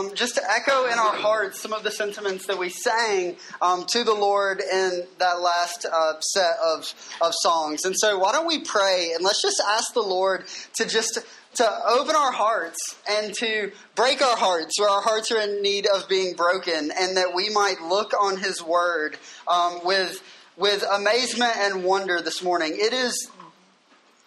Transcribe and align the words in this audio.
um, 0.00 0.14
just 0.14 0.34
to 0.36 0.42
echo 0.50 0.86
in 0.86 0.98
our 0.98 1.14
hearts 1.14 1.60
some 1.60 1.72
of 1.72 1.82
the 1.82 1.90
sentiments 1.90 2.46
that 2.46 2.58
we 2.58 2.68
sang 2.68 3.36
um, 3.60 3.84
to 3.88 4.04
the 4.04 4.14
Lord 4.14 4.60
in 4.60 5.04
that 5.18 5.40
last 5.40 5.86
uh, 5.90 6.20
set 6.20 6.56
of, 6.64 6.94
of 7.20 7.32
songs. 7.42 7.84
And 7.84 7.94
so, 7.96 8.18
why 8.18 8.32
don't 8.32 8.46
we 8.46 8.60
pray 8.60 9.12
and 9.14 9.24
let's 9.24 9.42
just 9.42 9.62
ask 9.74 9.92
the 9.94 10.02
Lord 10.02 10.44
to 10.76 10.86
just 10.86 11.18
to 11.54 11.68
open 11.88 12.14
our 12.14 12.30
hearts 12.30 12.78
and 13.10 13.34
to 13.34 13.72
break 13.96 14.22
our 14.22 14.36
hearts 14.36 14.78
where 14.78 14.88
our 14.88 15.02
hearts 15.02 15.32
are 15.32 15.40
in 15.40 15.62
need 15.62 15.86
of 15.86 16.08
being 16.08 16.34
broken, 16.34 16.92
and 16.96 17.16
that 17.16 17.34
we 17.34 17.50
might 17.50 17.80
look 17.82 18.12
on 18.18 18.36
His 18.36 18.62
Word 18.62 19.16
um, 19.48 19.80
with 19.84 20.22
with 20.56 20.84
amazement 20.92 21.56
and 21.56 21.84
wonder 21.84 22.20
this 22.20 22.42
morning. 22.42 22.72
It 22.74 22.92
is 22.92 23.30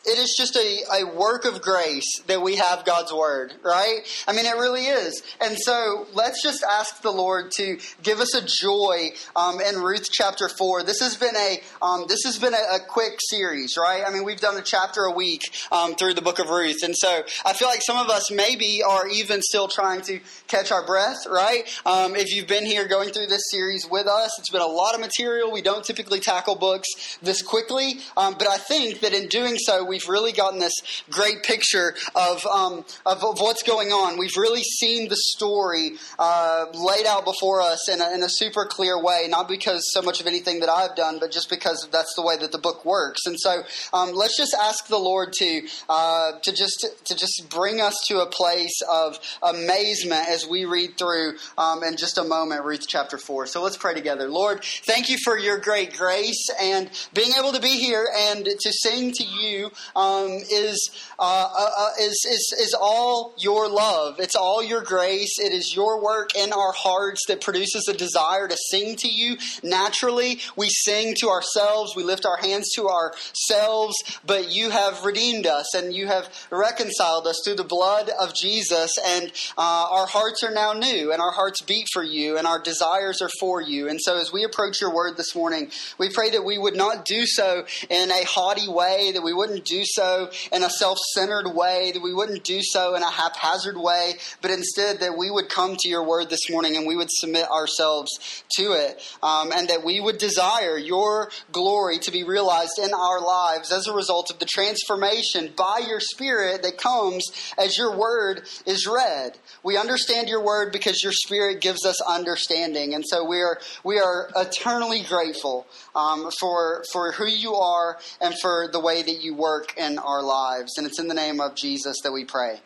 it 0.05 0.19
is 0.19 0.35
just 0.35 0.55
a, 0.57 1.01
a 1.01 1.15
work 1.15 1.45
of 1.45 1.61
grace 1.61 2.19
that 2.27 2.41
we 2.41 2.57
have 2.57 2.83
God's 2.83 3.13
word, 3.13 3.53
right? 3.63 4.01
I 4.27 4.33
mean, 4.33 4.45
it 4.45 4.57
really 4.57 4.85
is. 4.85 5.23
And 5.39 5.55
so 5.57 6.07
let's 6.13 6.43
just 6.43 6.63
ask 6.63 7.01
the 7.01 7.11
Lord 7.11 7.51
to 7.57 7.77
give 8.01 8.19
us 8.19 8.35
a 8.35 8.45
joy 8.45 9.11
um, 9.35 9.61
in 9.61 9.77
Ruth 9.77 10.09
chapter 10.11 10.49
four. 10.49 10.83
This 10.83 10.99
has 10.99 11.15
been 11.15 11.35
a 11.35 11.61
um, 11.81 12.05
this 12.09 12.23
has 12.25 12.37
been 12.37 12.53
a, 12.53 12.75
a, 12.75 12.79
quick 12.85 13.13
series, 13.19 13.77
right? 13.77 14.03
I 14.05 14.11
mean, 14.11 14.25
we've 14.25 14.39
done 14.39 14.57
a 14.57 14.61
chapter 14.61 15.03
a 15.03 15.11
week 15.11 15.41
um, 15.71 15.95
through 15.95 16.15
the 16.15 16.21
book 16.21 16.39
of 16.39 16.49
Ruth, 16.49 16.83
and 16.83 16.95
so 16.95 17.23
I 17.45 17.53
feel 17.53 17.69
like 17.69 17.81
some 17.81 17.97
of 17.97 18.09
us 18.09 18.29
maybe 18.29 18.81
are 18.83 19.07
even 19.07 19.41
still 19.41 19.67
trying 19.67 20.01
to 20.01 20.19
catch 20.47 20.71
our 20.71 20.85
breath, 20.85 21.25
right? 21.29 21.63
Um, 21.85 22.15
if 22.15 22.35
you've 22.35 22.47
been 22.47 22.65
here 22.65 22.87
going 22.87 23.09
through 23.09 23.27
this 23.27 23.43
series 23.49 23.87
with 23.89 24.07
us, 24.07 24.37
it's 24.37 24.49
been 24.49 24.61
a 24.61 24.67
lot 24.67 24.95
of 24.95 25.01
material. 25.01 25.51
We 25.51 25.61
don't 25.61 25.83
typically 25.83 26.19
tackle 26.19 26.55
books 26.55 27.17
this 27.21 27.41
quickly, 27.41 27.99
um, 28.17 28.35
but 28.37 28.47
I 28.47 28.57
think 28.57 28.99
that 28.99 29.13
in 29.13 29.27
doing 29.27 29.55
so, 29.57 29.92
we've 29.93 30.09
really 30.09 30.31
gotten 30.31 30.59
this 30.59 30.73
great 31.11 31.43
picture 31.43 31.93
of, 32.15 32.43
um, 32.47 32.83
of, 33.05 33.23
of, 33.23 33.39
what's 33.39 33.61
going 33.61 33.89
on. 33.89 34.17
We've 34.17 34.35
really 34.35 34.63
seen 34.63 35.07
the 35.07 35.15
story 35.15 35.91
uh, 36.17 36.65
laid 36.73 37.05
out 37.05 37.25
before 37.25 37.61
us 37.61 37.87
in 37.89 38.01
a, 38.01 38.11
in 38.15 38.23
a 38.23 38.29
super 38.29 38.65
clear 38.65 38.99
way, 38.99 39.27
not 39.29 39.47
because 39.47 39.83
so 39.91 40.01
much 40.01 40.19
of 40.19 40.25
anything 40.25 40.61
that 40.61 40.69
I've 40.69 40.95
done, 40.95 41.19
but 41.19 41.31
just 41.31 41.47
because 41.47 41.87
that's 41.91 42.15
the 42.15 42.23
way 42.23 42.37
that 42.37 42.51
the 42.51 42.57
book 42.57 42.83
works. 42.85 43.21
And 43.27 43.39
so 43.39 43.61
um, 43.93 44.13
let's 44.13 44.35
just 44.35 44.55
ask 44.59 44.87
the 44.87 44.97
Lord 44.97 45.31
to, 45.33 45.61
uh, 45.87 46.31
to, 46.41 46.51
just, 46.51 46.87
to 47.05 47.15
just 47.15 47.47
bring 47.51 47.79
us 47.79 47.95
to 48.07 48.21
a 48.21 48.25
place 48.25 48.81
of 48.89 49.19
amazement 49.43 50.27
as 50.27 50.47
we 50.47 50.65
read 50.65 50.97
through 50.97 51.35
um, 51.59 51.83
in 51.83 51.97
just 51.97 52.17
a 52.17 52.23
moment 52.23 52.65
Ruth 52.65 52.87
chapter 52.87 53.19
4. 53.19 53.45
So 53.45 53.61
let's 53.61 53.77
pray 53.77 53.93
together. 53.93 54.27
Lord, 54.27 54.63
thank 54.63 55.09
you 55.09 55.17
for 55.23 55.37
your 55.37 55.59
great 55.59 55.95
grace 55.95 56.47
and 56.59 56.89
being 57.13 57.33
able 57.37 57.51
to 57.51 57.61
be 57.61 57.77
here 57.77 58.07
and 58.31 58.43
to 58.45 58.71
sing 58.71 59.11
to 59.11 59.23
you 59.23 59.71
um, 59.95 60.31
is, 60.49 60.91
uh, 61.19 61.49
uh, 61.55 61.69
uh, 61.77 61.89
is, 61.99 62.25
is, 62.29 62.55
is 62.59 62.75
all 62.79 63.33
your 63.37 63.69
love. 63.69 64.19
It's 64.19 64.35
all 64.35 64.63
your 64.63 64.81
grace. 64.81 65.39
It 65.39 65.51
is 65.51 65.75
your 65.75 66.03
work 66.03 66.35
in 66.35 66.53
our 66.53 66.73
hearts 66.73 67.21
that 67.27 67.41
produces 67.41 67.87
a 67.87 67.93
desire 67.93 68.47
to 68.47 68.57
sing 68.69 68.95
to 68.97 69.09
you. 69.09 69.37
Naturally, 69.63 70.39
we 70.55 70.69
sing 70.69 71.15
to 71.19 71.29
ourselves. 71.29 71.95
We 71.95 72.03
lift 72.03 72.25
our 72.25 72.37
hands 72.37 72.71
to 72.75 72.87
ourselves, 72.87 73.95
but 74.25 74.51
you 74.51 74.69
have 74.69 75.05
redeemed 75.05 75.47
us 75.47 75.73
and 75.75 75.93
you 75.93 76.07
have 76.07 76.29
reconciled 76.49 77.27
us 77.27 77.41
through 77.43 77.55
the 77.55 77.63
blood 77.63 78.09
of 78.19 78.33
Jesus. 78.35 78.97
And 79.05 79.31
uh, 79.57 79.87
our 79.91 80.07
hearts 80.07 80.43
are 80.43 80.53
now 80.53 80.73
new 80.73 81.11
and 81.11 81.21
our 81.21 81.31
hearts 81.31 81.61
beat 81.61 81.87
for 81.91 82.03
you 82.03 82.37
and 82.37 82.47
our 82.47 82.59
desires 82.61 83.21
are 83.21 83.29
for 83.39 83.61
you. 83.61 83.89
And 83.89 83.99
so 84.01 84.17
as 84.17 84.31
we 84.31 84.43
approach 84.43 84.81
your 84.81 84.93
word 84.93 85.17
this 85.17 85.35
morning, 85.35 85.71
we 85.97 86.09
pray 86.09 86.29
that 86.31 86.43
we 86.43 86.57
would 86.57 86.75
not 86.75 87.05
do 87.05 87.25
so 87.25 87.65
in 87.89 88.11
a 88.11 88.23
haughty 88.25 88.67
way, 88.67 89.11
that 89.13 89.23
we 89.23 89.33
wouldn't 89.33 89.65
do 89.65 89.72
so 89.83 90.29
in 90.51 90.63
a 90.63 90.69
self 90.69 90.97
centered 91.13 91.47
way, 91.53 91.91
that 91.93 92.01
we 92.01 92.13
wouldn't 92.13 92.43
do 92.43 92.59
so 92.61 92.95
in 92.95 93.01
a 93.01 93.09
haphazard 93.09 93.77
way, 93.77 94.13
but 94.41 94.51
instead 94.51 94.99
that 94.99 95.17
we 95.17 95.31
would 95.31 95.49
come 95.49 95.75
to 95.79 95.89
your 95.89 96.05
word 96.07 96.29
this 96.29 96.49
morning 96.49 96.75
and 96.75 96.85
we 96.85 96.95
would 96.95 97.09
submit 97.09 97.49
ourselves 97.49 98.43
to 98.57 98.73
it, 98.73 99.01
um, 99.21 99.51
and 99.51 99.69
that 99.69 99.83
we 99.83 99.99
would 99.99 100.17
desire 100.17 100.77
your 100.77 101.29
glory 101.51 101.97
to 101.99 102.11
be 102.11 102.23
realized 102.23 102.79
in 102.81 102.93
our 102.93 103.21
lives 103.21 103.71
as 103.71 103.87
a 103.87 103.93
result 103.93 104.29
of 104.29 104.39
the 104.39 104.45
transformation 104.45 105.51
by 105.55 105.81
your 105.87 105.99
spirit 105.99 106.61
that 106.63 106.77
comes 106.77 107.25
as 107.57 107.77
your 107.77 107.95
word 107.95 108.47
is 108.65 108.87
read. 108.87 109.37
We 109.63 109.77
understand 109.77 110.29
your 110.29 110.43
word 110.43 110.71
because 110.71 111.03
your 111.03 111.13
spirit 111.13 111.61
gives 111.61 111.85
us 111.85 112.01
understanding, 112.01 112.93
and 112.93 113.03
so 113.07 113.25
we 113.25 113.37
are 113.37 113.59
we 113.83 113.99
are 113.99 114.29
eternally 114.35 115.03
grateful 115.07 115.65
um, 115.95 116.29
for 116.39 116.83
for 116.91 117.11
who 117.13 117.27
you 117.27 117.55
are 117.55 117.97
and 118.21 118.33
for 118.41 118.67
the 118.71 118.79
way 118.79 119.01
that 119.01 119.21
you 119.21 119.35
work 119.35 119.62
in 119.77 119.97
our 119.99 120.21
lives. 120.23 120.77
And 120.77 120.87
it's 120.87 120.99
in 120.99 121.07
the 121.07 121.13
name 121.13 121.39
of 121.39 121.55
Jesus 121.55 121.97
that 122.03 122.11
we 122.11 122.25
pray. 122.25 122.61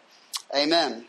Amen. 0.56 1.06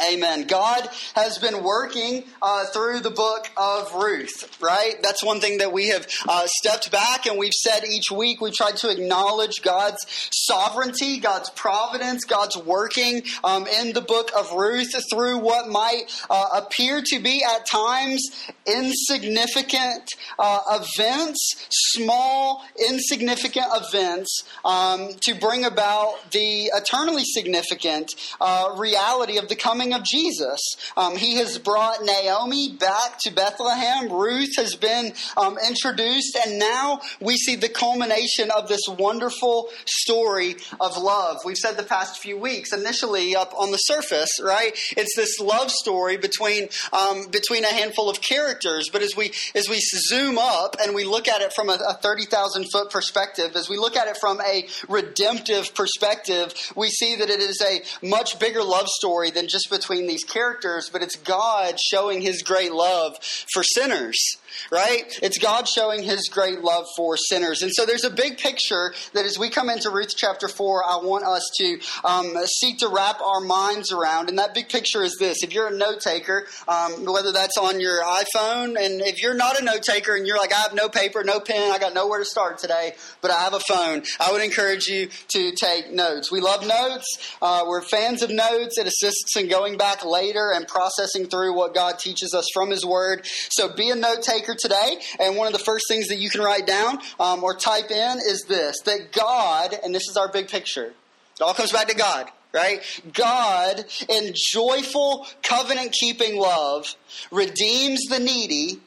Amen. 0.00 0.46
God 0.46 0.88
has 1.14 1.38
been 1.38 1.62
working 1.62 2.24
uh, 2.40 2.64
through 2.66 3.00
the 3.00 3.10
book 3.10 3.50
of 3.58 3.94
Ruth, 3.94 4.58
right? 4.60 4.94
That's 5.02 5.22
one 5.22 5.38
thing 5.38 5.58
that 5.58 5.72
we 5.72 5.88
have 5.88 6.06
uh, 6.26 6.46
stepped 6.46 6.90
back 6.90 7.26
and 7.26 7.38
we've 7.38 7.52
said 7.52 7.84
each 7.84 8.10
week. 8.10 8.40
We've 8.40 8.54
tried 8.54 8.76
to 8.78 8.88
acknowledge 8.88 9.60
God's 9.62 9.98
sovereignty, 10.32 11.18
God's 11.18 11.50
providence, 11.50 12.24
God's 12.24 12.56
working 12.56 13.22
um, 13.44 13.66
in 13.66 13.92
the 13.92 14.00
book 14.00 14.30
of 14.36 14.52
Ruth 14.52 14.92
through 15.12 15.38
what 15.38 15.68
might 15.68 16.04
uh, 16.30 16.62
appear 16.62 17.02
to 17.04 17.20
be 17.20 17.44
at 17.44 17.66
times 17.66 18.22
insignificant 18.66 20.08
uh, 20.38 20.58
events, 20.70 21.66
small, 21.70 22.64
insignificant 22.88 23.66
events, 23.72 24.44
um, 24.64 25.10
to 25.20 25.34
bring 25.34 25.64
about 25.64 26.30
the 26.30 26.70
eternally 26.74 27.24
significant 27.24 28.08
uh, 28.40 28.74
reality 28.78 29.38
of 29.38 29.48
the 29.48 29.56
coming 29.56 29.81
coming 29.82 29.94
of 29.94 30.04
Jesus. 30.04 30.60
Um, 30.96 31.16
he 31.16 31.36
has 31.36 31.58
brought 31.58 32.04
Naomi 32.04 32.76
back 32.78 33.18
to 33.20 33.32
Bethlehem. 33.32 34.12
Ruth 34.12 34.56
has 34.56 34.76
been 34.76 35.12
um, 35.36 35.58
introduced, 35.66 36.36
and 36.46 36.58
now 36.58 37.00
we 37.20 37.36
see 37.36 37.56
the 37.56 37.68
culmination 37.68 38.50
of 38.56 38.68
this 38.68 38.82
wonderful 38.88 39.68
story 39.86 40.56
of 40.80 40.96
love. 40.96 41.38
We've 41.44 41.56
said 41.56 41.76
the 41.76 41.82
past 41.82 42.20
few 42.20 42.38
weeks, 42.38 42.72
initially 42.72 43.34
up 43.34 43.52
on 43.58 43.70
the 43.72 43.78
surface, 43.78 44.40
right? 44.42 44.72
It's 44.96 45.16
this 45.16 45.40
love 45.40 45.70
story 45.70 46.16
between 46.16 46.68
um, 46.92 47.28
between 47.30 47.64
a 47.64 47.72
handful 47.72 48.08
of 48.08 48.20
characters. 48.20 48.88
But 48.92 49.02
as 49.02 49.16
we 49.16 49.32
as 49.54 49.68
we 49.68 49.80
zoom 49.80 50.38
up 50.38 50.76
and 50.80 50.94
we 50.94 51.04
look 51.04 51.26
at 51.26 51.40
it 51.40 51.52
from 51.54 51.68
a, 51.68 51.78
a 51.88 51.94
thirty 51.94 52.24
thousand 52.26 52.66
foot 52.70 52.90
perspective, 52.90 53.56
as 53.56 53.68
we 53.68 53.78
look 53.78 53.96
at 53.96 54.06
it 54.06 54.16
from 54.18 54.40
a 54.40 54.66
redemptive 54.88 55.74
perspective, 55.74 56.54
we 56.76 56.88
see 56.88 57.16
that 57.16 57.30
it 57.30 57.40
is 57.40 57.60
a 57.62 58.06
much 58.06 58.38
bigger 58.38 58.62
love 58.62 58.86
story 58.86 59.30
than 59.30 59.48
just 59.48 59.71
between 59.72 60.06
these 60.06 60.22
characters, 60.22 60.88
but 60.92 61.02
it's 61.02 61.16
God 61.16 61.80
showing 61.80 62.20
his 62.20 62.42
great 62.42 62.72
love 62.72 63.16
for 63.52 63.64
sinners 63.64 64.36
right? 64.70 65.04
It's 65.22 65.38
God 65.38 65.68
showing 65.68 66.02
his 66.02 66.28
great 66.28 66.60
love 66.60 66.86
for 66.96 67.16
sinners. 67.16 67.62
And 67.62 67.70
so 67.72 67.86
there's 67.86 68.04
a 68.04 68.10
big 68.10 68.38
picture 68.38 68.94
that 69.12 69.24
as 69.24 69.38
we 69.38 69.50
come 69.50 69.70
into 69.70 69.90
Ruth 69.90 70.14
chapter 70.16 70.48
4, 70.48 70.84
I 70.84 70.96
want 70.96 71.24
us 71.24 71.48
to 71.58 71.78
um, 72.04 72.36
seek 72.60 72.78
to 72.78 72.88
wrap 72.88 73.20
our 73.20 73.40
minds 73.40 73.92
around. 73.92 74.28
And 74.28 74.38
that 74.38 74.54
big 74.54 74.68
picture 74.68 75.02
is 75.02 75.16
this 75.18 75.42
if 75.42 75.52
you're 75.52 75.68
a 75.68 75.76
note 75.76 76.00
taker, 76.00 76.46
um, 76.68 77.04
whether 77.04 77.32
that's 77.32 77.56
on 77.56 77.80
your 77.80 78.02
iPhone, 78.02 78.82
and 78.82 79.00
if 79.00 79.22
you're 79.22 79.34
not 79.34 79.60
a 79.60 79.64
note 79.64 79.82
taker 79.82 80.14
and 80.14 80.26
you're 80.26 80.38
like, 80.38 80.52
I 80.52 80.60
have 80.60 80.74
no 80.74 80.88
paper, 80.88 81.22
no 81.24 81.40
pen, 81.40 81.72
I 81.72 81.78
got 81.78 81.94
nowhere 81.94 82.18
to 82.18 82.24
start 82.24 82.58
today, 82.58 82.94
but 83.20 83.30
I 83.30 83.40
have 83.40 83.54
a 83.54 83.60
phone, 83.60 84.02
I 84.20 84.32
would 84.32 84.42
encourage 84.42 84.86
you 84.86 85.08
to 85.28 85.52
take 85.52 85.92
notes. 85.92 86.30
We 86.30 86.40
love 86.40 86.66
notes, 86.66 87.36
uh, 87.40 87.64
we're 87.66 87.82
fans 87.82 88.22
of 88.22 88.30
notes. 88.30 88.78
It 88.78 88.86
assists 88.86 89.36
in 89.36 89.48
going 89.48 89.76
back 89.76 90.04
later 90.04 90.52
and 90.54 90.66
processing 90.66 91.26
through 91.26 91.54
what 91.54 91.74
God 91.74 91.98
teaches 91.98 92.34
us 92.34 92.46
from 92.54 92.70
His 92.70 92.84
Word. 92.84 93.26
So 93.50 93.74
be 93.74 93.90
a 93.90 93.94
note 93.94 94.22
taker 94.22 94.41
maker 94.42 94.56
today, 94.58 94.98
and 95.20 95.36
one 95.36 95.46
of 95.46 95.52
the 95.52 95.58
first 95.58 95.86
things 95.88 96.08
that 96.08 96.18
you 96.18 96.30
can 96.30 96.40
write 96.40 96.66
down 96.66 96.98
um, 97.20 97.44
or 97.44 97.56
type 97.56 97.90
in 97.90 98.18
is 98.18 98.44
this 98.48 98.80
that 98.84 99.12
God, 99.12 99.74
and 99.84 99.94
this 99.94 100.08
is 100.08 100.16
our 100.16 100.30
big 100.30 100.48
picture, 100.48 100.86
it 100.86 101.42
all 101.42 101.54
comes 101.54 101.72
back 101.72 101.88
to 101.88 101.96
God 101.96 102.30
right? 102.54 102.82
God, 103.14 103.86
in 104.10 104.34
joyful 104.34 105.26
covenant 105.42 105.92
keeping 105.98 106.38
love, 106.38 106.84
redeems 107.30 108.02
the 108.10 108.18
needy, 108.18 108.78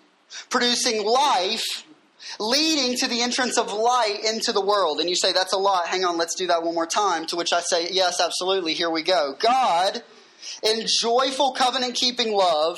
producing 0.51 1.03
life, 1.03 1.63
leading 2.39 2.95
to 2.97 3.07
the 3.07 3.23
entrance 3.23 3.57
of 3.57 3.73
light 3.73 4.19
into 4.23 4.51
the 4.51 4.61
world. 4.61 4.99
And 4.99 5.09
you 5.09 5.15
say, 5.15 5.33
that's 5.33 5.51
a 5.51 5.57
lot. 5.57 5.87
Hang 5.87 6.05
on, 6.05 6.15
let's 6.15 6.35
do 6.35 6.45
that 6.45 6.61
one 6.61 6.75
more 6.75 6.85
time. 6.85 7.25
To 7.25 7.35
which 7.35 7.53
I 7.53 7.61
say, 7.61 7.87
yes, 7.89 8.21
absolutely. 8.23 8.75
Here 8.75 8.91
we 8.91 9.01
go. 9.01 9.35
God, 9.39 10.03
in 10.61 10.85
joyful 11.01 11.53
covenant 11.53 11.95
keeping 11.95 12.33
love, 12.33 12.77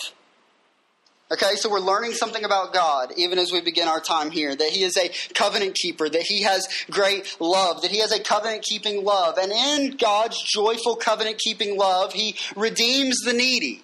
Okay, 1.29 1.55
so 1.55 1.69
we're 1.69 1.79
learning 1.79 2.13
something 2.13 2.45
about 2.45 2.73
God 2.73 3.11
even 3.17 3.37
as 3.37 3.51
we 3.51 3.59
begin 3.59 3.89
our 3.89 3.99
time 3.99 4.31
here 4.31 4.55
that 4.55 4.69
He 4.69 4.83
is 4.83 4.95
a 4.95 5.11
covenant 5.33 5.75
keeper, 5.75 6.07
that 6.07 6.21
He 6.21 6.43
has 6.43 6.67
great 6.89 7.35
love, 7.41 7.81
that 7.81 7.91
He 7.91 7.99
has 7.99 8.13
a 8.13 8.23
covenant 8.23 8.63
keeping 8.63 9.03
love. 9.03 9.37
And 9.37 9.51
in 9.51 9.97
God's 9.97 10.41
joyful 10.41 10.95
covenant 10.95 11.39
keeping 11.39 11.77
love, 11.77 12.13
He 12.13 12.35
redeems 12.55 13.17
the 13.25 13.33
needy. 13.33 13.83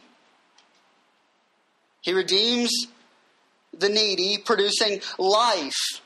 He 2.01 2.13
redeems 2.13 2.87
the 3.77 3.89
needy, 3.89 4.37
producing 4.37 5.01
life 5.17 6.01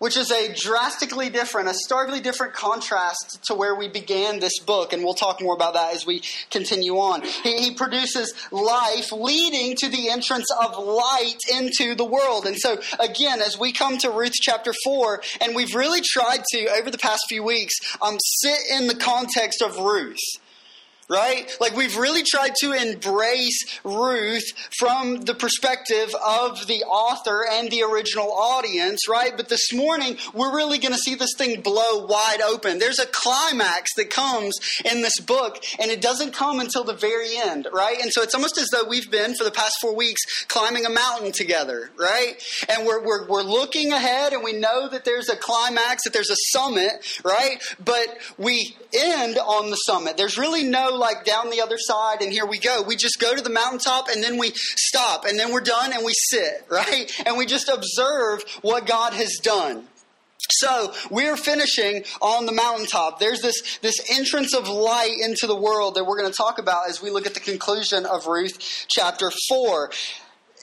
which 0.00 0.16
is 0.16 0.30
a 0.30 0.52
drastically 0.54 1.28
different, 1.28 1.68
a 1.68 1.74
starkly 1.74 2.20
different 2.20 2.54
contrast 2.54 3.38
to 3.44 3.54
where 3.54 3.74
we 3.74 3.86
began 3.86 4.40
this 4.40 4.58
book, 4.58 4.94
and 4.94 5.04
we'll 5.04 5.14
talk 5.14 5.42
more 5.42 5.54
about 5.54 5.74
that 5.74 5.94
as 5.94 6.06
we 6.06 6.22
continue 6.50 6.94
on. 6.94 7.22
He, 7.22 7.58
he, 7.58 7.70
produces 7.74 8.32
life 8.50 9.12
leading 9.12 9.76
to 9.76 9.88
the 9.88 10.08
entrance 10.08 10.46
of 10.50 10.76
light 10.78 11.38
into 11.52 11.94
the 11.94 12.04
world. 12.04 12.46
And 12.46 12.56
so, 12.58 12.80
again, 12.98 13.40
as 13.40 13.58
we 13.58 13.72
come 13.72 13.98
to 13.98 14.10
Ruth 14.10 14.32
chapter 14.32 14.72
4, 14.84 15.22
and 15.42 15.54
we've 15.54 15.74
really 15.74 16.00
tried 16.00 16.44
to, 16.52 16.66
over 16.78 16.90
the 16.90 16.98
past 16.98 17.22
few 17.28 17.42
weeks, 17.42 17.74
um, 18.00 18.16
sit 18.18 18.58
in 18.72 18.86
the 18.86 18.94
context 18.94 19.62
of 19.62 19.76
Ruth 19.76 20.18
right? 21.10 21.50
Like 21.60 21.76
we've 21.76 21.96
really 21.96 22.22
tried 22.22 22.54
to 22.60 22.72
embrace 22.72 23.80
Ruth 23.82 24.44
from 24.78 25.22
the 25.22 25.34
perspective 25.34 26.14
of 26.24 26.68
the 26.68 26.84
author 26.84 27.44
and 27.50 27.68
the 27.70 27.82
original 27.82 28.32
audience, 28.32 29.08
right? 29.08 29.36
But 29.36 29.48
this 29.48 29.72
morning, 29.72 30.16
we're 30.32 30.54
really 30.54 30.78
going 30.78 30.92
to 30.92 30.98
see 30.98 31.16
this 31.16 31.34
thing 31.36 31.62
blow 31.62 32.06
wide 32.06 32.40
open. 32.40 32.78
There's 32.78 33.00
a 33.00 33.06
climax 33.06 33.94
that 33.96 34.10
comes 34.10 34.56
in 34.84 35.02
this 35.02 35.18
book, 35.18 35.62
and 35.80 35.90
it 35.90 36.00
doesn't 36.00 36.32
come 36.32 36.60
until 36.60 36.84
the 36.84 36.94
very 36.94 37.36
end, 37.36 37.66
right? 37.72 38.00
And 38.00 38.12
so 38.12 38.22
it's 38.22 38.34
almost 38.34 38.56
as 38.56 38.68
though 38.72 38.88
we've 38.88 39.10
been, 39.10 39.34
for 39.34 39.42
the 39.42 39.50
past 39.50 39.74
four 39.80 39.96
weeks, 39.96 40.20
climbing 40.46 40.86
a 40.86 40.90
mountain 40.90 41.32
together, 41.32 41.90
right? 41.98 42.40
And 42.68 42.86
we're, 42.86 43.04
we're, 43.04 43.26
we're 43.26 43.42
looking 43.42 43.92
ahead, 43.92 44.32
and 44.32 44.44
we 44.44 44.52
know 44.52 44.88
that 44.88 45.04
there's 45.04 45.28
a 45.28 45.36
climax, 45.36 46.04
that 46.04 46.12
there's 46.12 46.30
a 46.30 46.36
summit, 46.52 47.20
right? 47.24 47.60
But 47.84 48.16
we 48.38 48.76
end 48.96 49.38
on 49.38 49.70
the 49.70 49.76
summit. 49.76 50.16
There's 50.16 50.38
really 50.38 50.62
no 50.62 50.99
like 51.00 51.24
down 51.24 51.50
the 51.50 51.60
other 51.60 51.78
side 51.78 52.22
and 52.22 52.32
here 52.32 52.46
we 52.46 52.58
go. 52.58 52.82
We 52.86 52.94
just 52.94 53.18
go 53.18 53.34
to 53.34 53.42
the 53.42 53.50
mountaintop 53.50 54.08
and 54.08 54.22
then 54.22 54.38
we 54.38 54.52
stop 54.54 55.24
and 55.24 55.38
then 55.38 55.52
we're 55.52 55.60
done 55.60 55.92
and 55.92 56.04
we 56.04 56.12
sit, 56.14 56.66
right? 56.70 57.10
And 57.26 57.36
we 57.36 57.46
just 57.46 57.68
observe 57.68 58.42
what 58.62 58.86
God 58.86 59.14
has 59.14 59.38
done. 59.42 59.88
So 60.52 60.92
we're 61.10 61.36
finishing 61.36 62.04
on 62.20 62.46
the 62.46 62.52
mountaintop. 62.52 63.20
There's 63.20 63.40
this, 63.40 63.78
this 63.82 63.96
entrance 64.10 64.54
of 64.54 64.68
light 64.68 65.16
into 65.20 65.46
the 65.46 65.56
world 65.56 65.94
that 65.94 66.04
we're 66.04 66.18
going 66.18 66.30
to 66.30 66.36
talk 66.36 66.58
about 66.58 66.88
as 66.88 67.02
we 67.02 67.10
look 67.10 67.26
at 67.26 67.34
the 67.34 67.40
conclusion 67.40 68.06
of 68.06 68.26
Ruth 68.26 68.86
chapter 68.88 69.30
4. 69.48 69.90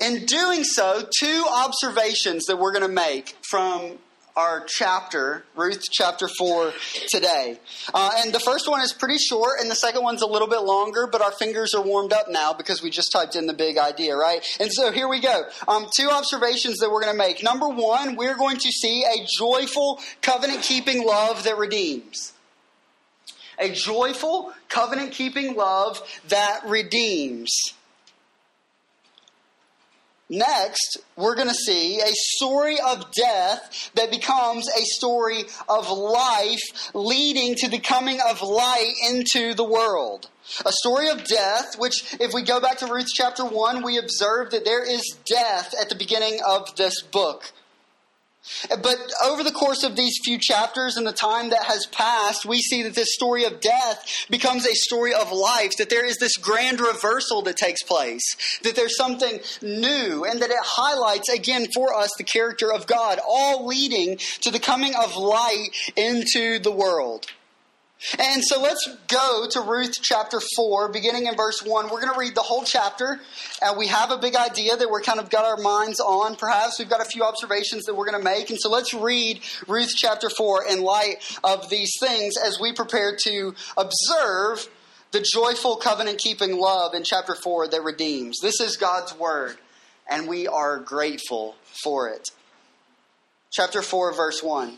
In 0.01 0.25
doing 0.25 0.63
so, 0.63 1.07
two 1.19 1.45
observations 1.49 2.45
that 2.45 2.57
we're 2.57 2.71
going 2.71 2.87
to 2.87 2.93
make 2.93 3.35
from 3.49 3.97
our 4.37 4.63
chapter, 4.67 5.43
Ruth 5.55 5.81
chapter 5.91 6.29
4, 6.37 6.71
today. 7.09 7.59
Uh, 7.91 8.11
and 8.17 8.31
the 8.31 8.39
first 8.39 8.69
one 8.69 8.81
is 8.81 8.93
pretty 8.93 9.17
short, 9.17 9.59
and 9.59 9.69
the 9.69 9.75
second 9.75 10.03
one's 10.03 10.21
a 10.21 10.27
little 10.27 10.47
bit 10.47 10.61
longer, 10.61 11.07
but 11.11 11.21
our 11.23 11.31
fingers 11.31 11.73
are 11.73 11.81
warmed 11.81 12.13
up 12.13 12.27
now 12.29 12.53
because 12.53 12.83
we 12.83 12.91
just 12.91 13.11
typed 13.11 13.35
in 13.35 13.47
the 13.47 13.53
big 13.53 13.79
idea, 13.79 14.15
right? 14.15 14.45
And 14.59 14.71
so 14.71 14.91
here 14.91 15.07
we 15.07 15.19
go. 15.19 15.41
Um, 15.67 15.87
two 15.97 16.09
observations 16.09 16.77
that 16.77 16.91
we're 16.91 17.01
going 17.01 17.13
to 17.13 17.17
make. 17.17 17.41
Number 17.41 17.67
one, 17.67 18.15
we're 18.15 18.37
going 18.37 18.57
to 18.57 18.71
see 18.71 19.03
a 19.03 19.25
joyful, 19.39 19.99
covenant 20.21 20.61
keeping 20.61 21.03
love 21.03 21.43
that 21.45 21.57
redeems. 21.57 22.33
A 23.57 23.71
joyful, 23.71 24.53
covenant 24.69 25.13
keeping 25.13 25.55
love 25.55 25.99
that 26.27 26.61
redeems. 26.67 27.73
Next, 30.29 30.97
we're 31.15 31.35
going 31.35 31.47
to 31.47 31.53
see 31.53 32.01
a 32.01 32.11
story 32.11 32.77
of 32.85 33.13
death 33.13 33.91
that 33.95 34.11
becomes 34.11 34.67
a 34.67 34.83
story 34.83 35.45
of 35.69 35.89
life, 35.89 36.91
leading 36.93 37.55
to 37.55 37.69
the 37.69 37.79
coming 37.79 38.19
of 38.29 38.41
light 38.41 38.93
into 39.09 39.53
the 39.53 39.63
world. 39.63 40.29
A 40.65 40.71
story 40.71 41.09
of 41.09 41.23
death, 41.23 41.77
which, 41.77 42.15
if 42.19 42.33
we 42.33 42.41
go 42.41 42.59
back 42.59 42.77
to 42.79 42.87
Ruth 42.87 43.07
chapter 43.13 43.45
1, 43.45 43.83
we 43.83 43.97
observe 43.97 44.51
that 44.51 44.65
there 44.65 44.85
is 44.85 45.01
death 45.25 45.73
at 45.79 45.87
the 45.87 45.95
beginning 45.95 46.39
of 46.45 46.75
this 46.75 47.01
book. 47.01 47.53
But 48.69 48.97
over 49.23 49.43
the 49.43 49.51
course 49.51 49.83
of 49.83 49.95
these 49.95 50.19
few 50.23 50.37
chapters 50.37 50.97
and 50.97 51.05
the 51.05 51.11
time 51.11 51.49
that 51.49 51.63
has 51.63 51.85
passed, 51.87 52.45
we 52.45 52.61
see 52.61 52.83
that 52.83 52.95
this 52.95 53.13
story 53.13 53.45
of 53.45 53.59
death 53.59 54.25
becomes 54.29 54.65
a 54.65 54.73
story 54.73 55.13
of 55.13 55.31
life, 55.31 55.77
that 55.77 55.89
there 55.89 56.05
is 56.05 56.17
this 56.17 56.37
grand 56.37 56.79
reversal 56.79 57.41
that 57.43 57.57
takes 57.57 57.83
place, 57.83 58.59
that 58.63 58.75
there's 58.75 58.97
something 58.97 59.39
new, 59.61 60.25
and 60.25 60.41
that 60.41 60.49
it 60.49 60.57
highlights 60.61 61.29
again 61.29 61.67
for 61.73 61.93
us 61.93 62.11
the 62.17 62.23
character 62.23 62.71
of 62.71 62.87
God, 62.87 63.19
all 63.27 63.65
leading 63.65 64.17
to 64.41 64.51
the 64.51 64.59
coming 64.59 64.93
of 64.95 65.15
light 65.15 65.69
into 65.95 66.59
the 66.59 66.71
world. 66.71 67.27
And 68.19 68.43
so 68.43 68.61
let's 68.61 68.87
go 69.07 69.47
to 69.51 69.61
Ruth 69.61 69.95
chapter 70.01 70.39
4, 70.55 70.91
beginning 70.91 71.25
in 71.25 71.35
verse 71.35 71.63
1. 71.63 71.85
We're 71.85 71.99
going 71.99 72.13
to 72.13 72.19
read 72.19 72.35
the 72.35 72.43
whole 72.43 72.63
chapter, 72.63 73.19
and 73.61 73.77
we 73.77 73.87
have 73.87 74.11
a 74.11 74.19
big 74.19 74.35
idea 74.35 74.75
that 74.75 74.89
we're 74.89 75.01
kind 75.01 75.19
of 75.19 75.31
got 75.31 75.45
our 75.45 75.57
minds 75.57 75.99
on. 75.99 76.35
Perhaps 76.35 76.77
we've 76.77 76.89
got 76.89 77.01
a 77.01 77.05
few 77.05 77.23
observations 77.23 77.85
that 77.85 77.95
we're 77.95 78.05
going 78.05 78.21
to 78.21 78.23
make. 78.23 78.51
And 78.51 78.59
so 78.59 78.69
let's 78.69 78.93
read 78.93 79.41
Ruth 79.67 79.93
chapter 79.95 80.29
4 80.29 80.65
in 80.67 80.81
light 80.83 81.15
of 81.43 81.69
these 81.69 81.91
things 81.99 82.35
as 82.37 82.59
we 82.61 82.71
prepare 82.71 83.15
to 83.23 83.55
observe 83.75 84.69
the 85.11 85.25
joyful 85.33 85.77
covenant 85.77 86.19
keeping 86.19 86.55
love 86.59 86.93
in 86.93 87.03
chapter 87.03 87.33
4 87.33 87.69
that 87.69 87.83
redeems. 87.83 88.37
This 88.41 88.59
is 88.61 88.77
God's 88.77 89.17
word, 89.17 89.57
and 90.07 90.27
we 90.27 90.47
are 90.47 90.77
grateful 90.77 91.55
for 91.83 92.09
it. 92.09 92.29
Chapter 93.51 93.81
4, 93.81 94.13
verse 94.13 94.43
1. 94.43 94.77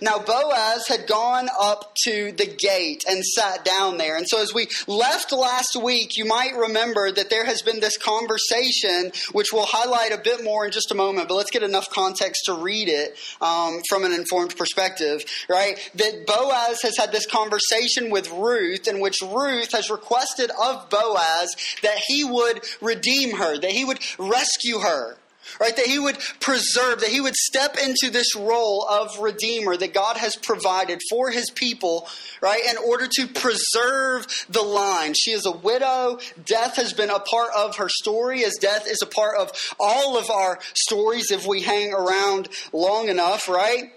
Now, 0.00 0.18
Boaz 0.18 0.86
had 0.88 1.06
gone 1.06 1.48
up 1.58 1.94
to 2.04 2.32
the 2.32 2.46
gate 2.46 3.04
and 3.08 3.24
sat 3.24 3.64
down 3.64 3.98
there. 3.98 4.16
And 4.16 4.26
so, 4.28 4.40
as 4.42 4.52
we 4.54 4.68
left 4.86 5.32
last 5.32 5.76
week, 5.80 6.16
you 6.16 6.24
might 6.24 6.54
remember 6.56 7.10
that 7.10 7.30
there 7.30 7.44
has 7.44 7.62
been 7.62 7.80
this 7.80 7.96
conversation, 7.96 9.12
which 9.32 9.52
we'll 9.52 9.66
highlight 9.66 10.12
a 10.12 10.18
bit 10.18 10.44
more 10.44 10.66
in 10.66 10.72
just 10.72 10.90
a 10.90 10.94
moment, 10.94 11.28
but 11.28 11.34
let's 11.34 11.50
get 11.50 11.62
enough 11.62 11.90
context 11.90 12.42
to 12.46 12.54
read 12.54 12.88
it 12.88 13.16
um, 13.40 13.80
from 13.88 14.04
an 14.04 14.12
informed 14.12 14.56
perspective, 14.56 15.24
right? 15.48 15.78
That 15.94 16.26
Boaz 16.26 16.82
has 16.82 16.96
had 16.96 17.12
this 17.12 17.26
conversation 17.26 18.10
with 18.10 18.30
Ruth, 18.30 18.88
in 18.88 19.00
which 19.00 19.20
Ruth 19.22 19.72
has 19.72 19.90
requested 19.90 20.50
of 20.50 20.88
Boaz 20.90 21.48
that 21.82 22.00
he 22.06 22.24
would 22.24 22.60
redeem 22.80 23.36
her, 23.36 23.58
that 23.58 23.70
he 23.70 23.84
would 23.84 24.00
rescue 24.18 24.78
her 24.78 25.16
right? 25.60 25.74
That 25.76 25.86
he 25.86 25.98
would 25.98 26.18
preserve, 26.40 27.00
that 27.00 27.10
he 27.10 27.20
would 27.20 27.34
step 27.34 27.76
into 27.76 28.10
this 28.10 28.34
role 28.36 28.86
of 28.88 29.18
redeemer 29.18 29.76
that 29.76 29.94
God 29.94 30.16
has 30.16 30.36
provided 30.36 31.00
for 31.10 31.30
his 31.30 31.50
people, 31.50 32.08
right? 32.40 32.60
In 32.70 32.76
order 32.76 33.06
to 33.06 33.26
preserve 33.26 34.26
the 34.48 34.62
line. 34.62 35.14
She 35.14 35.32
is 35.32 35.46
a 35.46 35.52
widow. 35.52 36.18
Death 36.44 36.76
has 36.76 36.92
been 36.92 37.10
a 37.10 37.20
part 37.20 37.50
of 37.56 37.76
her 37.76 37.88
story, 37.88 38.44
as 38.44 38.54
death 38.60 38.86
is 38.88 39.02
a 39.02 39.06
part 39.06 39.38
of 39.38 39.52
all 39.78 40.18
of 40.18 40.30
our 40.30 40.58
stories 40.74 41.30
if 41.30 41.46
we 41.46 41.62
hang 41.62 41.92
around 41.92 42.48
long 42.72 43.08
enough, 43.08 43.48
right? 43.48 43.92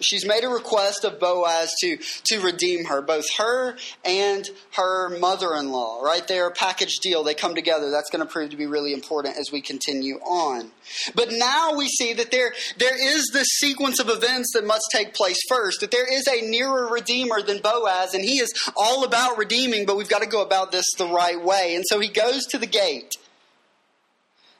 She's 0.00 0.26
made 0.26 0.44
a 0.44 0.48
request 0.48 1.04
of 1.04 1.18
Boaz 1.18 1.72
to, 1.80 1.98
to 2.24 2.40
redeem 2.40 2.86
her, 2.86 3.02
both 3.02 3.24
her 3.38 3.76
and 4.04 4.48
her 4.74 5.18
mother 5.18 5.54
in 5.54 5.70
law, 5.70 6.02
right? 6.02 6.26
They're 6.26 6.48
a 6.48 6.52
package 6.52 6.98
deal. 7.02 7.24
They 7.24 7.34
come 7.34 7.54
together. 7.54 7.90
That's 7.90 8.10
going 8.10 8.26
to 8.26 8.30
prove 8.30 8.50
to 8.50 8.56
be 8.56 8.66
really 8.66 8.92
important 8.92 9.36
as 9.36 9.50
we 9.52 9.60
continue 9.60 10.16
on. 10.16 10.70
But 11.14 11.28
now 11.32 11.74
we 11.76 11.88
see 11.88 12.12
that 12.14 12.30
there, 12.30 12.52
there 12.78 12.96
is 12.96 13.30
this 13.32 13.48
sequence 13.58 13.98
of 13.98 14.08
events 14.08 14.52
that 14.54 14.66
must 14.66 14.84
take 14.92 15.14
place 15.14 15.38
first, 15.48 15.80
that 15.80 15.90
there 15.90 16.10
is 16.10 16.26
a 16.28 16.48
nearer 16.48 16.88
redeemer 16.88 17.42
than 17.42 17.58
Boaz, 17.58 18.14
and 18.14 18.24
he 18.24 18.38
is 18.38 18.52
all 18.76 19.04
about 19.04 19.38
redeeming, 19.38 19.86
but 19.86 19.96
we've 19.96 20.08
got 20.08 20.22
to 20.22 20.28
go 20.28 20.42
about 20.42 20.72
this 20.72 20.86
the 20.98 21.06
right 21.06 21.42
way. 21.42 21.74
And 21.74 21.84
so 21.86 22.00
he 22.00 22.08
goes 22.08 22.44
to 22.46 22.58
the 22.58 22.66
gate 22.66 23.12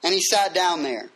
and 0.02 0.12
he 0.12 0.20
sat 0.20 0.54
down 0.54 0.82
there. 0.82 1.10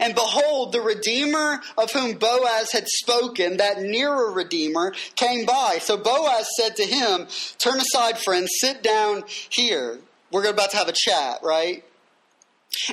And 0.00 0.14
behold, 0.14 0.72
the 0.72 0.80
Redeemer 0.80 1.60
of 1.76 1.90
whom 1.90 2.14
Boaz 2.14 2.70
had 2.72 2.86
spoken, 2.86 3.56
that 3.56 3.80
nearer 3.80 4.30
Redeemer, 4.30 4.94
came 5.16 5.44
by. 5.44 5.78
So 5.80 5.96
Boaz 5.96 6.46
said 6.60 6.76
to 6.76 6.84
him, 6.84 7.26
Turn 7.58 7.80
aside, 7.80 8.18
friend, 8.18 8.46
sit 8.60 8.82
down 8.82 9.24
here. 9.50 9.98
We're 10.30 10.48
about 10.48 10.70
to 10.72 10.76
have 10.76 10.88
a 10.88 10.94
chat, 10.94 11.40
right? 11.42 11.84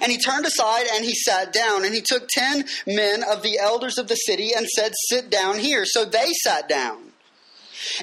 And 0.01 0.11
he 0.11 0.17
turned 0.17 0.45
aside 0.45 0.85
and 0.93 1.03
he 1.05 1.13
sat 1.13 1.53
down. 1.53 1.85
And 1.85 1.93
he 1.93 2.01
took 2.01 2.27
ten 2.27 2.65
men 2.87 3.23
of 3.23 3.41
the 3.41 3.59
elders 3.59 3.97
of 3.97 4.07
the 4.07 4.15
city 4.15 4.51
and 4.55 4.67
said, 4.67 4.91
Sit 5.09 5.29
down 5.29 5.59
here. 5.59 5.85
So 5.85 6.05
they 6.05 6.29
sat 6.43 6.67
down. 6.67 7.10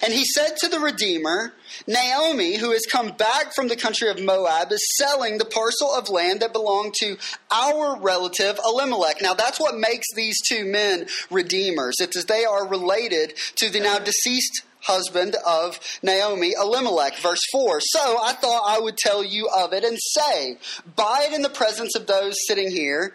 And 0.02 0.12
he 0.12 0.25
said 0.25 0.56
to 0.58 0.68
the 0.68 0.80
Redeemer, 0.80 1.52
Naomi, 1.87 2.56
who 2.56 2.73
has 2.73 2.87
come 2.90 3.12
back 3.12 3.54
from 3.54 3.68
the 3.68 3.76
country 3.76 4.08
of 4.08 4.20
Moab, 4.20 4.73
is 4.73 4.97
selling 4.97 5.38
the 5.38 5.44
parcel 5.44 5.94
of 5.94 6.08
land 6.08 6.40
that 6.40 6.52
belonged 6.52 6.94
to 7.00 7.16
our 7.50 7.99
relative 8.00 8.58
Elimelech. 8.64 9.20
Now, 9.23 9.35
that's 9.35 9.61
what 9.61 9.76
makes 9.76 10.06
these 10.14 10.40
two 10.47 10.64
men 10.64 11.06
redeemers. 11.30 11.97
It's 12.00 12.16
as 12.16 12.26
they 12.26 12.44
are 12.44 12.66
related 12.66 13.35
to 13.56 13.70
the 13.70 13.80
now 13.80 13.99
deceased 13.99 14.62
husband 14.82 15.37
of 15.47 15.78
Naomi, 16.02 16.54
Elimelech. 16.58 17.18
Verse 17.18 17.42
4 17.52 17.80
So 17.80 18.18
I 18.23 18.32
thought 18.32 18.62
I 18.66 18.80
would 18.80 18.97
tell 18.97 19.25
you 19.25 19.49
of 19.54 19.73
it 19.73 19.85
and 19.85 19.99
say, 20.00 20.58
Buy 20.97 21.26
it 21.28 21.35
in 21.35 21.42
the 21.42 21.50
presence 21.50 21.94
of 21.94 22.06
those 22.06 22.35
sitting 22.47 22.70
here 22.70 23.14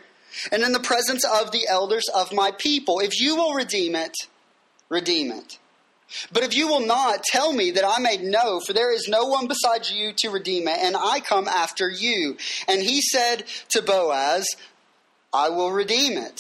and 0.52 0.64
in 0.64 0.72
the 0.72 0.80
presence 0.80 1.24
of 1.26 1.52
the 1.52 1.68
elders 1.68 2.06
of 2.14 2.34
my 2.34 2.52
people. 2.52 3.00
If 3.00 3.20
you 3.20 3.36
will 3.36 3.54
redeem 3.54 3.96
it, 3.96 4.16
redeem 4.90 5.32
it. 5.32 5.60
But 6.32 6.44
if 6.44 6.56
you 6.56 6.68
will 6.68 6.86
not, 6.86 7.24
tell 7.24 7.54
me 7.54 7.72
that 7.72 7.86
I 7.88 8.00
may 8.00 8.18
know, 8.18 8.60
for 8.60 8.74
there 8.74 8.94
is 8.94 9.08
no 9.08 9.26
one 9.26 9.48
besides 9.48 9.92
you 9.92 10.14
to 10.18 10.30
redeem 10.30 10.68
it, 10.68 10.78
and 10.80 10.96
I 10.98 11.20
come 11.20 11.48
after 11.48 11.90
you. 11.90 12.38
And 12.68 12.82
he 12.82 13.02
said 13.02 13.46
to 13.70 13.82
Boaz, 13.82 14.46
I 15.32 15.50
will 15.50 15.72
redeem 15.72 16.18
it. 16.18 16.40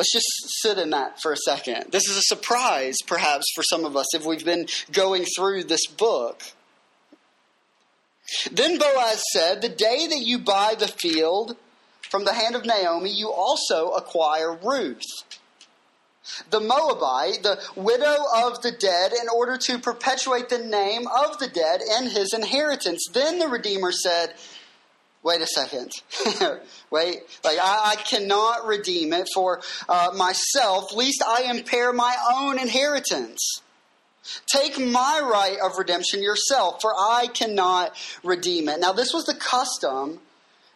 Let's 0.00 0.12
just 0.14 0.62
sit 0.62 0.78
in 0.78 0.90
that 0.90 1.20
for 1.20 1.30
a 1.30 1.36
second. 1.36 1.92
This 1.92 2.08
is 2.08 2.16
a 2.16 2.22
surprise, 2.22 2.96
perhaps, 3.06 3.44
for 3.54 3.62
some 3.62 3.84
of 3.84 3.98
us 3.98 4.14
if 4.14 4.24
we've 4.24 4.44
been 4.44 4.66
going 4.92 5.26
through 5.36 5.64
this 5.64 5.86
book. 5.86 6.42
Then 8.50 8.78
Boaz 8.78 9.22
said, 9.32 9.60
The 9.60 9.68
day 9.68 10.06
that 10.06 10.20
you 10.22 10.38
buy 10.38 10.74
the 10.78 10.88
field 10.88 11.56
from 12.10 12.24
the 12.24 12.32
hand 12.32 12.54
of 12.54 12.64
Naomi, 12.64 13.10
you 13.10 13.30
also 13.30 13.90
acquire 13.90 14.56
Ruth, 14.56 15.04
the 16.50 16.60
Moabite, 16.60 17.42
the 17.42 17.58
widow 17.76 18.16
of 18.36 18.62
the 18.62 18.72
dead, 18.72 19.12
in 19.12 19.28
order 19.28 19.56
to 19.56 19.78
perpetuate 19.78 20.48
the 20.48 20.58
name 20.58 21.06
of 21.06 21.38
the 21.38 21.48
dead 21.48 21.80
in 21.98 22.10
his 22.10 22.34
inheritance. 22.34 23.06
Then 23.12 23.38
the 23.38 23.48
Redeemer 23.48 23.92
said, 23.92 24.34
Wait 25.22 25.42
a 25.42 25.46
second. 25.46 25.92
Wait, 26.90 27.18
like 27.44 27.58
I, 27.62 27.92
I, 27.92 27.96
cannot 27.96 28.66
redeem 28.66 29.12
it 29.12 29.28
for 29.34 29.60
uh, 29.86 30.12
myself, 30.16 30.94
lest 30.96 31.22
I 31.26 31.42
impair 31.50 31.92
my 31.92 32.16
own 32.32 32.58
inheritance. 32.58 33.60
Take 34.46 34.78
my 34.78 35.20
right 35.22 35.58
of 35.62 35.76
redemption 35.76 36.22
yourself, 36.22 36.80
for 36.80 36.94
I 36.94 37.28
cannot 37.34 37.94
redeem 38.24 38.70
it. 38.70 38.80
Now, 38.80 38.92
this 38.92 39.12
was 39.12 39.26
the 39.26 39.34
custom 39.34 40.20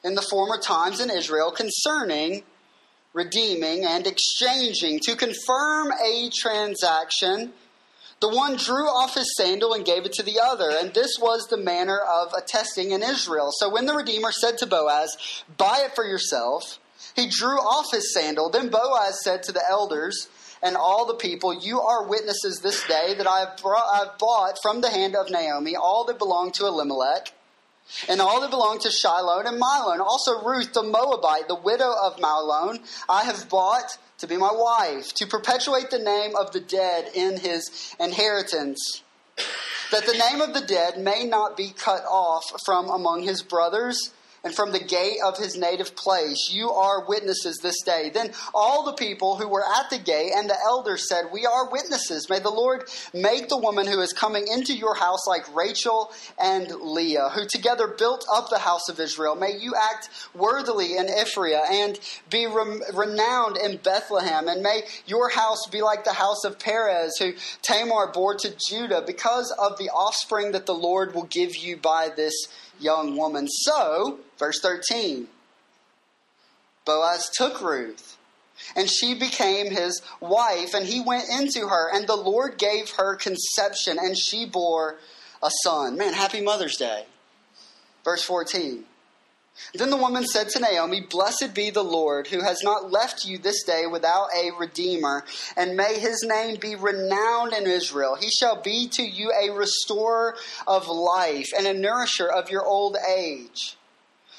in 0.03 0.15
the 0.15 0.23
former 0.23 0.59
times 0.59 1.01
in 1.01 1.11
Israel 1.11 1.51
concerning 1.51 2.43
redeeming 3.15 3.87
and 3.87 4.07
exchanging. 4.07 5.01
To 5.05 5.17
confirm 5.17 5.93
a 5.93 6.31
transaction, 6.37 7.55
the 8.21 8.29
one 8.29 8.57
drew 8.57 8.87
off 8.87 9.15
his 9.15 9.35
sandal 9.37 9.73
and 9.73 9.85
gave 9.85 10.05
it 10.05 10.13
to 10.15 10.23
the 10.23 10.41
other, 10.41 10.71
and 10.71 10.93
this 10.93 11.17
was 11.21 11.47
the 11.47 11.57
manner 11.57 11.99
of 11.99 12.33
attesting 12.37 12.91
in 12.91 13.03
Israel. 13.03 13.51
So 13.53 13.71
when 13.71 13.87
the 13.87 13.95
Redeemer 13.95 14.33
said 14.33 14.59
to 14.59 14.67
Boaz, 14.67 15.17
Buy 15.57 15.85
it 15.87 15.95
for 15.95 16.05
yourself, 16.05 16.79
he 17.17 17.29
drew 17.29 17.59
off 17.59 17.93
his 17.93 18.13
sandal. 18.13 18.51
Then 18.51 18.69
Boaz 18.69 19.23
said 19.23 19.43
to 19.45 19.53
the 19.53 19.63
elders, 19.69 20.29
and 20.63 20.77
all 20.77 21.07
the 21.07 21.15
people, 21.15 21.55
You 21.55 21.81
are 21.81 22.09
witnesses 22.09 22.61
this 22.61 22.87
day 22.87 23.15
that 23.15 23.27
I 23.27 23.41
have, 23.41 23.59
brought, 23.59 23.87
I 23.93 23.99
have 24.07 24.19
bought 24.19 24.59
from 24.63 24.81
the 24.81 24.91
hand 24.91 25.15
of 25.15 25.31
Naomi 25.31 25.77
all 25.77 26.05
that 26.07 26.19
belonged 26.19 26.55
to 26.55 26.67
Elimelech, 26.67 27.33
and 28.09 28.21
all 28.21 28.41
that 28.41 28.51
belonged 28.51 28.81
to 28.83 28.91
Chilion 28.91 29.47
and 29.47 29.61
Mahlon. 29.61 30.01
Also 30.01 30.43
Ruth 30.43 30.73
the 30.73 30.83
Moabite, 30.83 31.49
the 31.49 31.55
widow 31.55 31.93
of 32.03 32.19
Mahlon, 32.19 32.81
I 33.09 33.25
have 33.25 33.49
bought 33.49 33.99
to 34.19 34.27
be 34.27 34.37
my 34.37 34.53
wife, 34.53 35.13
to 35.15 35.27
perpetuate 35.27 35.91
the 35.91 35.99
name 35.99 36.37
of 36.37 36.53
the 36.53 36.61
dead 36.61 37.11
in 37.15 37.39
his 37.39 37.95
inheritance, 37.99 39.03
that 39.91 40.07
the 40.07 40.17
name 40.31 40.41
of 40.41 40.55
the 40.55 40.67
dead 40.67 40.99
may 40.99 41.25
not 41.25 41.57
be 41.57 41.71
cut 41.71 42.05
off 42.05 42.45
from 42.65 42.89
among 42.89 43.23
his 43.23 43.43
brothers 43.43 44.13
and 44.45 44.55
from 44.55 44.73
the 44.73 44.79
gate 44.79 45.19
of 45.25 45.39
his 45.39 45.57
native 45.57 45.97
place. 45.97 46.51
You 46.53 46.71
are 46.71 47.07
witnesses 47.09 47.59
this 47.63 47.83
day. 47.83 48.11
Then 48.13 48.33
all 48.55 48.85
the 48.85 48.93
people 48.93 49.37
who 49.37 49.49
were 49.49 49.65
at 49.79 49.91
the 49.91 49.99
gate 49.99 50.33
and 50.37 50.49
the 50.49 50.57
elders 50.65 51.09
said, 51.09 51.25
We 51.33 51.47
are 51.47 51.71
witnesses. 51.71 52.29
May 52.29 52.39
the 52.41 52.51
Lord 52.51 52.85
make 53.15 53.49
the 53.49 53.59
woman 53.59 53.87
who 53.87 54.01
is 54.01 54.13
coming 54.13 54.47
into 54.47 54.75
your 54.75 54.95
house 54.95 55.27
like 55.27 55.53
Rachel 55.55 56.13
and 56.39 56.71
Leah, 56.71 57.31
who 57.31 57.47
together 57.47 57.89
built 57.89 58.27
up 58.31 58.51
the 58.51 58.59
house 58.59 58.89
of 58.89 59.01
Israel. 59.01 59.35
May 59.35 59.57
you 59.57 59.75
act 59.75 60.11
worthily 60.35 60.97
in 60.97 61.09
Ephraim 61.09 61.63
and 61.71 61.99
be 62.31 62.47
renowned 62.47 63.57
in 63.57 63.79
Bethlehem. 63.79 64.49
And 64.49 64.63
may 64.63 64.83
your 65.07 65.31
house 65.31 65.67
be 65.71 65.81
like 65.81 66.05
the 66.05 66.13
house 66.13 66.45
of 66.45 66.59
Perez, 66.59 67.17
who 67.19 67.33
Tamar 67.63 68.13
bore 68.13 68.35
to 68.35 68.55
Judah, 68.69 69.03
because 69.07 69.51
of 69.59 69.79
the 69.79 69.89
offspring 69.89 70.53
that 70.53 70.67
the 70.67 70.75
Lord 70.75 71.15
will 71.15 71.25
give 71.25 71.57
you 71.57 71.77
by 71.77 72.11
this 72.15 72.49
young 72.85 73.17
woman. 73.17 73.49
So, 73.49 74.21
verse 74.39 74.61
13, 74.61 75.27
Boaz 76.85 77.31
took 77.35 77.61
Ruth, 77.61 78.17
and 78.77 78.89
she 78.89 79.15
became 79.15 79.71
his 79.71 80.03
wife, 80.21 80.75
and 80.75 80.87
he 80.87 81.01
went 81.01 81.29
into 81.29 81.69
her, 81.69 81.95
and 81.95 82.07
the 82.07 82.17
Lord 82.17 82.59
gave 82.59 82.91
her 82.91 83.17
conception, 83.17 83.99
and 83.99 84.17
she 84.17 84.47
bore 84.47 84.97
a 85.43 85.51
son. 85.63 85.97
Man, 85.97 86.13
happy 86.13 86.41
Mother's 86.41 86.77
Day. 86.77 87.07
Verse 88.05 88.23
14. 88.23 88.85
Then 89.75 89.91
the 89.91 89.97
woman 89.97 90.25
said 90.25 90.49
to 90.51 90.61
Naomi, 90.61 91.01
Blessed 91.01 91.55
be 91.55 91.71
the 91.71 91.85
Lord, 91.85 92.29
who 92.29 92.43
has 92.43 92.63
not 92.63 92.91
left 92.91 93.25
you 93.25 93.39
this 93.39 93.63
day 93.65 93.87
without 93.87 94.29
a 94.37 94.51
redeemer, 94.59 95.25
and 95.57 95.77
may 95.77 95.99
his 95.99 96.23
name 96.23 96.59
be 96.61 96.75
renowned 96.75 97.53
in 97.53 97.67
Israel. 97.67 98.17
He 98.17 98.31
shall 98.31 98.61
be 98.61 98.89
to 98.89 99.03
you 99.03 99.33
a 99.33 99.51
restorer 99.51 100.37
of 100.67 100.89
life 100.89 101.51
and 101.57 101.67
a 101.67 101.75
nourisher 101.75 102.29
of 102.29 102.51
your 102.51 102.65
old 102.65 102.97
age 103.09 103.77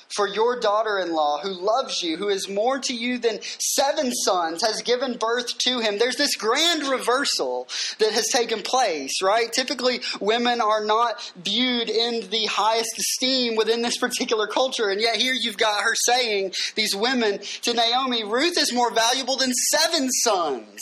for 0.10 0.28
your 0.28 0.60
daughter 0.60 1.00
in 1.00 1.14
law, 1.14 1.40
who 1.42 1.50
loves 1.50 2.02
you, 2.02 2.18
who 2.18 2.30
is 2.30 2.50
more 2.50 2.80
to 2.80 2.94
you 2.94 3.18
than 3.18 3.40
seven 3.60 4.12
sons, 4.12 4.62
has 4.62 4.82
given 4.82 5.18
birth 5.18 5.58
to 5.60 5.80
him. 5.80 5.98
There's 5.98 6.16
this 6.16 6.36
grand 6.36 6.84
reversal 6.84 7.68
that 8.00 8.14
has 8.14 8.28
taken 8.28 8.62
place, 8.62 9.22
right? 9.22 9.52
Typically, 9.52 10.02
women 10.20 10.62
are 10.62 10.86
not 10.86 11.32
viewed 11.36 11.90
in 11.90 12.30
the 12.30 12.46
highest 12.46 12.98
esteem 12.98 13.56
within 13.56 13.82
this 13.82 13.98
particular 13.98 14.48
culture. 14.48 14.90
And 14.90 15.02
yet, 15.02 15.18
here 15.18 15.34
you've 15.34 15.58
got 15.58 15.84
her 15.84 15.96
saying, 15.96 16.54
these 16.76 16.96
women 16.96 17.40
to 17.64 17.74
Naomi, 17.74 18.24
Ruth 18.24 18.58
is 18.58 18.74
more 18.74 18.94
valuable 18.94 19.38
than 19.38 19.54
seven 19.54 20.10
sons. 20.12 20.80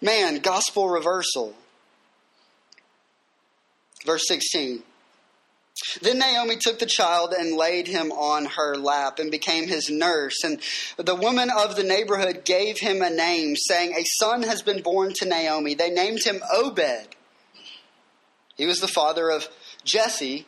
Man, 0.00 0.38
gospel 0.38 0.88
reversal. 0.88 1.54
Verse 4.04 4.26
16. 4.28 4.82
Then 6.02 6.18
Naomi 6.18 6.56
took 6.56 6.78
the 6.78 6.86
child 6.86 7.32
and 7.32 7.56
laid 7.56 7.86
him 7.86 8.10
on 8.12 8.46
her 8.56 8.76
lap 8.76 9.18
and 9.18 9.30
became 9.30 9.68
his 9.68 9.88
nurse. 9.88 10.42
And 10.42 10.60
the 10.96 11.14
woman 11.14 11.50
of 11.50 11.76
the 11.76 11.84
neighborhood 11.84 12.44
gave 12.44 12.78
him 12.78 13.00
a 13.00 13.10
name, 13.10 13.56
saying, 13.56 13.94
A 13.94 14.04
son 14.04 14.42
has 14.42 14.62
been 14.62 14.82
born 14.82 15.12
to 15.16 15.28
Naomi. 15.28 15.74
They 15.74 15.90
named 15.90 16.24
him 16.24 16.42
Obed. 16.52 17.14
He 18.56 18.66
was 18.66 18.80
the 18.80 18.88
father 18.88 19.30
of 19.30 19.48
Jesse, 19.84 20.46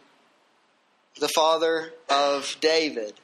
the 1.20 1.28
father 1.28 1.92
of 2.08 2.56
David. 2.60 3.14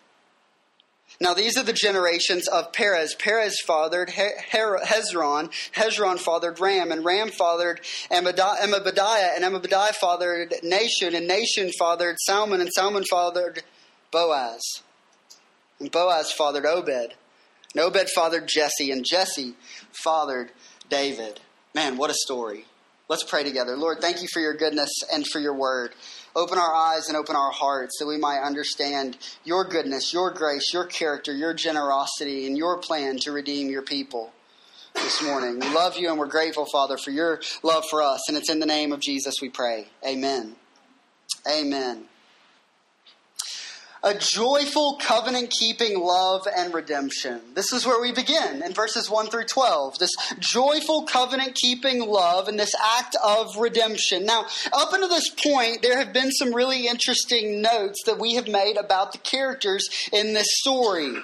Now, 1.20 1.32
these 1.32 1.56
are 1.56 1.62
the 1.62 1.72
generations 1.72 2.46
of 2.46 2.72
Perez. 2.72 3.14
Perez 3.14 3.58
fathered 3.66 4.10
Hezron. 4.10 5.50
Hezron 5.72 6.18
fathered 6.18 6.60
Ram, 6.60 6.92
and 6.92 7.04
Ram 7.04 7.30
fathered 7.30 7.80
Amminadab, 8.10 8.58
and 8.60 9.44
Amminadab 9.44 9.94
fathered 9.94 10.54
Nahshon, 10.62 11.14
and 11.14 11.28
Nahshon 11.28 11.70
fathered 11.78 12.16
Salmon, 12.26 12.60
and 12.60 12.70
Salmon 12.70 13.04
fathered 13.08 13.62
Boaz. 14.10 14.60
And 15.80 15.90
Boaz 15.90 16.32
fathered 16.32 16.66
Obed. 16.66 17.14
And 17.74 17.82
Obed 17.82 18.10
fathered 18.14 18.46
Jesse, 18.46 18.90
and 18.90 19.04
Jesse 19.04 19.54
fathered 20.04 20.52
David. 20.90 21.40
Man, 21.74 21.96
what 21.96 22.10
a 22.10 22.14
story. 22.14 22.66
Let's 23.08 23.24
pray 23.24 23.44
together. 23.44 23.76
Lord, 23.76 24.00
thank 24.00 24.20
you 24.20 24.28
for 24.32 24.40
your 24.40 24.54
goodness 24.54 24.90
and 25.12 25.26
for 25.26 25.38
your 25.38 25.54
word. 25.54 25.94
Open 26.36 26.58
our 26.58 26.74
eyes 26.74 27.08
and 27.08 27.16
open 27.16 27.34
our 27.34 27.50
hearts 27.50 27.98
that 27.98 28.06
we 28.06 28.18
might 28.18 28.40
understand 28.40 29.16
your 29.42 29.64
goodness, 29.64 30.12
your 30.12 30.30
grace, 30.30 30.72
your 30.72 30.84
character, 30.84 31.34
your 31.34 31.54
generosity, 31.54 32.46
and 32.46 32.56
your 32.58 32.78
plan 32.78 33.16
to 33.20 33.32
redeem 33.32 33.70
your 33.70 33.82
people 33.82 34.32
this 34.94 35.22
morning. 35.22 35.58
We 35.58 35.74
love 35.74 35.96
you 35.96 36.10
and 36.10 36.18
we're 36.18 36.26
grateful, 36.26 36.66
Father, 36.66 36.98
for 36.98 37.10
your 37.10 37.40
love 37.62 37.84
for 37.88 38.02
us. 38.02 38.28
And 38.28 38.36
it's 38.36 38.50
in 38.50 38.60
the 38.60 38.66
name 38.66 38.92
of 38.92 39.00
Jesus 39.00 39.40
we 39.40 39.48
pray. 39.48 39.88
Amen. 40.06 40.56
Amen 41.50 42.06
a 44.06 44.14
joyful 44.14 44.98
covenant 45.02 45.50
keeping 45.50 46.00
love 46.00 46.46
and 46.56 46.72
redemption. 46.72 47.40
This 47.54 47.72
is 47.72 47.84
where 47.84 48.00
we 48.00 48.12
begin 48.12 48.62
in 48.62 48.72
verses 48.72 49.10
1 49.10 49.26
through 49.26 49.46
12. 49.46 49.98
This 49.98 50.14
joyful 50.38 51.02
covenant 51.06 51.56
keeping 51.56 52.06
love 52.06 52.46
and 52.46 52.58
this 52.58 52.72
act 52.98 53.16
of 53.22 53.56
redemption. 53.56 54.24
Now, 54.24 54.46
up 54.72 54.92
until 54.92 55.08
this 55.08 55.28
point, 55.30 55.82
there 55.82 55.98
have 55.98 56.12
been 56.12 56.30
some 56.30 56.54
really 56.54 56.86
interesting 56.86 57.60
notes 57.60 58.04
that 58.06 58.20
we 58.20 58.34
have 58.34 58.46
made 58.46 58.76
about 58.76 59.10
the 59.10 59.18
characters 59.18 59.88
in 60.12 60.34
this 60.34 60.46
story. 60.50 61.16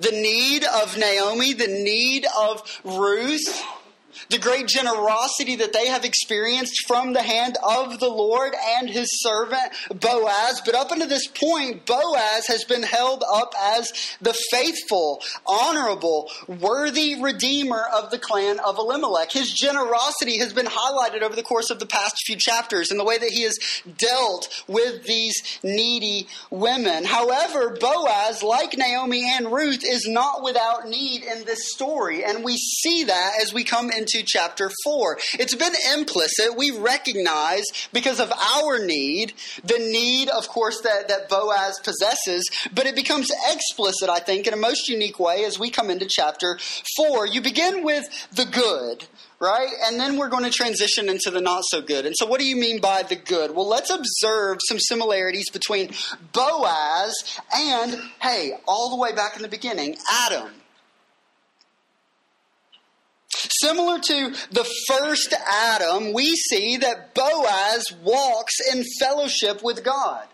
The 0.00 0.10
need 0.10 0.64
of 0.64 0.98
Naomi, 0.98 1.52
the 1.52 1.68
need 1.68 2.26
of 2.36 2.80
Ruth, 2.82 3.62
the 4.28 4.38
great 4.38 4.66
generosity 4.66 5.56
that 5.56 5.72
they 5.72 5.86
have 5.86 6.04
experienced 6.04 6.84
from 6.86 7.12
the 7.12 7.22
hand 7.22 7.56
of 7.62 7.98
the 8.00 8.08
Lord 8.08 8.54
and 8.76 8.88
his 8.88 9.08
servant 9.20 9.72
Boaz. 9.90 10.62
But 10.64 10.74
up 10.74 10.90
until 10.90 11.08
this 11.08 11.26
point, 11.26 11.86
Boaz 11.86 12.46
has 12.46 12.64
been 12.64 12.82
held 12.82 13.24
up 13.30 13.52
as 13.60 13.92
the 14.20 14.34
faithful, 14.50 15.20
honorable, 15.46 16.30
worthy 16.46 17.20
redeemer 17.20 17.84
of 17.94 18.10
the 18.10 18.18
clan 18.18 18.58
of 18.60 18.78
Elimelech. 18.78 19.32
His 19.32 19.50
generosity 19.52 20.38
has 20.38 20.52
been 20.52 20.66
highlighted 20.66 21.22
over 21.22 21.36
the 21.36 21.42
course 21.42 21.70
of 21.70 21.78
the 21.78 21.86
past 21.86 22.16
few 22.26 22.36
chapters 22.36 22.90
in 22.90 22.98
the 22.98 23.04
way 23.04 23.18
that 23.18 23.30
he 23.30 23.42
has 23.42 23.58
dealt 23.96 24.48
with 24.68 25.04
these 25.04 25.34
needy 25.62 26.26
women. 26.50 27.04
However, 27.04 27.76
Boaz, 27.78 28.42
like 28.42 28.76
Naomi 28.76 29.30
and 29.30 29.52
Ruth, 29.52 29.82
is 29.84 30.06
not 30.06 30.42
without 30.42 30.88
need 30.88 31.24
in 31.24 31.44
this 31.44 31.72
story. 31.72 32.24
And 32.24 32.44
we 32.44 32.56
see 32.56 33.04
that 33.04 33.32
as 33.40 33.52
we 33.52 33.64
come 33.64 33.90
in 33.90 34.01
into 34.02 34.24
chapter 34.26 34.70
4. 34.84 35.18
It's 35.38 35.54
been 35.54 35.72
implicit. 35.96 36.56
We 36.56 36.70
recognize, 36.76 37.64
because 37.92 38.20
of 38.20 38.32
our 38.32 38.84
need, 38.84 39.32
the 39.64 39.78
need, 39.78 40.28
of 40.28 40.48
course, 40.48 40.80
that, 40.82 41.08
that 41.08 41.28
Boaz 41.28 41.78
possesses, 41.82 42.48
but 42.74 42.86
it 42.86 42.96
becomes 42.96 43.30
explicit, 43.52 44.08
I 44.08 44.18
think, 44.18 44.46
in 44.46 44.54
a 44.54 44.56
most 44.56 44.88
unique 44.88 45.18
way 45.18 45.44
as 45.44 45.58
we 45.58 45.70
come 45.70 45.90
into 45.90 46.06
chapter 46.08 46.58
4. 46.96 47.26
You 47.26 47.40
begin 47.40 47.84
with 47.84 48.04
the 48.32 48.44
good, 48.44 49.04
right? 49.40 49.70
And 49.84 49.98
then 49.98 50.16
we're 50.16 50.28
going 50.28 50.44
to 50.44 50.50
transition 50.50 51.08
into 51.08 51.30
the 51.30 51.40
not 51.40 51.64
so 51.66 51.80
good. 51.80 52.04
And 52.04 52.16
so, 52.16 52.26
what 52.26 52.40
do 52.40 52.46
you 52.46 52.56
mean 52.56 52.80
by 52.80 53.02
the 53.02 53.16
good? 53.16 53.54
Well, 53.54 53.68
let's 53.68 53.90
observe 53.90 54.58
some 54.66 54.78
similarities 54.78 55.50
between 55.50 55.90
Boaz 56.32 57.14
and, 57.54 58.00
hey, 58.20 58.54
all 58.66 58.90
the 58.90 58.96
way 58.96 59.12
back 59.12 59.36
in 59.36 59.42
the 59.42 59.48
beginning, 59.48 59.96
Adam. 60.10 60.61
Similar 63.34 63.98
to 63.98 64.34
the 64.50 64.68
first 64.88 65.34
Adam, 65.50 66.12
we 66.12 66.34
see 66.36 66.76
that 66.78 67.14
Boaz 67.14 67.84
walks 68.02 68.54
in 68.72 68.84
fellowship 68.98 69.62
with 69.62 69.84
God. 69.84 70.26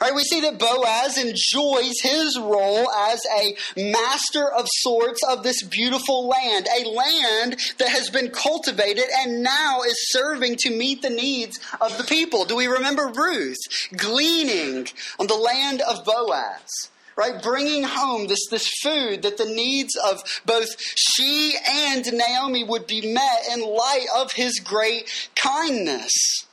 Right, 0.00 0.14
we 0.14 0.22
see 0.22 0.40
that 0.42 0.58
Boaz 0.58 1.18
enjoys 1.18 2.00
his 2.00 2.38
role 2.38 2.88
as 2.90 3.20
a 3.36 3.56
master 3.76 4.48
of 4.48 4.66
sorts 4.68 5.20
of 5.28 5.42
this 5.42 5.62
beautiful 5.62 6.28
land, 6.28 6.68
a 6.68 6.88
land 6.88 7.56
that 7.78 7.88
has 7.88 8.08
been 8.08 8.30
cultivated 8.30 9.04
and 9.18 9.42
now 9.42 9.82
is 9.82 10.10
serving 10.10 10.56
to 10.60 10.70
meet 10.70 11.02
the 11.02 11.10
needs 11.10 11.58
of 11.80 11.98
the 11.98 12.04
people. 12.04 12.44
Do 12.44 12.56
we 12.56 12.66
remember 12.66 13.08
Ruth 13.08 13.58
gleaning 13.96 14.86
on 15.18 15.26
the 15.26 15.34
land 15.34 15.80
of 15.82 16.04
Boaz? 16.04 16.90
Right, 17.20 17.42
bringing 17.42 17.82
home 17.82 18.28
this, 18.28 18.46
this 18.50 18.66
food 18.82 19.20
that 19.24 19.36
the 19.36 19.44
needs 19.44 19.94
of 19.94 20.22
both 20.46 20.68
she 20.96 21.54
and 21.68 22.10
Naomi 22.14 22.64
would 22.64 22.86
be 22.86 23.12
met 23.12 23.42
in 23.52 23.60
light 23.60 24.06
of 24.16 24.32
his 24.32 24.58
great 24.58 25.06
kindness. 25.36 26.46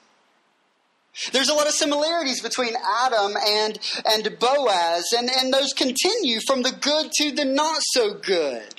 There's 1.32 1.48
a 1.48 1.54
lot 1.54 1.68
of 1.68 1.74
similarities 1.74 2.42
between 2.42 2.74
Adam 3.02 3.38
and, 3.48 3.80
and 4.12 4.38
Boaz, 4.38 5.06
and, 5.18 5.30
and 5.30 5.54
those 5.54 5.72
continue 5.72 6.42
from 6.46 6.64
the 6.64 6.74
good 6.74 7.14
to 7.14 7.32
the 7.32 7.46
not 7.46 7.78
so 7.94 8.16
good. 8.16 8.77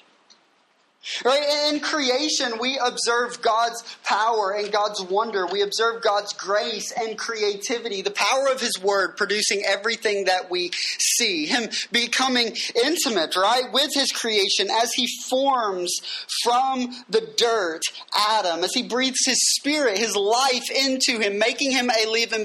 Right? 1.25 1.73
In 1.73 1.81
creation, 1.81 2.59
we 2.61 2.79
observe 2.79 3.41
God's 3.43 3.83
power 4.05 4.53
and 4.53 4.73
God's 4.73 5.03
wonder. 5.03 5.47
We 5.47 5.63
observe 5.63 6.03
God's 6.03 6.33
grace 6.33 6.93
and 6.93 7.19
creativity, 7.19 8.03
the 8.03 8.11
power 8.11 8.49
of 8.53 8.61
His 8.61 8.81
Word 8.83 9.17
producing 9.17 9.63
everything 9.67 10.25
that 10.25 10.51
we 10.51 10.71
see. 10.99 11.47
Him 11.47 11.69
becoming 11.93 12.57
intimate, 12.85 13.37
right, 13.37 13.73
with 13.73 13.91
His 13.95 14.11
creation 14.13 14.69
as 14.71 14.93
He 14.93 15.09
forms 15.29 15.95
from 16.43 16.95
the 17.09 17.33
dirt 17.37 17.83
Adam, 18.17 18.65
as 18.65 18.73
He 18.75 18.83
breathes 18.83 19.25
His 19.25 19.39
Spirit, 19.57 19.99
His 19.99 20.17
life 20.17 20.71
into 20.71 21.19
him, 21.19 21.39
making 21.39 21.73
him 21.73 21.91
a 21.91 22.07
living 22.07 22.45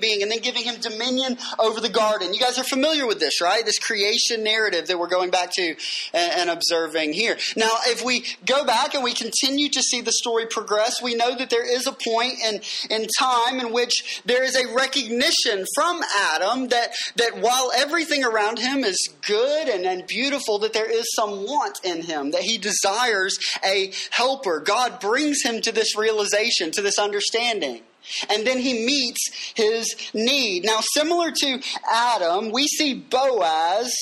being, 0.00 0.22
and 0.22 0.30
then 0.30 0.40
giving 0.40 0.64
him 0.64 0.80
dominion 0.80 1.38
over 1.58 1.80
the 1.80 1.88
garden. 1.88 2.32
You 2.34 2.40
guys 2.40 2.58
are 2.58 2.64
familiar 2.64 3.06
with 3.06 3.20
this, 3.20 3.40
right? 3.40 3.64
This 3.64 3.78
creation 3.78 4.42
narrative 4.44 4.88
that 4.88 4.98
we're 4.98 5.08
going 5.08 5.30
back 5.30 5.50
to 5.52 5.74
and, 6.12 6.50
observing 6.50 7.12
here. 7.12 7.38
Now, 7.56 7.70
if 7.92 8.04
we 8.04 8.24
go 8.44 8.64
back 8.64 8.94
and 8.94 9.04
we 9.04 9.12
continue 9.14 9.68
to 9.68 9.82
see 9.82 10.00
the 10.00 10.12
story 10.12 10.46
progress, 10.46 11.00
we 11.02 11.14
know 11.14 11.36
that 11.36 11.50
there 11.50 11.64
is 11.64 11.86
a 11.86 11.92
point 11.92 12.34
in, 12.44 12.60
in 12.90 13.06
time 13.18 13.60
in 13.60 13.72
which 13.72 14.22
there 14.24 14.42
is 14.42 14.56
a 14.56 14.74
recognition 14.74 15.64
from 15.74 16.00
Adam 16.32 16.68
that, 16.68 16.92
that 17.16 17.38
while 17.38 17.70
everything 17.76 18.24
around 18.24 18.58
him 18.58 18.82
is 18.82 19.08
good 19.26 19.68
and, 19.68 19.84
and 19.84 20.06
beautiful, 20.06 20.58
that 20.58 20.72
there 20.72 20.90
is 20.90 21.06
some 21.14 21.46
want 21.46 21.78
in 21.84 22.02
him, 22.02 22.30
that 22.32 22.42
he 22.42 22.58
desires 22.58 23.38
a 23.64 23.92
helper. 24.10 24.60
God 24.60 25.00
brings 25.00 25.42
him 25.42 25.60
to 25.60 25.72
this 25.72 25.96
realization, 25.96 26.70
to 26.72 26.82
this 26.82 26.98
understanding. 26.98 27.82
And 28.28 28.46
then 28.46 28.58
he 28.58 28.84
meets 28.84 29.52
his 29.54 29.94
need. 30.12 30.64
Now, 30.64 30.80
similar 30.80 31.30
to 31.30 31.60
Adam, 31.88 32.50
we 32.50 32.66
see 32.66 32.94
Boaz 32.94 33.92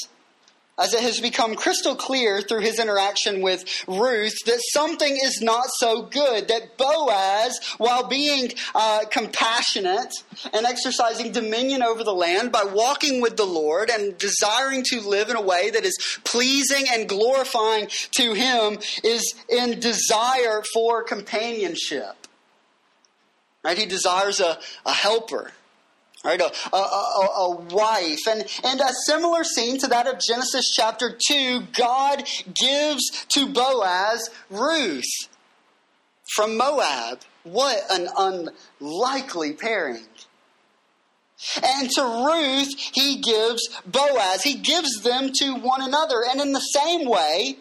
as 0.81 0.95
it 0.95 1.03
has 1.03 1.21
become 1.21 1.55
crystal 1.55 1.95
clear 1.95 2.41
through 2.41 2.61
his 2.61 2.79
interaction 2.79 3.43
with 3.43 3.65
Ruth 3.87 4.37
that 4.47 4.61
something 4.73 5.19
is 5.23 5.43
not 5.43 5.67
so 5.77 6.03
good. 6.03 6.49
That 6.49 6.79
Boaz, 6.79 7.61
while 7.77 8.09
being 8.09 8.53
uh, 8.75 9.05
compassionate 9.11 10.13
and 10.53 10.65
exercising 10.65 11.33
dominion 11.33 11.83
over 11.83 12.03
the 12.03 12.15
land 12.15 12.51
by 12.51 12.65
walking 12.65 13.21
with 13.21 13.37
the 13.37 13.45
Lord 13.45 13.91
and 13.91 14.17
desiring 14.17 14.83
to 14.85 15.01
live 15.01 15.29
in 15.29 15.37
a 15.37 15.43
way 15.43 15.71
that 15.71 15.85
is 15.85 15.97
pleasing 16.25 16.87
and 16.91 17.09
glorifying 17.09 17.89
to 18.13 18.33
him, 18.33 18.79
is 19.05 19.35
in 19.49 19.79
desire 19.81 20.63
for 20.73 21.03
companionship. 21.03 22.27
Right? 23.63 23.77
He 23.77 23.85
desires 23.85 24.41
a, 24.41 24.59
a 24.87 24.93
helper 24.93 25.53
right? 26.25 26.41
A, 26.41 26.77
a, 26.77 26.77
a, 26.77 27.57
wife. 27.71 28.21
And, 28.29 28.45
and 28.65 28.81
a 28.81 28.93
similar 29.07 29.45
scene 29.45 29.79
to 29.79 29.87
that 29.89 30.07
of 30.07 30.21
Genesis 30.21 30.73
chapter 30.75 31.17
2, 31.29 31.63
God 31.73 32.25
gives 32.55 33.27
to 33.29 33.47
Boaz 33.47 34.29
Ruth 34.51 35.29
from 36.35 36.57
Moab. 36.57 37.21
What 37.43 37.83
an 37.91 38.09
unlikely 38.81 39.55
pairing. 39.55 40.05
And 41.63 41.89
to 41.91 42.03
Ruth, 42.03 42.69
he 42.93 43.17
gives 43.17 43.69
Boaz. 43.87 44.43
He 44.43 44.57
gives 44.57 45.03
them 45.03 45.31
to 45.41 45.55
one 45.55 45.81
another. 45.81 46.23
And 46.31 46.41
in 46.41 46.53
the 46.53 46.61
same 46.61 47.09
way, 47.09 47.57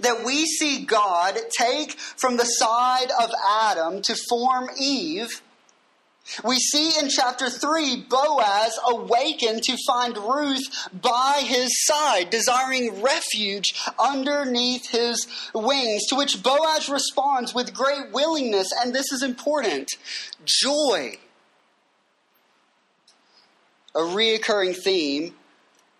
that 0.00 0.24
we 0.24 0.46
see 0.46 0.84
God 0.84 1.38
take 1.58 1.92
from 1.92 2.36
the 2.36 2.44
side 2.44 3.10
of 3.22 3.30
Adam 3.48 4.02
to 4.02 4.16
form 4.28 4.68
Eve, 4.78 5.42
we 6.44 6.56
see 6.56 6.92
in 6.98 7.08
chapter 7.08 7.50
3 7.50 8.06
Boaz 8.08 8.78
awakened 8.88 9.62
to 9.64 9.76
find 9.86 10.16
Ruth 10.16 10.88
by 10.92 11.42
his 11.44 11.70
side, 11.84 12.30
desiring 12.30 13.02
refuge 13.02 13.74
underneath 13.98 14.90
his 14.90 15.26
wings, 15.54 16.06
to 16.08 16.16
which 16.16 16.42
Boaz 16.42 16.88
responds 16.88 17.54
with 17.54 17.74
great 17.74 18.12
willingness, 18.12 18.68
and 18.80 18.94
this 18.94 19.12
is 19.12 19.22
important 19.22 19.90
joy. 20.44 21.18
A 23.94 24.00
reoccurring 24.00 24.76
theme 24.76 25.34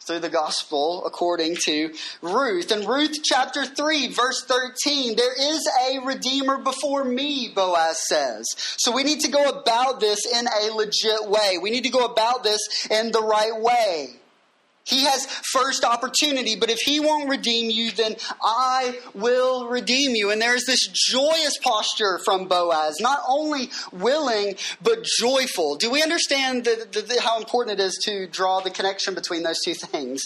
through 0.06 0.20
the 0.20 0.28
gospel 0.28 1.04
according 1.04 1.56
to 1.64 1.92
Ruth. 2.22 2.72
In 2.72 2.86
Ruth 2.86 3.18
chapter 3.22 3.64
3, 3.64 4.08
verse 4.08 4.44
13, 4.44 5.16
there 5.16 5.34
is 5.34 5.68
a 5.88 5.98
redeemer 6.04 6.58
before 6.58 7.04
me, 7.04 7.52
Boaz 7.54 8.06
says. 8.08 8.46
So 8.78 8.92
we 8.92 9.04
need 9.04 9.20
to 9.20 9.30
go 9.30 9.48
about 9.48 10.00
this 10.00 10.20
in 10.26 10.46
a 10.46 10.74
legit 10.74 11.28
way. 11.28 11.58
We 11.60 11.70
need 11.70 11.84
to 11.84 11.90
go 11.90 12.04
about 12.04 12.42
this 12.42 12.60
in 12.90 13.12
the 13.12 13.22
right 13.22 13.60
way. 13.60 14.19
He 14.84 15.04
has 15.04 15.26
first 15.26 15.84
opportunity, 15.84 16.56
but 16.56 16.70
if 16.70 16.78
he 16.80 17.00
won't 17.00 17.28
redeem 17.28 17.70
you, 17.70 17.90
then 17.92 18.16
I 18.42 18.98
will 19.14 19.68
redeem 19.68 20.14
you. 20.14 20.30
And 20.30 20.40
there's 20.40 20.64
this 20.64 20.88
joyous 20.88 21.58
posture 21.58 22.18
from 22.24 22.48
Boaz, 22.48 22.96
not 22.98 23.20
only 23.28 23.70
willing, 23.92 24.56
but 24.82 25.04
joyful. 25.18 25.76
Do 25.76 25.90
we 25.90 26.02
understand 26.02 26.64
the, 26.64 26.88
the, 26.90 27.02
the, 27.02 27.20
how 27.20 27.38
important 27.38 27.78
it 27.78 27.82
is 27.82 28.00
to 28.06 28.26
draw 28.26 28.60
the 28.60 28.70
connection 28.70 29.14
between 29.14 29.42
those 29.42 29.60
two 29.64 29.74
things? 29.74 30.22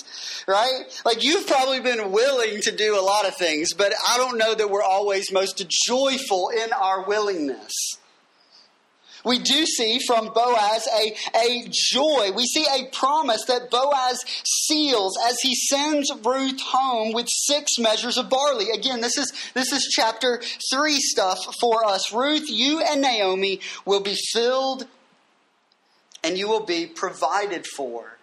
Right? 0.47 0.85
Like 1.05 1.23
you've 1.25 1.47
probably 1.47 1.81
been 1.81 2.13
willing 2.13 2.61
to 2.63 2.75
do 2.75 2.99
a 2.99 3.03
lot 3.03 3.27
of 3.27 3.37
things, 3.37 3.75
but 3.75 3.93
I 4.09 4.17
don't 4.17 4.39
know 4.39 4.55
that 4.55 4.71
we're 4.71 4.83
always 4.83 5.33
most 5.33 5.67
joyful 5.87 6.51
in 6.51 6.73
our 6.73 7.05
willingness. 7.07 7.73
We 9.25 9.39
do 9.39 9.65
see 9.65 9.99
from 10.07 10.33
Boaz 10.33 10.87
a, 10.95 11.17
a 11.37 11.69
joy. 11.71 12.31
We 12.35 12.45
see 12.45 12.67
a 12.67 12.87
promise 12.93 13.45
that 13.47 13.71
Boaz 13.71 14.23
seals 14.45 15.17
as 15.27 15.39
he 15.41 15.55
sends 15.55 16.13
Ruth 16.23 16.61
home 16.61 17.13
with 17.13 17.27
six 17.29 17.79
measures 17.79 18.19
of 18.19 18.29
barley. 18.29 18.67
Again, 18.75 19.01
this 19.01 19.17
is, 19.17 19.33
this 19.55 19.73
is 19.73 19.89
chapter 19.95 20.43
3 20.71 20.95
stuff 21.01 21.39
for 21.61 21.85
us. 21.87 22.13
Ruth, 22.13 22.51
you 22.51 22.81
and 22.81 23.01
Naomi 23.01 23.61
will 23.87 24.03
be 24.03 24.17
filled 24.33 24.87
and 26.23 26.39
you 26.39 26.49
will 26.49 26.65
be 26.65 26.87
provided 26.87 27.67
for. 27.67 28.14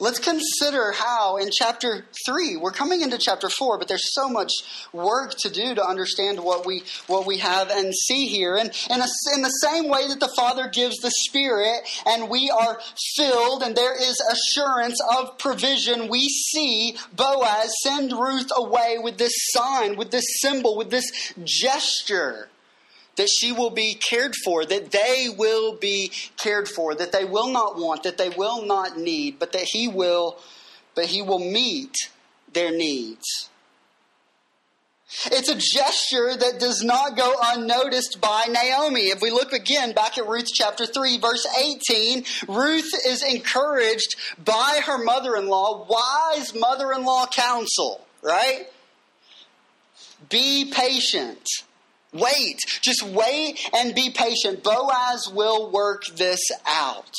Let's 0.00 0.18
consider 0.18 0.92
how 0.92 1.36
in 1.36 1.50
chapter 1.52 2.06
3, 2.26 2.56
we're 2.56 2.72
coming 2.72 3.02
into 3.02 3.16
chapter 3.16 3.48
4, 3.48 3.78
but 3.78 3.86
there's 3.86 4.12
so 4.12 4.28
much 4.28 4.52
work 4.92 5.34
to 5.38 5.50
do 5.50 5.74
to 5.74 5.86
understand 5.86 6.40
what 6.40 6.66
we, 6.66 6.82
what 7.06 7.26
we 7.26 7.38
have 7.38 7.70
and 7.70 7.94
see 7.94 8.26
here. 8.26 8.56
And, 8.56 8.70
and 8.90 9.02
in 9.34 9.42
the 9.42 9.48
same 9.48 9.88
way 9.88 10.08
that 10.08 10.18
the 10.18 10.32
Father 10.36 10.68
gives 10.68 10.96
the 10.96 11.12
Spirit 11.12 11.82
and 12.06 12.28
we 12.28 12.50
are 12.50 12.80
filled 13.16 13.62
and 13.62 13.76
there 13.76 13.94
is 13.94 14.20
assurance 14.32 14.98
of 15.16 15.38
provision, 15.38 16.08
we 16.08 16.28
see 16.28 16.96
Boaz 17.14 17.72
send 17.82 18.12
Ruth 18.12 18.50
away 18.56 18.96
with 19.00 19.18
this 19.18 19.34
sign, 19.52 19.96
with 19.96 20.10
this 20.10 20.26
symbol, 20.40 20.76
with 20.76 20.90
this 20.90 21.32
gesture 21.44 22.48
that 23.16 23.28
she 23.28 23.52
will 23.52 23.70
be 23.70 23.94
cared 23.94 24.34
for, 24.44 24.64
that 24.64 24.90
they 24.90 25.28
will 25.36 25.76
be 25.76 26.10
cared 26.36 26.68
for, 26.68 26.94
that 26.94 27.12
they 27.12 27.24
will 27.24 27.50
not 27.50 27.76
want, 27.76 28.02
that 28.02 28.18
they 28.18 28.30
will 28.30 28.64
not 28.64 28.98
need, 28.98 29.38
but 29.38 29.52
that 29.52 29.64
he 29.72 29.88
will 29.88 30.38
but 30.94 31.06
he 31.06 31.22
will 31.22 31.40
meet 31.40 31.94
their 32.52 32.70
needs. 32.70 33.48
It's 35.26 35.48
a 35.48 35.54
gesture 35.54 36.36
that 36.36 36.58
does 36.58 36.82
not 36.82 37.16
go 37.16 37.34
unnoticed 37.40 38.20
by 38.20 38.46
Naomi. 38.48 39.10
If 39.10 39.20
we 39.20 39.30
look 39.30 39.52
again 39.52 39.92
back 39.92 40.18
at 40.18 40.26
Ruth 40.26 40.48
chapter 40.52 40.86
3, 40.86 41.18
verse 41.18 41.46
18, 41.90 42.24
Ruth 42.48 42.90
is 43.06 43.22
encouraged 43.22 44.16
by 44.44 44.80
her 44.84 44.98
mother 44.98 45.36
in 45.36 45.46
law, 45.46 45.86
wise 45.88 46.54
mother 46.54 46.92
in 46.92 47.04
law 47.04 47.26
counsel, 47.26 48.04
right? 48.22 48.66
Be 50.28 50.72
patient. 50.72 51.46
Wait. 52.14 52.60
Just 52.80 53.02
wait 53.02 53.60
and 53.74 53.94
be 53.94 54.10
patient. 54.10 54.62
Boaz 54.62 55.28
will 55.30 55.70
work 55.70 56.04
this 56.16 56.40
out. 56.66 57.10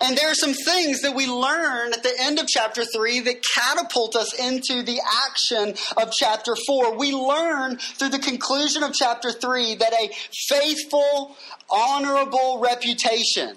And 0.00 0.16
there 0.16 0.30
are 0.30 0.34
some 0.34 0.54
things 0.54 1.02
that 1.02 1.14
we 1.14 1.26
learn 1.26 1.92
at 1.92 2.02
the 2.02 2.12
end 2.18 2.38
of 2.38 2.46
chapter 2.46 2.84
3 2.84 3.20
that 3.20 3.42
catapult 3.54 4.16
us 4.16 4.32
into 4.38 4.82
the 4.82 5.00
action 5.26 5.74
of 5.96 6.12
chapter 6.12 6.56
4. 6.66 6.96
We 6.96 7.12
learn 7.12 7.76
through 7.76 8.08
the 8.08 8.18
conclusion 8.18 8.82
of 8.82 8.94
chapter 8.94 9.30
3 9.32 9.76
that 9.76 9.92
a 9.92 10.10
faithful, 10.48 11.36
honorable 11.70 12.58
reputation 12.58 13.56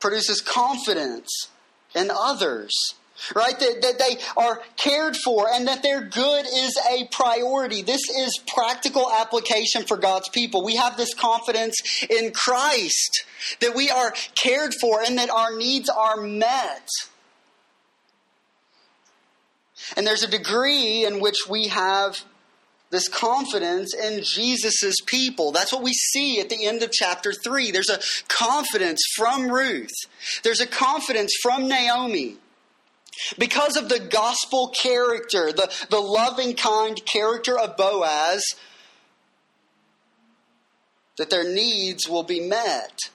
produces 0.00 0.40
confidence 0.40 1.48
in 1.94 2.10
others 2.10 2.72
right? 3.34 3.58
That, 3.58 3.82
that 3.82 3.98
they 3.98 4.18
are 4.36 4.62
cared 4.76 5.16
for 5.16 5.48
and 5.52 5.66
that 5.68 5.82
their 5.82 6.02
good 6.02 6.46
is 6.46 6.78
a 6.90 7.08
priority. 7.10 7.82
This 7.82 8.08
is 8.08 8.38
practical 8.54 9.10
application 9.10 9.84
for 9.84 9.96
God's 9.96 10.28
people. 10.28 10.64
We 10.64 10.76
have 10.76 10.96
this 10.96 11.14
confidence 11.14 12.04
in 12.08 12.32
Christ 12.32 13.24
that 13.60 13.74
we 13.74 13.90
are 13.90 14.12
cared 14.34 14.74
for 14.80 15.02
and 15.02 15.18
that 15.18 15.30
our 15.30 15.56
needs 15.56 15.88
are 15.88 16.16
met. 16.16 16.88
And 19.96 20.06
there's 20.06 20.22
a 20.22 20.30
degree 20.30 21.04
in 21.04 21.20
which 21.20 21.48
we 21.48 21.68
have 21.68 22.24
this 22.90 23.08
confidence 23.08 23.94
in 23.94 24.22
Jesus' 24.22 24.96
people. 25.06 25.52
That's 25.52 25.72
what 25.72 25.82
we 25.82 25.92
see 25.92 26.40
at 26.40 26.48
the 26.48 26.66
end 26.66 26.82
of 26.82 26.90
chapter 26.90 27.32
3. 27.32 27.70
There's 27.70 27.90
a 27.90 28.00
confidence 28.28 29.00
from 29.16 29.50
Ruth, 29.50 29.94
there's 30.42 30.60
a 30.60 30.66
confidence 30.66 31.32
from 31.42 31.68
Naomi. 31.68 32.36
Because 33.38 33.76
of 33.76 33.88
the 33.88 34.00
gospel 34.00 34.68
character, 34.68 35.52
the, 35.52 35.70
the 35.90 36.00
loving, 36.00 36.54
kind 36.54 37.00
character 37.04 37.58
of 37.58 37.76
Boaz, 37.76 38.44
that 41.16 41.30
their 41.30 41.44
needs 41.44 42.08
will 42.08 42.22
be 42.22 42.40
met. 42.40 43.10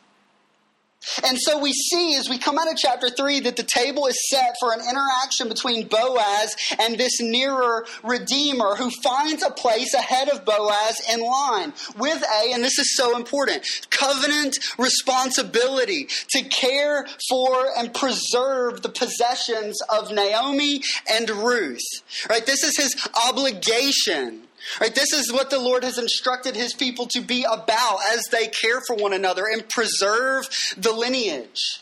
And 1.28 1.38
so 1.40 1.60
we 1.60 1.74
see 1.74 2.16
as 2.16 2.30
we 2.30 2.38
come 2.38 2.58
out 2.58 2.72
of 2.72 2.78
chapter 2.78 3.10
3 3.10 3.42
that 3.42 3.56
the 3.56 3.64
table 3.64 4.08
is 4.08 4.18
set 4.30 4.56
for 4.60 4.74
an 4.74 4.80
interaction 4.80 5.50
between 5.50 5.88
Boaz 5.88 6.56
and 6.80 6.98
this 6.98 7.20
nearer 7.20 7.86
Redeemer 8.04 8.76
who 8.76 8.90
finds 9.04 9.44
a 9.44 9.52
place 9.52 9.94
ahead 9.94 10.30
of 10.30 10.46
Boaz 10.46 11.02
in 11.12 11.22
line 11.22 11.74
with 11.98 12.24
a, 12.24 12.54
and 12.54 12.64
this 12.64 12.80
is 12.80 12.96
so 12.96 13.16
important, 13.18 13.66
covenant 13.90 14.58
responsibility 14.78 16.08
to 16.30 16.44
care 16.44 17.06
for 17.30 17.68
and 17.78 17.94
preserve 17.94 18.82
the 18.82 18.90
possessions 18.90 19.80
of 19.90 20.12
Naomi 20.12 20.82
and 21.10 21.30
Ruth. 21.30 21.82
Right? 22.30 22.46
This 22.46 22.64
is 22.64 22.78
his 22.78 23.10
obligation 23.28 24.44
Right, 24.80 24.96
this 24.96 25.12
is 25.14 25.32
what 25.32 25.50
the 25.50 25.60
Lord 25.60 25.84
has 25.84 25.98
instructed 25.98 26.56
his 26.56 26.74
people 26.74 27.08
to 27.08 27.22
be 27.22 27.44
about 27.44 28.00
as 28.12 28.24
they 28.32 28.48
care 28.48 28.82
for 28.88 28.96
one 28.96 29.14
another 29.14 29.46
and 29.46 29.68
preserve 29.70 30.48
the 30.78 30.92
lineage. 30.92 31.80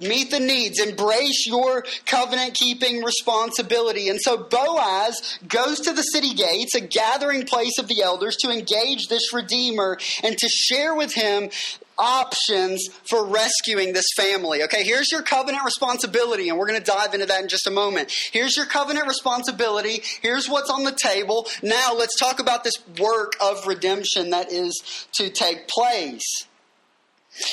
Meet 0.00 0.30
the 0.30 0.38
needs, 0.38 0.78
embrace 0.78 1.44
your 1.46 1.84
covenant 2.06 2.54
keeping 2.54 3.02
responsibility. 3.02 4.08
And 4.08 4.20
so 4.22 4.36
Boaz 4.36 5.38
goes 5.48 5.80
to 5.80 5.92
the 5.92 6.02
city 6.02 6.34
gates, 6.34 6.76
a 6.76 6.80
gathering 6.80 7.46
place 7.46 7.78
of 7.78 7.88
the 7.88 8.02
elders, 8.02 8.36
to 8.42 8.50
engage 8.50 9.08
this 9.08 9.32
Redeemer 9.32 9.98
and 10.22 10.38
to 10.38 10.48
share 10.48 10.94
with 10.94 11.14
him 11.14 11.50
options 11.98 12.88
for 13.08 13.26
rescuing 13.26 13.92
this 13.92 14.06
family. 14.16 14.62
Okay, 14.64 14.84
here's 14.84 15.10
your 15.10 15.22
covenant 15.22 15.64
responsibility, 15.64 16.48
and 16.48 16.58
we're 16.58 16.68
going 16.68 16.80
to 16.80 16.90
dive 16.90 17.14
into 17.14 17.26
that 17.26 17.42
in 17.42 17.48
just 17.48 17.66
a 17.66 17.70
moment. 17.70 18.12
Here's 18.32 18.56
your 18.56 18.66
covenant 18.66 19.06
responsibility. 19.06 20.02
Here's 20.22 20.48
what's 20.48 20.70
on 20.70 20.84
the 20.84 20.92
table. 20.92 21.46
Now, 21.62 21.94
let's 21.94 22.18
talk 22.18 22.40
about 22.40 22.64
this 22.64 22.74
work 22.98 23.34
of 23.40 23.66
redemption 23.66 24.30
that 24.30 24.52
is 24.52 25.08
to 25.14 25.28
take 25.30 25.68
place. 25.68 26.46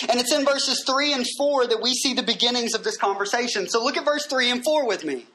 And 0.09 0.19
it's 0.19 0.33
in 0.33 0.45
verses 0.45 0.83
3 0.85 1.13
and 1.13 1.25
4 1.37 1.67
that 1.67 1.81
we 1.81 1.93
see 1.93 2.13
the 2.13 2.23
beginnings 2.23 2.73
of 2.73 2.83
this 2.83 2.97
conversation. 2.97 3.67
So 3.67 3.83
look 3.83 3.97
at 3.97 4.05
verse 4.05 4.25
3 4.25 4.49
and 4.51 4.63
4 4.63 4.87
with 4.87 5.03
me. 5.03 5.25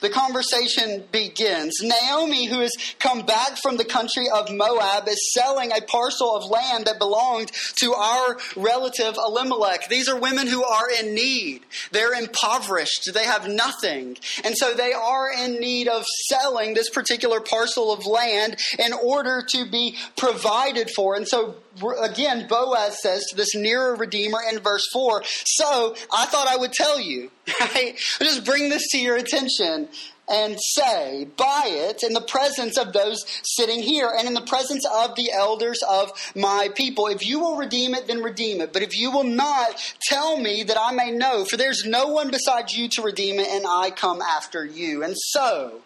The 0.00 0.10
conversation 0.10 1.04
begins. 1.10 1.80
Naomi, 1.82 2.46
who 2.46 2.60
has 2.60 2.72
come 2.98 3.26
back 3.26 3.58
from 3.62 3.76
the 3.76 3.84
country 3.84 4.26
of 4.32 4.50
Moab, 4.50 5.08
is 5.08 5.32
selling 5.32 5.72
a 5.72 5.80
parcel 5.82 6.36
of 6.36 6.50
land 6.50 6.86
that 6.86 6.98
belonged 6.98 7.50
to 7.76 7.92
our 7.94 8.38
relative 8.56 9.16
Elimelech. 9.16 9.88
These 9.88 10.08
are 10.08 10.18
women 10.18 10.46
who 10.46 10.64
are 10.64 10.88
in 11.00 11.14
need. 11.14 11.62
They're 11.92 12.14
impoverished. 12.14 13.10
They 13.12 13.24
have 13.24 13.48
nothing. 13.48 14.16
And 14.44 14.56
so 14.56 14.74
they 14.74 14.92
are 14.92 15.30
in 15.32 15.60
need 15.60 15.88
of 15.88 16.04
selling 16.28 16.74
this 16.74 16.90
particular 16.90 17.40
parcel 17.40 17.92
of 17.92 18.06
land 18.06 18.56
in 18.78 18.92
order 18.92 19.42
to 19.50 19.70
be 19.70 19.96
provided 20.16 20.90
for. 20.94 21.14
And 21.14 21.26
so 21.26 21.56
again, 22.02 22.46
Boaz 22.48 23.00
says 23.02 23.24
to 23.30 23.36
this 23.36 23.54
nearer 23.54 23.94
Redeemer 23.94 24.40
in 24.50 24.58
verse 24.60 24.86
4, 24.92 25.22
So 25.24 25.94
I 26.12 26.26
thought 26.26 26.48
I 26.48 26.56
would 26.56 26.72
tell 26.72 27.00
you, 27.00 27.30
right? 27.60 27.94
Just 28.20 28.44
bring 28.44 28.68
this 28.68 28.88
to 28.90 28.98
your 28.98 29.16
attention 29.16 29.88
and 30.28 30.58
say, 30.60 31.26
Buy 31.36 31.64
it 31.66 32.02
in 32.02 32.12
the 32.12 32.20
presence 32.20 32.76
of 32.76 32.92
those 32.92 33.24
sitting 33.42 33.80
here 33.80 34.12
and 34.16 34.28
in 34.28 34.34
the 34.34 34.42
presence 34.42 34.84
of 34.86 35.16
the 35.16 35.30
elders 35.32 35.80
of 35.88 36.12
my 36.34 36.68
people. 36.74 37.06
If 37.06 37.26
you 37.26 37.40
will 37.40 37.56
redeem 37.56 37.94
it, 37.94 38.06
then 38.06 38.22
redeem 38.22 38.60
it. 38.60 38.72
But 38.72 38.82
if 38.82 38.96
you 38.96 39.10
will 39.10 39.24
not, 39.24 39.94
tell 40.02 40.36
me 40.36 40.62
that 40.64 40.78
I 40.78 40.92
may 40.92 41.10
know, 41.10 41.44
for 41.44 41.56
there's 41.56 41.84
no 41.84 42.08
one 42.08 42.30
besides 42.30 42.76
you 42.76 42.88
to 42.90 43.02
redeem 43.02 43.38
it, 43.38 43.48
and 43.48 43.64
I 43.66 43.90
come 43.90 44.20
after 44.20 44.64
you. 44.64 45.02
And 45.02 45.14
so, 45.16 45.80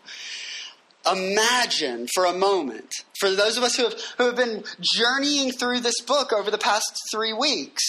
imagine 1.10 2.08
for 2.14 2.24
a 2.24 2.32
moment, 2.32 2.92
for 3.18 3.30
those 3.30 3.56
of 3.56 3.64
us 3.64 3.76
who 3.76 3.84
have, 3.84 4.00
who 4.18 4.26
have 4.26 4.36
been 4.36 4.64
journeying 4.80 5.52
through 5.52 5.80
this 5.80 6.00
book 6.00 6.32
over 6.32 6.50
the 6.50 6.58
past 6.58 6.92
three 7.12 7.32
weeks, 7.32 7.82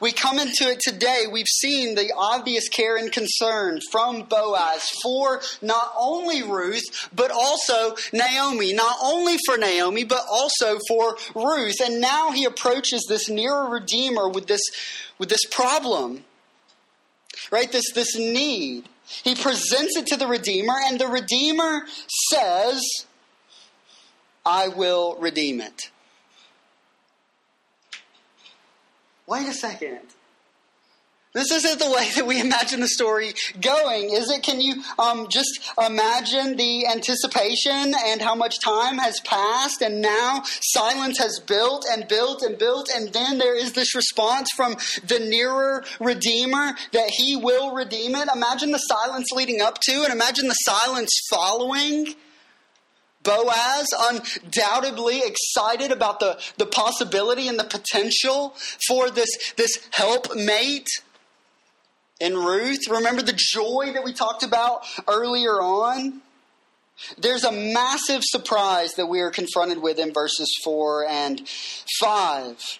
we 0.00 0.12
come 0.12 0.38
into 0.38 0.68
it 0.68 0.80
today. 0.80 1.24
We've 1.30 1.46
seen 1.46 1.94
the 1.94 2.12
obvious 2.16 2.68
care 2.68 2.96
and 2.96 3.10
concern 3.10 3.80
from 3.90 4.22
Boaz 4.22 4.88
for 5.02 5.40
not 5.60 5.92
only 5.98 6.42
Ruth, 6.42 7.10
but 7.14 7.30
also 7.30 7.96
Naomi. 8.12 8.72
Not 8.72 8.96
only 9.02 9.36
for 9.44 9.58
Naomi, 9.58 10.04
but 10.04 10.24
also 10.30 10.78
for 10.88 11.16
Ruth. 11.34 11.80
And 11.84 12.00
now 12.00 12.30
he 12.30 12.44
approaches 12.44 13.04
this 13.08 13.28
nearer 13.28 13.68
Redeemer 13.68 14.28
with 14.28 14.46
this, 14.46 14.62
with 15.18 15.28
this 15.28 15.44
problem, 15.50 16.24
right? 17.50 17.70
This, 17.70 17.92
this 17.92 18.16
need. 18.16 18.88
He 19.22 19.34
presents 19.34 19.96
it 19.96 20.06
to 20.08 20.16
the 20.16 20.26
Redeemer, 20.26 20.74
and 20.86 20.98
the 20.98 21.08
Redeemer 21.08 21.82
says, 22.30 22.82
I 24.44 24.68
will 24.68 25.16
redeem 25.16 25.60
it. 25.60 25.90
Wait 29.26 29.48
a 29.48 29.52
second. 29.52 30.00
This 31.34 31.50
isn't 31.50 31.78
the 31.78 31.90
way 31.90 32.10
that 32.14 32.26
we 32.26 32.40
imagine 32.40 32.80
the 32.80 32.88
story 32.88 33.32
going, 33.58 34.10
is 34.10 34.30
it? 34.30 34.42
Can 34.42 34.60
you 34.60 34.82
um, 34.98 35.28
just 35.30 35.60
imagine 35.82 36.56
the 36.56 36.86
anticipation 36.86 37.94
and 38.04 38.20
how 38.20 38.34
much 38.34 38.60
time 38.60 38.98
has 38.98 39.18
passed, 39.20 39.80
and 39.80 40.02
now 40.02 40.42
silence 40.60 41.18
has 41.18 41.40
built 41.40 41.86
and 41.90 42.06
built 42.06 42.42
and 42.42 42.58
built, 42.58 42.90
and 42.94 43.14
then 43.14 43.38
there 43.38 43.56
is 43.56 43.72
this 43.72 43.94
response 43.94 44.50
from 44.54 44.76
the 45.06 45.20
nearer 45.20 45.84
Redeemer 45.98 46.74
that 46.92 47.08
He 47.16 47.34
will 47.34 47.74
redeem 47.74 48.14
it? 48.14 48.28
Imagine 48.34 48.70
the 48.70 48.78
silence 48.78 49.28
leading 49.34 49.62
up 49.62 49.78
to, 49.80 50.04
and 50.04 50.12
imagine 50.12 50.48
the 50.48 50.54
silence 50.54 51.18
following. 51.30 52.14
Boaz, 53.22 53.86
undoubtedly 53.96 55.22
excited 55.24 55.92
about 55.92 56.18
the, 56.20 56.38
the 56.58 56.66
possibility 56.66 57.46
and 57.48 57.58
the 57.58 57.64
potential 57.64 58.54
for 58.88 59.10
this, 59.10 59.54
this 59.56 59.78
helpmate 59.92 60.88
in 62.22 62.36
Ruth. 62.36 62.88
Remember 62.88 63.20
the 63.20 63.34
joy 63.36 63.90
that 63.92 64.04
we 64.04 64.12
talked 64.12 64.44
about 64.44 64.86
earlier 65.08 65.60
on? 65.60 66.22
There's 67.18 67.42
a 67.42 67.50
massive 67.50 68.22
surprise 68.22 68.94
that 68.94 69.06
we 69.06 69.20
are 69.20 69.30
confronted 69.30 69.82
with 69.82 69.98
in 69.98 70.12
verses 70.12 70.54
4 70.62 71.06
and 71.08 71.42
5. 72.00 72.78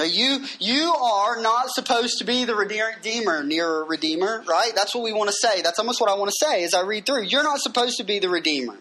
You, 0.00 0.44
you 0.60 0.92
are 0.92 1.40
not 1.40 1.70
supposed 1.70 2.18
to 2.18 2.24
be 2.24 2.44
the 2.44 2.54
redeemer, 2.54 3.44
near 3.44 3.84
redeemer, 3.84 4.44
right? 4.46 4.72
That's 4.74 4.94
what 4.94 5.04
we 5.04 5.12
want 5.12 5.30
to 5.30 5.36
say. 5.36 5.62
That's 5.62 5.78
almost 5.78 6.00
what 6.00 6.10
I 6.10 6.14
want 6.14 6.30
to 6.30 6.46
say 6.46 6.64
as 6.64 6.74
I 6.74 6.82
read 6.82 7.06
through. 7.06 7.24
You're 7.24 7.44
not 7.44 7.60
supposed 7.60 7.96
to 7.98 8.04
be 8.04 8.18
the 8.18 8.28
redeemer. 8.28 8.76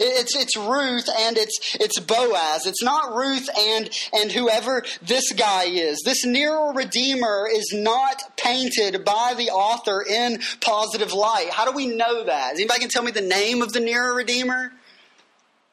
It's 0.00 0.34
it's 0.34 0.56
Ruth 0.56 1.06
and 1.18 1.36
it's 1.36 1.76
it's 1.78 2.00
Boaz. 2.00 2.66
It's 2.66 2.82
not 2.82 3.14
Ruth 3.14 3.48
and 3.56 3.90
and 4.12 4.32
whoever 4.32 4.82
this 5.02 5.32
guy 5.32 5.64
is. 5.64 6.00
This 6.04 6.24
nearer 6.24 6.72
redeemer 6.72 7.46
is 7.52 7.72
not 7.74 8.36
painted 8.36 9.04
by 9.04 9.34
the 9.36 9.50
author 9.50 10.02
in 10.02 10.40
positive 10.60 11.12
light. 11.12 11.50
How 11.50 11.66
do 11.66 11.72
we 11.72 11.86
know 11.86 12.24
that? 12.24 12.54
Anybody 12.54 12.80
can 12.80 12.88
tell 12.88 13.02
me 13.02 13.10
the 13.10 13.20
name 13.20 13.60
of 13.60 13.72
the 13.72 13.80
nearer 13.80 14.14
redeemer? 14.14 14.72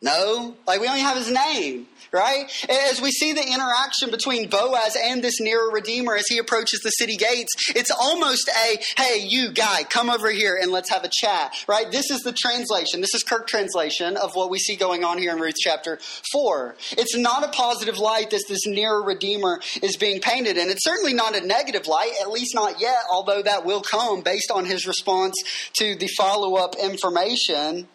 No, 0.01 0.55
like 0.67 0.81
we 0.81 0.87
only 0.87 0.99
have 0.99 1.15
his 1.15 1.31
name 1.31 1.87
right? 2.13 2.45
As 2.69 3.01
we 3.01 3.11
see 3.11 3.33
the 3.33 3.41
interaction 3.41 4.11
between 4.11 4.47
Boaz 4.47 4.95
and 5.01 5.23
this 5.23 5.39
nearer 5.39 5.71
Redeemer 5.71 6.15
as 6.15 6.27
he 6.27 6.37
approaches 6.37 6.79
the 6.81 6.91
city 6.91 7.17
gates, 7.17 7.51
it's 7.75 7.91
almost 7.91 8.49
a, 8.49 8.79
hey, 9.01 9.25
you 9.27 9.51
guy, 9.51 9.83
come 9.83 10.09
over 10.09 10.29
here 10.29 10.57
and 10.61 10.71
let's 10.71 10.91
have 10.91 11.03
a 11.03 11.09
chat, 11.11 11.53
right? 11.67 11.91
This 11.91 12.11
is 12.11 12.21
the 12.21 12.31
translation. 12.31 13.01
This 13.01 13.15
is 13.15 13.23
Kirk 13.23 13.47
translation 13.47 14.15
of 14.15 14.35
what 14.35 14.51
we 14.51 14.59
see 14.59 14.75
going 14.75 15.03
on 15.03 15.17
here 15.17 15.31
in 15.31 15.39
Ruth 15.39 15.55
chapter 15.59 15.99
4. 16.31 16.75
It's 16.91 17.17
not 17.17 17.43
a 17.43 17.49
positive 17.49 17.97
light 17.97 18.29
that 18.29 18.43
this 18.47 18.67
nearer 18.67 19.03
Redeemer 19.03 19.59
is 19.81 19.97
being 19.97 20.21
painted 20.21 20.57
in. 20.57 20.69
It's 20.69 20.83
certainly 20.83 21.13
not 21.13 21.35
a 21.35 21.45
negative 21.45 21.87
light, 21.87 22.13
at 22.21 22.29
least 22.29 22.53
not 22.53 22.79
yet, 22.79 22.99
although 23.11 23.41
that 23.41 23.65
will 23.65 23.81
come 23.81 24.21
based 24.21 24.51
on 24.51 24.65
his 24.65 24.85
response 24.85 25.33
to 25.73 25.95
the 25.95 26.07
follow 26.07 26.55
up 26.55 26.75
information 26.75 27.87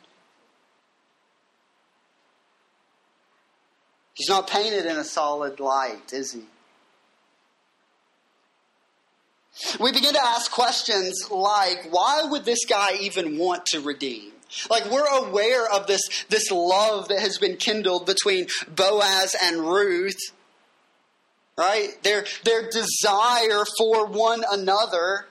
He's 4.19 4.29
not 4.29 4.51
painted 4.51 4.85
in 4.85 4.97
a 4.97 5.05
solid 5.05 5.61
light, 5.61 6.13
is 6.13 6.33
he? 6.33 6.43
We 9.79 9.93
begin 9.93 10.13
to 10.15 10.21
ask 10.21 10.51
questions 10.51 11.31
like 11.31 11.87
why 11.91 12.25
would 12.25 12.45
this 12.45 12.65
guy 12.65 12.97
even 13.01 13.39
want 13.39 13.65
to 13.67 13.81
redeem? 13.81 14.33
Like 14.69 14.91
we're 14.91 15.07
aware 15.07 15.71
of 15.73 15.87
this, 15.87 16.01
this 16.29 16.51
love 16.51 17.09
that 17.09 17.21
has 17.21 17.39
been 17.39 17.59
kindled 17.59 18.07
between 18.07 18.49
Boaz 18.75 19.37
and 19.41 19.61
Ruth, 19.61 20.19
right? 21.57 21.91
Their, 22.03 22.25
their 22.43 22.69
desire 22.69 23.65
for 23.79 24.07
one 24.07 24.43
another. 24.51 25.27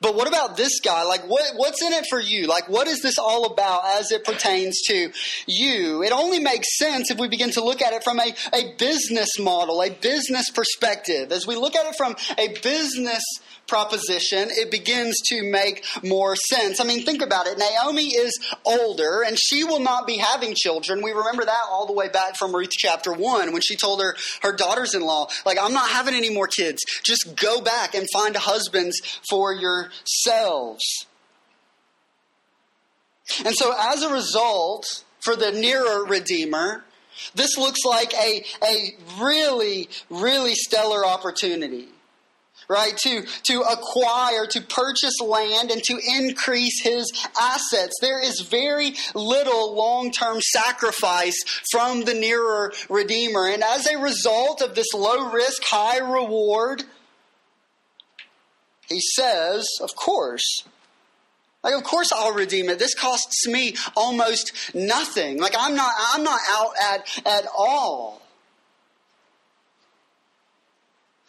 But 0.00 0.14
what 0.14 0.28
about 0.28 0.56
this 0.56 0.80
guy? 0.80 1.04
Like, 1.04 1.22
what, 1.26 1.42
what's 1.56 1.82
in 1.82 1.92
it 1.92 2.04
for 2.10 2.20
you? 2.20 2.46
Like, 2.46 2.68
what 2.68 2.86
is 2.86 3.00
this 3.00 3.18
all 3.18 3.46
about 3.46 3.82
as 3.98 4.12
it 4.12 4.24
pertains 4.24 4.82
to 4.88 5.10
you? 5.46 6.02
It 6.02 6.12
only 6.12 6.38
makes 6.38 6.76
sense 6.76 7.10
if 7.10 7.18
we 7.18 7.28
begin 7.28 7.50
to 7.52 7.64
look 7.64 7.80
at 7.80 7.94
it 7.94 8.04
from 8.04 8.20
a, 8.20 8.34
a 8.52 8.74
business 8.78 9.38
model, 9.38 9.82
a 9.82 9.90
business 9.90 10.50
perspective. 10.50 11.32
As 11.32 11.46
we 11.46 11.56
look 11.56 11.74
at 11.74 11.86
it 11.86 11.96
from 11.96 12.14
a 12.36 12.48
business 12.62 13.22
proposition, 13.66 14.48
it 14.50 14.70
begins 14.70 15.16
to 15.26 15.42
make 15.42 15.84
more 16.04 16.36
sense. 16.36 16.78
I 16.78 16.84
mean, 16.84 17.04
think 17.04 17.22
about 17.22 17.46
it. 17.46 17.58
Naomi 17.58 18.08
is 18.14 18.38
older 18.64 19.22
and 19.26 19.38
she 19.38 19.64
will 19.64 19.80
not 19.80 20.06
be 20.06 20.18
having 20.18 20.54
children. 20.54 21.02
We 21.02 21.12
remember 21.12 21.44
that 21.44 21.62
all 21.70 21.86
the 21.86 21.92
way 21.92 22.08
back 22.08 22.36
from 22.36 22.54
Ruth 22.54 22.70
chapter 22.70 23.12
1 23.12 23.52
when 23.52 23.62
she 23.62 23.76
told 23.76 24.00
her, 24.00 24.14
her 24.42 24.54
daughters 24.54 24.94
in 24.94 25.02
law, 25.02 25.28
like, 25.44 25.58
I'm 25.60 25.72
not 25.72 25.88
having 25.88 26.14
any 26.14 26.30
more 26.30 26.46
kids. 26.46 26.82
Just 27.02 27.34
go 27.34 27.60
back 27.60 27.94
and 27.94 28.06
find 28.12 28.36
husbands 28.36 29.00
for 29.28 29.52
yourselves. 30.26 31.06
And 33.44 33.54
so, 33.54 33.74
as 33.78 34.02
a 34.02 34.12
result, 34.12 35.04
for 35.20 35.34
the 35.34 35.50
nearer 35.50 36.04
Redeemer, 36.04 36.84
this 37.34 37.58
looks 37.58 37.80
like 37.84 38.12
a, 38.14 38.44
a 38.62 38.96
really, 39.18 39.88
really 40.10 40.54
stellar 40.54 41.04
opportunity 41.04 41.88
right? 42.68 42.96
To, 42.98 43.22
to 43.44 43.60
acquire, 43.60 44.46
to 44.46 44.60
purchase 44.60 45.20
land, 45.20 45.70
and 45.70 45.82
to 45.84 45.98
increase 46.18 46.82
his 46.82 47.12
assets. 47.40 47.94
There 48.00 48.20
is 48.20 48.40
very 48.40 48.94
little 49.14 49.74
long 49.74 50.10
term 50.10 50.40
sacrifice 50.40 51.36
from 51.70 52.04
the 52.04 52.14
nearer 52.14 52.72
Redeemer. 52.88 53.46
And 53.46 53.62
as 53.62 53.86
a 53.86 53.98
result 53.98 54.62
of 54.62 54.74
this 54.74 54.92
low 54.94 55.30
risk, 55.30 55.62
high 55.64 55.98
reward, 55.98 56.82
he 58.88 59.00
says, 59.00 59.66
of 59.80 59.94
course, 59.96 60.64
like, 61.62 61.74
of 61.74 61.82
course 61.82 62.12
I'll 62.12 62.32
redeem 62.32 62.68
it. 62.68 62.78
This 62.78 62.94
costs 62.94 63.48
me 63.48 63.74
almost 63.96 64.52
nothing. 64.72 65.40
Like, 65.40 65.54
I'm 65.58 65.74
not, 65.74 65.92
I'm 65.98 66.22
not 66.22 66.38
out 66.54 66.70
at, 66.80 67.22
at 67.26 67.44
all. 67.56 68.22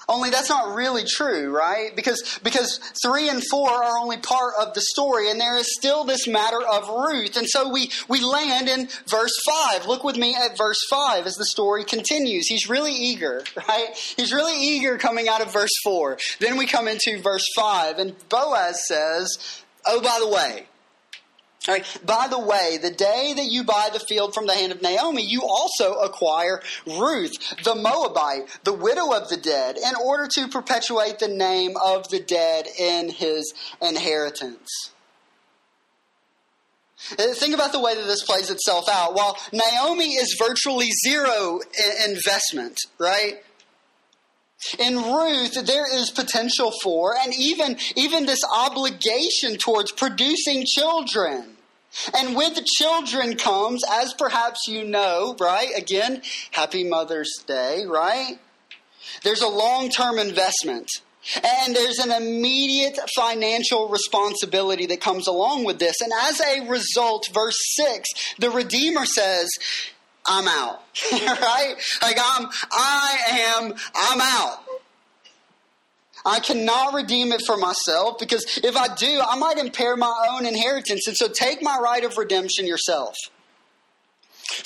Only 0.10 0.30
that's 0.30 0.50
not 0.50 0.74
really 0.74 1.04
true, 1.04 1.54
right? 1.54 1.94
Because, 1.94 2.40
because 2.42 2.80
three 3.04 3.28
and 3.28 3.44
four 3.52 3.70
are 3.70 3.98
only 3.98 4.16
part 4.18 4.54
of 4.58 4.74
the 4.74 4.80
story, 4.80 5.30
and 5.30 5.40
there 5.40 5.58
is 5.58 5.68
still 5.78 6.06
this 6.06 6.28
matter 6.28 6.62
of 6.62 6.88
Ruth. 6.88 7.36
And 7.36 7.46
so 7.48 7.70
we, 7.70 7.92
we 8.08 8.22
land 8.22 8.70
in 8.70 8.88
verse 9.08 9.38
five. 9.46 9.86
Look 9.86 10.06
with 10.06 10.16
me 10.16 10.34
at 10.34 10.58
verse 10.58 10.80
five 10.90 11.26
as 11.26 11.36
the 11.36 11.46
story 11.46 11.84
continues. 11.84 12.48
He's 12.48 12.70
really 12.70 12.94
eager, 12.94 13.44
right? 13.68 13.90
He's 14.16 14.32
really 14.32 14.58
eager 14.58 14.98
coming 14.98 15.28
out 15.28 15.42
of 15.42 15.52
verse 15.52 15.76
four. 15.84 16.18
Then 16.40 16.56
we 16.58 16.68
come 16.68 16.88
into 16.88 17.22
verse 17.22 17.46
five, 17.54 18.00
and 18.00 18.16
Boaz 18.30 18.88
says, 18.88 19.62
Oh, 19.86 20.02
by 20.02 20.18
the 20.22 20.30
way, 20.30 20.68
By 22.06 22.28
the 22.30 22.40
way, 22.40 22.78
the 22.82 22.92
day 22.92 23.34
that 23.36 23.48
you 23.52 23.64
buy 23.64 23.90
the 23.92 24.00
field 24.00 24.34
from 24.34 24.48
the 24.48 24.54
hand 24.54 24.72
of 24.72 24.82
Naomi, 24.82 25.24
you 25.24 25.42
also 25.44 25.96
acquire 25.96 26.62
Ruth, 26.86 27.34
the 27.64 27.76
Moabite, 27.76 28.48
the 28.64 28.74
widow 28.74 29.12
of 29.12 29.28
the 29.28 29.38
dead, 29.38 29.76
in 29.78 29.94
order 30.02 30.28
to 30.36 30.48
perpetuate 30.48 31.20
the 31.20 31.28
name 31.28 31.74
of 31.84 32.08
the 32.10 32.22
dead 32.22 32.68
in 32.80 33.10
his 33.10 33.54
inheritance. 33.82 34.92
Uh, 37.12 37.34
think 37.34 37.54
about 37.54 37.72
the 37.72 37.80
way 37.80 37.96
that 37.96 38.06
this 38.08 38.24
plays 38.24 38.50
itself 38.50 38.90
out. 38.90 39.14
While 39.14 39.38
Naomi 39.52 40.14
is 40.14 40.36
virtually 40.40 40.90
zero 41.06 41.60
investment, 42.08 42.78
right? 42.98 43.44
In 44.80 44.96
Ruth, 44.98 45.66
there 45.66 45.86
is 45.94 46.10
potential 46.10 46.72
for, 46.82 47.16
and 47.16 47.34
even, 47.36 47.78
even 47.96 48.26
this 48.26 48.42
obligation 48.52 49.58
towards 49.58 49.92
producing 49.92 50.66
children. 50.66 51.58
And 52.16 52.36
with 52.36 52.56
the 52.56 52.68
children 52.78 53.38
comes, 53.38 53.84
as 53.90 54.14
perhaps 54.14 54.68
you 54.68 54.84
know, 54.84 55.36
right? 55.40 55.70
Again, 55.76 56.22
happy 56.52 56.84
Mother's 56.84 57.44
Day, 57.48 57.86
right? 57.88 58.40
There's 59.24 59.42
a 59.42 59.48
long 59.48 59.90
term 59.90 60.20
investment. 60.20 60.90
And 61.44 61.76
there's 61.76 62.00
an 62.00 62.12
immediate 62.12 62.98
financial 63.14 63.90
responsibility 63.90 64.86
that 64.86 65.02
comes 65.02 65.28
along 65.28 65.66
with 65.66 65.78
this. 65.78 65.96
And 66.02 66.12
as 66.14 66.40
a 66.40 66.70
result, 66.70 67.28
verse 67.34 67.58
6, 67.76 68.08
the 68.40 68.50
Redeemer 68.50 69.06
says, 69.06 69.50
I'm 70.28 70.48
out. 70.48 70.82
right? 71.12 71.76
Like 72.02 72.18
I'm 72.22 72.48
I 72.72 73.18
am 73.32 73.74
I'm 73.96 74.22
out. 74.22 74.60
I 76.26 76.40
cannot 76.40 76.94
redeem 76.94 77.32
it 77.32 77.42
for 77.46 77.56
myself 77.56 78.20
because 78.20 78.60
if 78.62 78.76
I 78.76 78.94
do, 78.96 79.22
I 79.26 79.38
might 79.38 79.58
impair 79.58 79.96
my 79.96 80.28
own 80.32 80.46
inheritance. 80.46 81.08
And 81.08 81.16
so 81.16 81.28
take 81.30 81.64
my 81.64 81.80
right 81.80 82.04
of 82.04 82.18
redemption 82.18 82.68
yourself. 82.68 83.16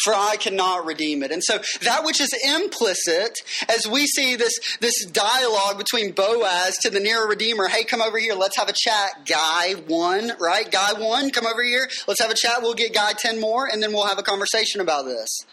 For 0.03 0.13
I 0.13 0.35
cannot 0.37 0.85
redeem 0.85 1.23
it. 1.23 1.31
And 1.31 1.43
so 1.43 1.59
that 1.81 2.03
which 2.03 2.21
is 2.21 2.29
implicit 2.47 3.39
as 3.69 3.87
we 3.87 4.05
see 4.05 4.35
this, 4.35 4.53
this 4.79 5.05
dialogue 5.05 5.77
between 5.77 6.11
Boaz 6.11 6.77
to 6.81 6.89
the 6.89 6.99
nearer 6.99 7.27
redeemer, 7.27 7.67
hey, 7.67 7.83
come 7.83 8.01
over 8.01 8.17
here, 8.17 8.33
let's 8.33 8.57
have 8.57 8.69
a 8.69 8.73
chat. 8.75 9.25
Guy 9.25 9.73
one, 9.87 10.33
right? 10.39 10.71
Guy 10.71 10.93
one, 10.93 11.31
come 11.31 11.45
over 11.45 11.63
here, 11.63 11.87
let's 12.07 12.21
have 12.21 12.31
a 12.31 12.35
chat. 12.35 12.61
We'll 12.61 12.73
get 12.73 12.93
guy 12.93 13.13
10 13.13 13.39
more, 13.39 13.67
and 13.71 13.81
then 13.81 13.91
we'll 13.91 14.07
have 14.07 14.19
a 14.19 14.23
conversation 14.23 14.81
about 14.81 15.05
this 15.05 15.45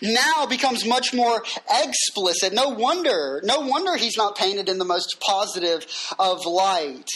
now 0.00 0.46
becomes 0.46 0.86
much 0.86 1.12
more 1.12 1.44
explicit. 1.70 2.52
No 2.52 2.70
wonder, 2.70 3.40
no 3.44 3.60
wonder 3.60 3.96
he's 3.96 4.16
not 4.16 4.36
painted 4.36 4.68
in 4.68 4.78
the 4.78 4.84
most 4.84 5.20
positive 5.20 5.86
of 6.18 6.46
light. 6.46 7.08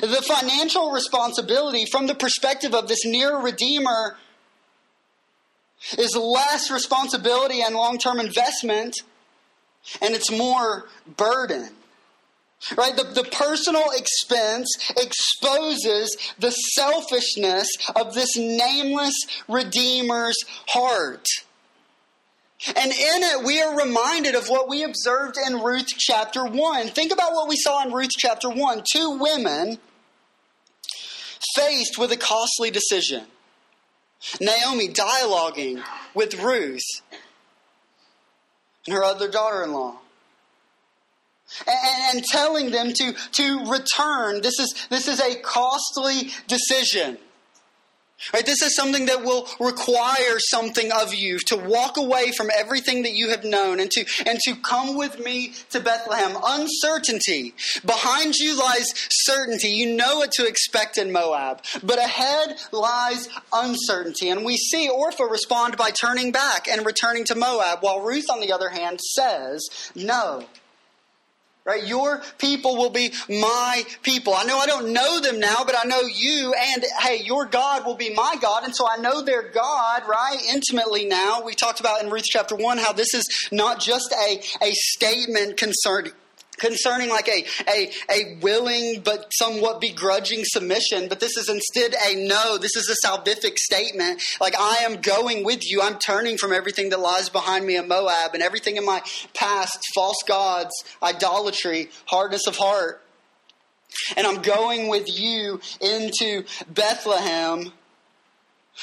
The 0.00 0.22
financial 0.22 0.92
responsibility 0.92 1.86
from 1.90 2.06
the 2.06 2.14
perspective 2.14 2.74
of 2.74 2.88
this 2.88 3.04
near 3.04 3.40
Redeemer 3.40 4.16
is 5.98 6.16
less 6.16 6.70
responsibility 6.70 7.62
and 7.62 7.74
long 7.74 7.98
term 7.98 8.20
investment, 8.20 8.96
and 10.00 10.14
it's 10.14 10.30
more 10.30 10.88
burden. 11.16 11.70
Right? 12.76 12.96
The, 12.96 13.02
the 13.02 13.24
personal 13.24 13.90
expense 13.96 14.92
exposes 14.96 16.16
the 16.38 16.52
selfishness 16.52 17.66
of 17.96 18.14
this 18.14 18.36
nameless 18.36 19.14
Redeemer's 19.48 20.36
heart. 20.68 21.26
And 22.76 22.92
in 22.92 23.22
it, 23.22 23.44
we 23.44 23.60
are 23.60 23.76
reminded 23.76 24.36
of 24.36 24.46
what 24.46 24.68
we 24.68 24.84
observed 24.84 25.36
in 25.44 25.60
Ruth 25.60 25.88
chapter 25.98 26.44
1. 26.44 26.88
Think 26.88 27.12
about 27.12 27.32
what 27.32 27.48
we 27.48 27.56
saw 27.56 27.84
in 27.84 27.92
Ruth 27.92 28.12
chapter 28.16 28.48
1. 28.48 28.84
Two 28.92 29.18
women 29.18 29.78
faced 31.56 31.98
with 31.98 32.12
a 32.12 32.16
costly 32.16 32.70
decision. 32.70 33.24
Naomi 34.40 34.88
dialoguing 34.88 35.82
with 36.14 36.34
Ruth 36.40 37.02
and 38.86 38.94
her 38.94 39.04
other 39.04 39.28
daughter 39.28 39.62
in 39.62 39.72
law. 39.72 39.96
And, 41.66 42.16
and, 42.16 42.24
telling 42.24 42.70
them 42.70 42.92
to, 42.94 43.12
to 43.12 43.70
return. 43.70 44.40
This 44.40 44.58
is, 44.58 44.86
this 44.88 45.06
is 45.06 45.20
a 45.20 45.38
costly 45.40 46.30
decision. 46.46 47.18
Right? 48.32 48.46
This 48.46 48.62
is 48.62 48.74
something 48.76 49.06
that 49.06 49.24
will 49.24 49.48
require 49.58 50.38
something 50.38 50.90
of 50.92 51.14
you 51.14 51.38
to 51.46 51.56
walk 51.56 51.96
away 51.96 52.32
from 52.32 52.50
everything 52.56 53.02
that 53.02 53.12
you 53.12 53.30
have 53.30 53.44
known 53.44 53.80
and 53.80 53.90
to 53.90 54.04
and 54.26 54.38
to 54.40 54.56
come 54.56 54.96
with 54.96 55.18
me 55.18 55.54
to 55.70 55.80
Bethlehem. 55.80 56.36
Uncertainty. 56.44 57.54
Behind 57.84 58.34
you 58.36 58.58
lies 58.58 58.86
certainty. 59.10 59.68
You 59.68 59.94
know 59.96 60.18
what 60.18 60.32
to 60.32 60.46
expect 60.46 60.98
in 60.98 61.12
Moab. 61.12 61.62
But 61.82 61.98
ahead 61.98 62.56
lies 62.70 63.28
uncertainty. 63.52 64.28
And 64.30 64.44
we 64.44 64.56
see 64.56 64.88
Orpah 64.88 65.24
respond 65.24 65.76
by 65.76 65.90
turning 65.90 66.32
back 66.32 66.68
and 66.68 66.86
returning 66.86 67.24
to 67.24 67.34
Moab, 67.34 67.78
while 67.82 68.00
Ruth, 68.00 68.30
on 68.30 68.40
the 68.40 68.52
other 68.52 68.70
hand, 68.70 69.00
says, 69.00 69.68
No. 69.94 70.46
Right? 71.64 71.86
Your 71.86 72.22
people 72.38 72.76
will 72.76 72.90
be 72.90 73.12
my 73.28 73.84
people. 74.02 74.34
I 74.34 74.44
know 74.44 74.58
I 74.58 74.66
don't 74.66 74.92
know 74.92 75.20
them 75.20 75.38
now, 75.38 75.62
but 75.64 75.76
I 75.78 75.86
know 75.86 76.00
you, 76.00 76.52
and 76.58 76.84
hey, 77.00 77.22
your 77.22 77.46
God 77.46 77.86
will 77.86 77.94
be 77.94 78.12
my 78.12 78.34
God, 78.40 78.64
and 78.64 78.74
so 78.74 78.88
I 78.88 78.96
know 78.96 79.22
their 79.22 79.48
God, 79.48 80.02
right, 80.08 80.38
intimately 80.52 81.04
now. 81.04 81.42
We 81.44 81.54
talked 81.54 81.78
about 81.78 82.02
in 82.02 82.10
Ruth 82.10 82.24
chapter 82.24 82.56
1 82.56 82.78
how 82.78 82.92
this 82.92 83.14
is 83.14 83.24
not 83.52 83.80
just 83.80 84.12
a, 84.12 84.42
a 84.60 84.72
statement 84.72 85.56
concerning 85.56 86.12
concerning 86.62 87.10
like 87.10 87.28
a, 87.28 87.44
a, 87.68 87.90
a 88.08 88.36
willing 88.40 89.02
but 89.04 89.30
somewhat 89.34 89.80
begrudging 89.80 90.42
submission, 90.44 91.08
but 91.08 91.18
this 91.18 91.36
is 91.36 91.48
instead 91.48 91.94
a 92.08 92.14
no. 92.24 92.56
This 92.56 92.76
is 92.76 92.88
a 92.88 93.06
salvific 93.06 93.58
statement. 93.58 94.22
Like, 94.40 94.54
I 94.58 94.76
am 94.84 95.00
going 95.00 95.44
with 95.44 95.68
you. 95.68 95.82
I'm 95.82 95.98
turning 95.98 96.38
from 96.38 96.52
everything 96.52 96.90
that 96.90 97.00
lies 97.00 97.28
behind 97.28 97.66
me 97.66 97.76
in 97.76 97.88
Moab 97.88 98.34
and 98.34 98.42
everything 98.42 98.76
in 98.76 98.86
my 98.86 99.02
past 99.34 99.78
false 99.92 100.22
gods, 100.26 100.70
idolatry, 101.02 101.90
hardness 102.06 102.46
of 102.46 102.56
heart. 102.56 103.02
And 104.16 104.26
I'm 104.26 104.40
going 104.40 104.88
with 104.88 105.08
you 105.18 105.60
into 105.80 106.44
Bethlehem 106.68 107.72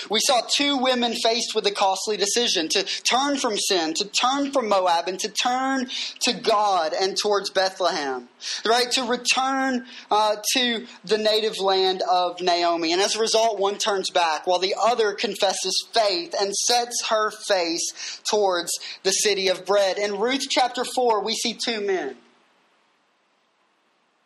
we 0.10 0.20
saw 0.22 0.42
two 0.56 0.78
women 0.78 1.14
faced 1.14 1.54
with 1.56 1.66
a 1.66 1.72
costly 1.72 2.18
decision 2.18 2.70
to 2.70 2.84
turn 2.84 3.38
from 3.38 3.58
sin, 3.58 3.94
to 3.96 4.06
turn 4.06 4.52
from 4.52 4.70
Moab, 4.70 5.08
and 5.08 5.20
to 5.20 5.30
turn 5.30 5.90
to 6.22 6.34
God 6.34 6.94
and 7.00 7.18
towards 7.18 7.50
Bethlehem, 7.50 8.30
right? 8.66 8.90
To 8.92 9.04
return 9.04 9.86
uh, 10.12 10.36
to 10.56 10.86
the 11.04 11.18
native 11.18 11.60
land 11.60 12.02
of 12.10 12.42
Naomi. 12.42 12.94
And 12.94 13.02
as 13.02 13.16
a 13.16 13.20
result, 13.20 13.60
one 13.60 13.78
turns 13.78 14.10
back 14.10 14.48
while 14.48 14.60
the 14.60 14.76
other 14.82 15.14
confesses 15.14 15.88
faith 15.94 16.36
and 16.40 16.54
sets 16.56 17.08
her 17.10 17.32
face 17.32 18.22
towards 18.30 18.72
the 19.04 19.12
city 19.12 19.48
of 19.48 19.66
bread. 19.66 19.98
In 19.98 20.18
Ruth 20.18 20.46
chapter 20.50 20.86
4, 20.86 21.24
we 21.24 21.34
see 21.34 21.54
two 21.54 21.82
men. 21.82 22.16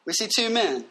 We 0.06 0.14
see 0.14 0.28
two 0.28 0.50
men. 0.50 0.86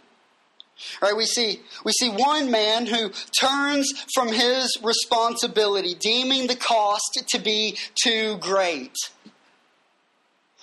Right, 1.01 1.17
we 1.17 1.27
see 1.27 1.61
we 1.85 1.93
see 1.93 2.09
one 2.09 2.51
man 2.51 2.87
who 2.87 3.11
turns 3.39 3.91
from 4.15 4.29
his 4.29 4.77
responsibility, 4.83 5.95
deeming 5.95 6.49
the 6.49 6.57
cost 6.57 7.23
to 7.29 7.39
be 7.39 7.77
too 7.95 8.39
great. 8.39 8.95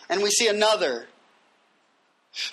And 0.10 0.22
we 0.22 0.30
see 0.30 0.48
another 0.48 1.08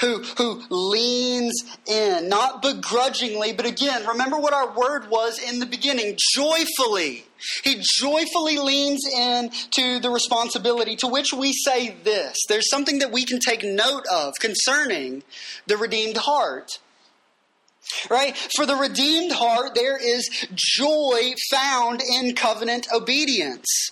who, 0.01 0.23
who 0.37 0.63
leans 0.71 1.65
in, 1.87 2.29
not 2.29 2.63
begrudgingly, 2.63 3.53
but 3.53 3.67
again, 3.67 4.07
remember 4.07 4.39
what 4.39 4.53
our 4.53 4.73
word 4.75 5.11
was 5.11 5.39
in 5.39 5.59
the 5.59 5.67
beginning 5.67 6.17
joyfully. 6.35 7.25
He 7.63 7.83
joyfully 8.01 8.59
leans 8.59 9.03
in 9.07 9.51
to 9.73 10.01
the 10.01 10.11
responsibility 10.11 10.97
to 10.97 11.07
which 11.07 11.33
we 11.33 11.53
say 11.53 11.95
this. 12.03 12.37
There's 12.49 12.69
something 12.71 12.99
that 12.99 13.13
we 13.13 13.25
can 13.25 13.39
take 13.39 13.63
note 13.63 14.05
of 14.13 14.35
concerning 14.41 15.23
the 15.67 15.77
redeemed 15.77 16.17
heart. 16.17 16.79
Right? 18.11 18.37
For 18.57 18.67
the 18.67 18.77
redeemed 18.77 19.33
heart, 19.33 19.75
there 19.75 19.97
is 19.97 20.47
joy 20.55 21.35
found 21.51 22.03
in 22.03 22.35
covenant 22.35 22.89
obedience. 22.93 23.91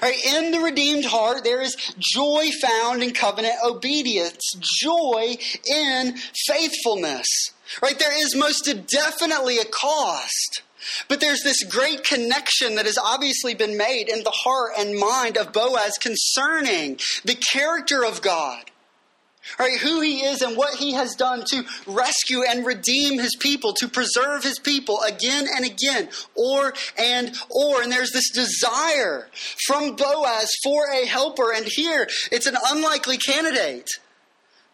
Right? 0.00 0.24
In 0.24 0.52
the 0.52 0.60
redeemed 0.60 1.06
heart, 1.06 1.42
there 1.44 1.60
is 1.60 1.76
joy 1.98 2.50
found 2.60 3.02
in 3.02 3.12
covenant 3.12 3.56
obedience, 3.64 4.42
joy 4.80 5.36
in 5.66 6.16
faithfulness. 6.46 7.26
Right? 7.82 7.98
There 7.98 8.16
is 8.16 8.36
most 8.36 8.70
definitely 8.86 9.58
a 9.58 9.64
cost. 9.64 10.62
But 11.08 11.20
there's 11.20 11.42
this 11.42 11.62
great 11.62 12.04
connection 12.04 12.74
that 12.74 12.86
has 12.86 12.98
obviously 12.98 13.54
been 13.54 13.76
made 13.76 14.08
in 14.08 14.24
the 14.24 14.32
heart 14.32 14.72
and 14.76 14.98
mind 14.98 15.36
of 15.36 15.52
Boaz 15.52 15.92
concerning 16.00 16.98
the 17.24 17.36
character 17.36 18.04
of 18.04 18.20
God 18.20 18.71
Right, 19.58 19.76
who 19.76 20.00
he 20.00 20.20
is 20.20 20.40
and 20.40 20.56
what 20.56 20.76
he 20.76 20.92
has 20.92 21.16
done 21.16 21.44
to 21.46 21.64
rescue 21.86 22.42
and 22.48 22.64
redeem 22.64 23.18
his 23.18 23.34
people, 23.34 23.72
to 23.74 23.88
preserve 23.88 24.44
his 24.44 24.60
people 24.60 25.00
again 25.02 25.46
and 25.54 25.64
again, 25.64 26.08
or 26.34 26.72
and 26.96 27.34
or. 27.50 27.82
And 27.82 27.90
there's 27.90 28.12
this 28.12 28.30
desire 28.30 29.28
from 29.66 29.96
Boaz 29.96 30.48
for 30.62 30.88
a 30.90 31.06
helper. 31.06 31.52
And 31.52 31.66
here 31.66 32.08
it's 32.30 32.46
an 32.46 32.56
unlikely 32.70 33.16
candidate. 33.16 33.90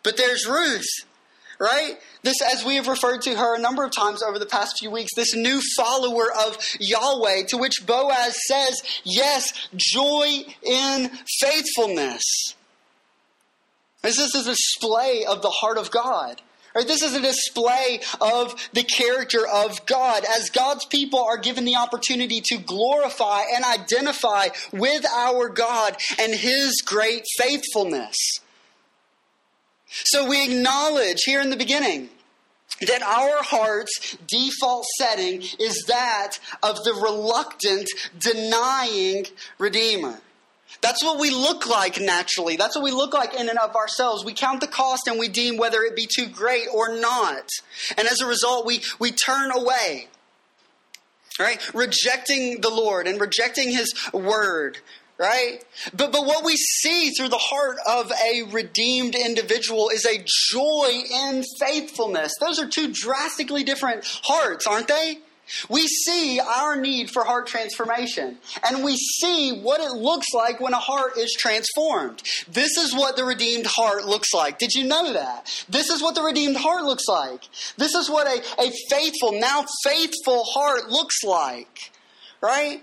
But 0.02 0.18
there's 0.18 0.46
Ruth, 0.46 0.86
right? 1.58 1.98
This, 2.22 2.40
as 2.42 2.64
we 2.64 2.76
have 2.76 2.88
referred 2.88 3.22
to 3.22 3.34
her 3.34 3.56
a 3.56 3.60
number 3.60 3.84
of 3.84 3.90
times 3.90 4.22
over 4.22 4.38
the 4.38 4.46
past 4.46 4.76
few 4.78 4.90
weeks, 4.90 5.10
this 5.16 5.34
new 5.34 5.60
follower 5.76 6.26
of 6.46 6.58
Yahweh, 6.78 7.44
to 7.48 7.56
which 7.56 7.86
Boaz 7.86 8.36
says, 8.46 8.82
Yes, 9.04 9.68
joy 9.76 10.44
in 10.62 11.10
faithfulness. 11.40 12.54
This 14.02 14.18
is 14.18 14.34
a 14.34 14.44
display 14.44 15.24
of 15.28 15.42
the 15.42 15.50
heart 15.50 15.78
of 15.78 15.90
God. 15.90 16.40
Right? 16.74 16.86
This 16.86 17.02
is 17.02 17.14
a 17.14 17.20
display 17.20 18.00
of 18.20 18.54
the 18.72 18.84
character 18.84 19.46
of 19.46 19.84
God 19.86 20.24
as 20.36 20.50
God's 20.50 20.84
people 20.84 21.18
are 21.24 21.38
given 21.38 21.64
the 21.64 21.76
opportunity 21.76 22.40
to 22.44 22.58
glorify 22.58 23.42
and 23.54 23.64
identify 23.64 24.48
with 24.72 25.04
our 25.06 25.48
God 25.48 25.96
and 26.20 26.34
His 26.34 26.82
great 26.84 27.24
faithfulness. 27.36 28.16
So 29.88 30.28
we 30.28 30.44
acknowledge 30.44 31.22
here 31.24 31.40
in 31.40 31.50
the 31.50 31.56
beginning 31.56 32.10
that 32.86 33.02
our 33.02 33.42
heart's 33.42 34.16
default 34.28 34.84
setting 34.98 35.42
is 35.58 35.84
that 35.88 36.38
of 36.62 36.76
the 36.84 36.92
reluctant, 36.92 37.88
denying 38.18 39.26
Redeemer. 39.58 40.20
That's 40.80 41.02
what 41.02 41.18
we 41.18 41.30
look 41.30 41.66
like 41.66 42.00
naturally. 42.00 42.56
That's 42.56 42.76
what 42.76 42.84
we 42.84 42.90
look 42.90 43.12
like 43.12 43.34
in 43.34 43.48
and 43.48 43.58
of 43.58 43.74
ourselves. 43.74 44.24
We 44.24 44.32
count 44.32 44.60
the 44.60 44.66
cost 44.66 45.08
and 45.08 45.18
we 45.18 45.28
deem 45.28 45.56
whether 45.56 45.82
it 45.82 45.96
be 45.96 46.06
too 46.06 46.26
great 46.26 46.66
or 46.72 46.98
not. 46.98 47.48
And 47.96 48.06
as 48.06 48.20
a 48.20 48.26
result, 48.26 48.66
we, 48.66 48.82
we 48.98 49.10
turn 49.10 49.50
away. 49.50 50.08
Right? 51.38 51.74
Rejecting 51.74 52.60
the 52.60 52.70
Lord 52.70 53.06
and 53.06 53.20
rejecting 53.20 53.70
His 53.70 53.92
word. 54.12 54.78
Right? 55.18 55.64
But, 55.92 56.12
but 56.12 56.26
what 56.26 56.44
we 56.44 56.54
see 56.56 57.10
through 57.10 57.30
the 57.30 57.38
heart 57.38 57.78
of 57.84 58.12
a 58.12 58.44
redeemed 58.44 59.16
individual 59.16 59.88
is 59.88 60.06
a 60.06 60.24
joy 60.52 61.02
in 61.12 61.44
faithfulness. 61.58 62.32
Those 62.40 62.60
are 62.60 62.68
two 62.68 62.92
drastically 62.92 63.64
different 63.64 64.04
hearts, 64.22 64.66
aren't 64.66 64.86
they? 64.86 65.18
We 65.68 65.86
see 65.86 66.40
our 66.40 66.76
need 66.76 67.10
for 67.10 67.24
heart 67.24 67.46
transformation, 67.46 68.38
and 68.68 68.84
we 68.84 68.96
see 68.96 69.60
what 69.60 69.80
it 69.80 69.92
looks 69.92 70.26
like 70.34 70.60
when 70.60 70.74
a 70.74 70.78
heart 70.78 71.16
is 71.16 71.34
transformed. 71.38 72.22
This 72.48 72.76
is 72.76 72.94
what 72.94 73.16
the 73.16 73.24
redeemed 73.24 73.66
heart 73.66 74.04
looks 74.04 74.32
like. 74.34 74.58
Did 74.58 74.74
you 74.74 74.84
know 74.84 75.12
that? 75.12 75.64
This 75.68 75.88
is 75.88 76.02
what 76.02 76.14
the 76.14 76.22
redeemed 76.22 76.56
heart 76.56 76.84
looks 76.84 77.08
like. 77.08 77.42
This 77.76 77.94
is 77.94 78.10
what 78.10 78.26
a, 78.26 78.42
a 78.60 78.72
faithful, 78.90 79.32
now 79.32 79.64
faithful 79.84 80.44
heart 80.44 80.88
looks 80.90 81.22
like, 81.24 81.92
right? 82.40 82.82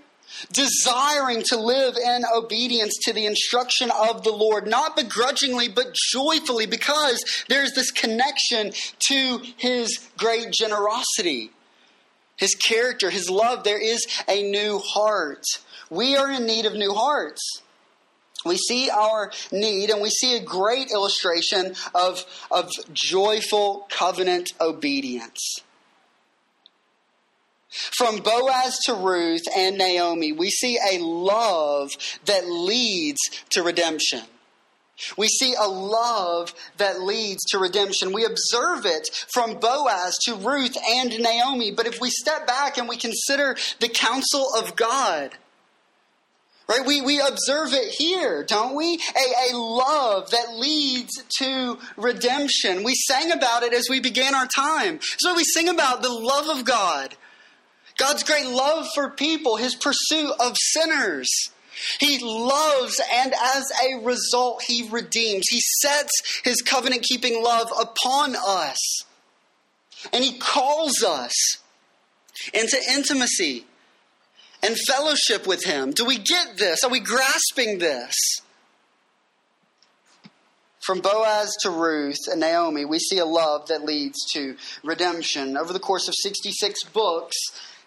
Desiring 0.52 1.42
to 1.46 1.56
live 1.56 1.96
in 1.96 2.22
obedience 2.34 2.94
to 3.04 3.12
the 3.12 3.26
instruction 3.26 3.90
of 3.90 4.24
the 4.24 4.32
Lord, 4.32 4.66
not 4.66 4.96
begrudgingly, 4.96 5.68
but 5.68 5.94
joyfully, 6.12 6.66
because 6.66 7.22
there's 7.48 7.72
this 7.72 7.90
connection 7.90 8.72
to 9.08 9.40
His 9.56 9.98
great 10.16 10.52
generosity 10.52 11.52
his 12.36 12.54
character, 12.54 13.10
his 13.10 13.30
love, 13.30 13.64
there 13.64 13.80
is 13.80 14.06
a 14.28 14.42
new 14.42 14.78
heart. 14.78 15.44
We 15.90 16.16
are 16.16 16.30
in 16.30 16.46
need 16.46 16.66
of 16.66 16.74
new 16.74 16.92
hearts. 16.92 17.62
We 18.44 18.56
see 18.56 18.90
our 18.90 19.32
need 19.50 19.90
and 19.90 20.00
we 20.00 20.10
see 20.10 20.36
a 20.36 20.42
great 20.42 20.90
illustration 20.90 21.74
of, 21.94 22.24
of 22.50 22.70
joyful 22.92 23.86
covenant 23.90 24.52
obedience. 24.60 25.60
From 27.68 28.18
Boaz 28.18 28.78
to 28.86 28.94
Ruth 28.94 29.42
and 29.54 29.76
Naomi, 29.76 30.32
we 30.32 30.50
see 30.50 30.78
a 30.78 30.98
love 30.98 31.90
that 32.24 32.48
leads 32.48 33.20
to 33.50 33.62
redemption. 33.62 34.22
We 35.16 35.28
see 35.28 35.54
a 35.54 35.68
love 35.68 36.54
that 36.78 37.02
leads 37.02 37.44
to 37.50 37.58
redemption. 37.58 38.12
We 38.12 38.24
observe 38.24 38.86
it 38.86 39.08
from 39.28 39.58
Boaz 39.58 40.18
to 40.24 40.34
Ruth 40.34 40.76
and 40.88 41.18
Naomi. 41.18 41.70
But 41.70 41.86
if 41.86 42.00
we 42.00 42.10
step 42.10 42.46
back 42.46 42.78
and 42.78 42.88
we 42.88 42.96
consider 42.96 43.56
the 43.80 43.88
counsel 43.88 44.48
of 44.56 44.74
God, 44.74 45.32
right, 46.68 46.86
we, 46.86 47.02
we 47.02 47.20
observe 47.20 47.72
it 47.72 47.94
here, 47.98 48.42
don't 48.44 48.74
we? 48.74 48.94
A, 48.94 49.52
a 49.52 49.56
love 49.56 50.30
that 50.30 50.54
leads 50.56 51.22
to 51.40 51.78
redemption. 51.96 52.82
We 52.82 52.94
sang 52.94 53.32
about 53.32 53.62
it 53.64 53.74
as 53.74 53.88
we 53.90 54.00
began 54.00 54.34
our 54.34 54.46
time. 54.46 55.00
So 55.18 55.34
we 55.34 55.44
sing 55.44 55.68
about 55.68 56.02
the 56.02 56.12
love 56.12 56.56
of 56.56 56.64
God 56.64 57.16
God's 57.96 58.24
great 58.24 58.46
love 58.46 58.86
for 58.94 59.10
people, 59.10 59.56
his 59.56 59.74
pursuit 59.74 60.32
of 60.38 60.56
sinners. 60.58 61.28
He 62.00 62.18
loves, 62.22 63.00
and 63.12 63.32
as 63.34 63.64
a 63.84 64.04
result, 64.04 64.62
he 64.66 64.88
redeems. 64.88 65.44
He 65.48 65.60
sets 65.80 66.40
his 66.44 66.62
covenant 66.62 67.02
keeping 67.02 67.42
love 67.42 67.68
upon 67.78 68.34
us. 68.36 68.78
And 70.12 70.22
he 70.24 70.38
calls 70.38 71.02
us 71.02 71.58
into 72.52 72.78
intimacy 72.94 73.66
and 74.62 74.76
fellowship 74.86 75.46
with 75.46 75.64
him. 75.64 75.90
Do 75.90 76.04
we 76.04 76.18
get 76.18 76.58
this? 76.58 76.84
Are 76.84 76.90
we 76.90 77.00
grasping 77.00 77.78
this? 77.78 78.14
From 80.80 81.00
Boaz 81.00 81.52
to 81.62 81.70
Ruth 81.70 82.28
and 82.30 82.40
Naomi, 82.40 82.84
we 82.84 83.00
see 83.00 83.18
a 83.18 83.24
love 83.24 83.66
that 83.68 83.84
leads 83.84 84.18
to 84.34 84.56
redemption. 84.84 85.56
Over 85.56 85.72
the 85.72 85.80
course 85.80 86.06
of 86.06 86.14
66 86.14 86.84
books, 86.84 87.36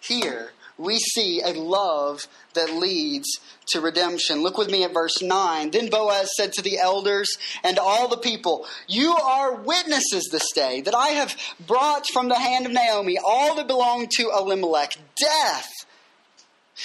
here, 0.00 0.52
we 0.80 0.98
see 0.98 1.42
a 1.42 1.52
love 1.52 2.26
that 2.54 2.74
leads 2.74 3.28
to 3.68 3.80
redemption. 3.80 4.42
Look 4.42 4.58
with 4.58 4.70
me 4.70 4.82
at 4.84 4.94
verse 4.94 5.22
9. 5.22 5.70
Then 5.70 5.90
Boaz 5.90 6.30
said 6.36 6.52
to 6.54 6.62
the 6.62 6.78
elders 6.78 7.30
and 7.62 7.78
all 7.78 8.08
the 8.08 8.16
people, 8.16 8.66
You 8.88 9.12
are 9.12 9.54
witnesses 9.54 10.28
this 10.32 10.50
day 10.52 10.80
that 10.80 10.94
I 10.94 11.08
have 11.08 11.36
brought 11.66 12.06
from 12.08 12.28
the 12.28 12.38
hand 12.38 12.66
of 12.66 12.72
Naomi 12.72 13.18
all 13.18 13.54
that 13.56 13.66
belong 13.66 14.08
to 14.16 14.30
Elimelech, 14.30 14.96
death. 15.20 15.68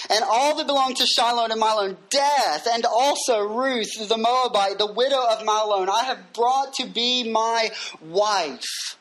And 0.09 0.25
all 0.25 0.57
that 0.57 0.67
belong 0.67 0.93
to 0.95 1.05
Chilion 1.05 1.51
and 1.51 1.61
Mahlon, 1.61 1.95
death, 2.09 2.67
and 2.69 2.85
also 2.85 3.39
Ruth 3.39 3.87
the 4.09 4.17
Moabite, 4.17 4.77
the 4.77 4.91
widow 4.91 5.23
of 5.25 5.45
Mahlon, 5.45 5.87
I 5.87 6.03
have 6.03 6.33
brought 6.33 6.73
to 6.73 6.85
be 6.85 7.31
my 7.31 7.69
wife 8.01 8.97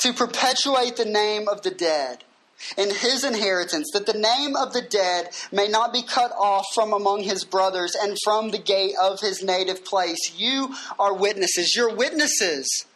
to 0.00 0.12
perpetuate 0.12 0.96
the 0.96 1.04
name 1.04 1.48
of 1.48 1.62
the 1.62 1.70
dead 1.70 2.24
in 2.76 2.88
his 2.90 3.24
inheritance, 3.24 3.90
that 3.92 4.06
the 4.06 4.18
name 4.18 4.56
of 4.56 4.72
the 4.72 4.82
dead 4.82 5.28
may 5.52 5.68
not 5.68 5.92
be 5.92 6.02
cut 6.02 6.32
off 6.32 6.64
from 6.74 6.92
among 6.92 7.22
his 7.22 7.44
brothers 7.44 7.94
and 8.00 8.16
from 8.24 8.50
the 8.50 8.58
gate 8.58 8.94
of 9.00 9.20
his 9.20 9.42
native 9.42 9.84
place. 9.84 10.32
You 10.36 10.74
are 10.98 11.14
witnesses. 11.14 11.74
You're 11.76 11.94
witnesses. 11.94 12.86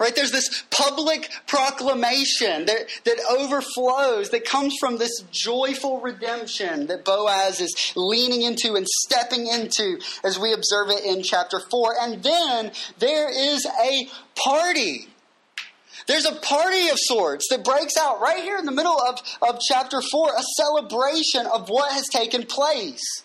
Right? 0.00 0.16
There's 0.16 0.32
this 0.32 0.64
public 0.70 1.30
proclamation 1.46 2.64
that, 2.66 2.86
that 3.04 3.20
overflows, 3.30 4.30
that 4.30 4.46
comes 4.46 4.74
from 4.80 4.96
this 4.96 5.22
joyful 5.30 6.00
redemption 6.00 6.86
that 6.86 7.04
Boaz 7.04 7.60
is 7.60 7.92
leaning 7.94 8.42
into 8.42 8.76
and 8.76 8.86
stepping 8.86 9.46
into 9.46 9.98
as 10.24 10.38
we 10.38 10.54
observe 10.54 10.88
it 10.88 11.04
in 11.04 11.22
chapter 11.22 11.60
4. 11.70 11.94
And 12.00 12.22
then 12.22 12.72
there 12.98 13.28
is 13.28 13.66
a 13.66 14.08
party 14.34 15.08
there's 16.06 16.26
a 16.26 16.34
party 16.34 16.88
of 16.88 16.98
sorts 16.98 17.48
that 17.50 17.64
breaks 17.64 17.96
out 17.96 18.20
right 18.20 18.42
here 18.42 18.58
in 18.58 18.66
the 18.66 18.72
middle 18.72 18.98
of, 19.00 19.20
of 19.42 19.58
chapter 19.68 20.00
4, 20.02 20.32
a 20.36 20.42
celebration 20.56 21.46
of 21.46 21.68
what 21.68 21.92
has 21.92 22.04
taken 22.12 22.44
place. 22.44 23.22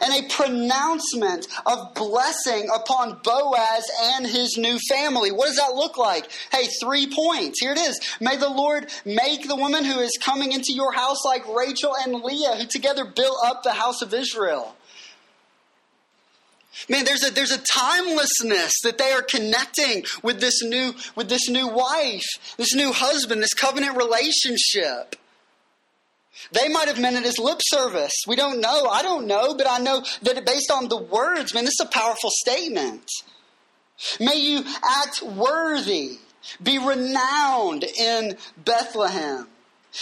And 0.00 0.24
a 0.24 0.28
pronouncement 0.28 1.46
of 1.66 1.94
blessing 1.94 2.68
upon 2.74 3.20
Boaz 3.22 3.84
and 4.02 4.26
his 4.26 4.56
new 4.56 4.78
family. 4.88 5.30
What 5.30 5.46
does 5.46 5.56
that 5.56 5.74
look 5.74 5.98
like? 5.98 6.30
Hey, 6.50 6.66
three 6.80 7.12
points. 7.12 7.60
Here 7.60 7.72
it 7.72 7.78
is. 7.78 8.00
May 8.18 8.36
the 8.36 8.48
Lord 8.48 8.90
make 9.04 9.46
the 9.46 9.54
woman 9.54 9.84
who 9.84 10.00
is 10.00 10.18
coming 10.20 10.52
into 10.52 10.72
your 10.72 10.92
house 10.92 11.24
like 11.24 11.46
Rachel 11.46 11.94
and 11.94 12.22
Leah, 12.22 12.56
who 12.56 12.66
together 12.66 13.04
built 13.04 13.36
up 13.44 13.62
the 13.62 13.74
house 13.74 14.00
of 14.00 14.14
Israel. 14.14 14.74
Man, 16.88 17.04
there's 17.04 17.24
a, 17.24 17.30
there's 17.30 17.52
a 17.52 17.58
timelessness 17.58 18.72
that 18.84 18.98
they 18.98 19.10
are 19.12 19.22
connecting 19.22 20.04
with 20.22 20.40
this 20.40 20.62
new, 20.62 20.94
with 21.14 21.28
this 21.28 21.48
new 21.48 21.68
wife, 21.68 22.26
this 22.56 22.74
new 22.74 22.92
husband, 22.92 23.42
this 23.42 23.54
covenant 23.54 23.96
relationship. 23.96 25.16
They 26.52 26.68
might 26.68 26.88
have 26.88 27.00
meant 27.00 27.16
it 27.16 27.24
as 27.24 27.38
lip 27.38 27.60
service. 27.62 28.12
We 28.26 28.36
don't 28.36 28.60
know. 28.60 28.86
I 28.86 29.02
don't 29.02 29.26
know, 29.26 29.54
but 29.54 29.68
I 29.68 29.78
know 29.78 30.02
that 30.22 30.46
based 30.46 30.70
on 30.70 30.88
the 30.88 30.96
words, 30.96 31.54
man, 31.54 31.64
this 31.64 31.80
is 31.80 31.86
a 31.86 31.90
powerful 31.90 32.30
statement. 32.30 33.10
May 34.20 34.36
you 34.36 34.62
act 34.84 35.22
worthy, 35.22 36.18
be 36.62 36.78
renowned 36.78 37.84
in 37.84 38.36
Bethlehem. 38.64 39.48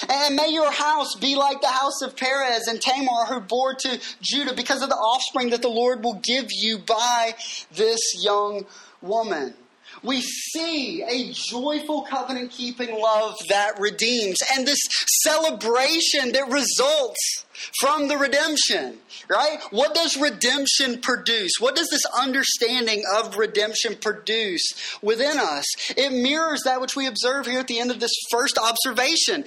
And 0.08 0.36
may 0.36 0.48
your 0.48 0.70
house 0.70 1.14
be 1.16 1.36
like 1.36 1.60
the 1.60 1.68
house 1.68 2.02
of 2.02 2.16
Perez 2.16 2.66
and 2.66 2.80
Tamar 2.80 3.26
who 3.26 3.40
bore 3.40 3.74
to 3.74 4.00
Judah 4.20 4.54
because 4.54 4.82
of 4.82 4.88
the 4.88 4.96
offspring 4.96 5.50
that 5.50 5.62
the 5.62 5.68
Lord 5.68 6.02
will 6.04 6.20
give 6.22 6.48
you 6.50 6.78
by 6.78 7.34
this 7.72 8.00
young 8.22 8.66
woman. 9.00 9.54
We 10.02 10.20
see 10.20 11.02
a 11.02 11.32
joyful 11.32 12.02
covenant 12.02 12.50
keeping 12.50 12.98
love 12.98 13.36
that 13.48 13.80
redeems 13.80 14.38
and 14.52 14.66
this 14.66 14.80
celebration 15.22 16.32
that 16.32 16.48
results 16.50 17.43
from 17.80 18.08
the 18.08 18.16
redemption, 18.16 18.98
right? 19.28 19.58
What 19.70 19.94
does 19.94 20.16
redemption 20.16 21.00
produce? 21.00 21.52
What 21.58 21.76
does 21.76 21.88
this 21.88 22.04
understanding 22.06 23.04
of 23.16 23.36
redemption 23.36 23.96
produce 23.96 24.98
within 25.02 25.38
us? 25.38 25.64
It 25.96 26.12
mirrors 26.12 26.62
that 26.64 26.80
which 26.80 26.96
we 26.96 27.06
observe 27.06 27.46
here 27.46 27.60
at 27.60 27.68
the 27.68 27.80
end 27.80 27.90
of 27.90 28.00
this 28.00 28.14
first 28.30 28.58
observation 28.58 29.44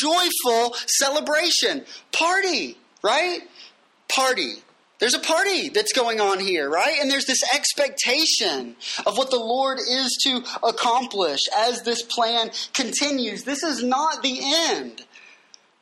joyful 0.00 0.74
celebration, 0.86 1.84
party, 2.12 2.76
right? 3.02 3.40
Party. 4.08 4.54
There's 5.02 5.14
a 5.14 5.18
party 5.18 5.68
that's 5.68 5.92
going 5.92 6.20
on 6.20 6.38
here, 6.38 6.70
right? 6.70 6.96
And 7.00 7.10
there's 7.10 7.24
this 7.24 7.42
expectation 7.52 8.76
of 9.04 9.18
what 9.18 9.30
the 9.30 9.36
Lord 9.36 9.80
is 9.80 10.16
to 10.22 10.44
accomplish 10.62 11.40
as 11.56 11.82
this 11.82 12.02
plan 12.02 12.52
continues. 12.72 13.42
This 13.42 13.64
is 13.64 13.82
not 13.82 14.22
the 14.22 14.38
end, 14.70 15.04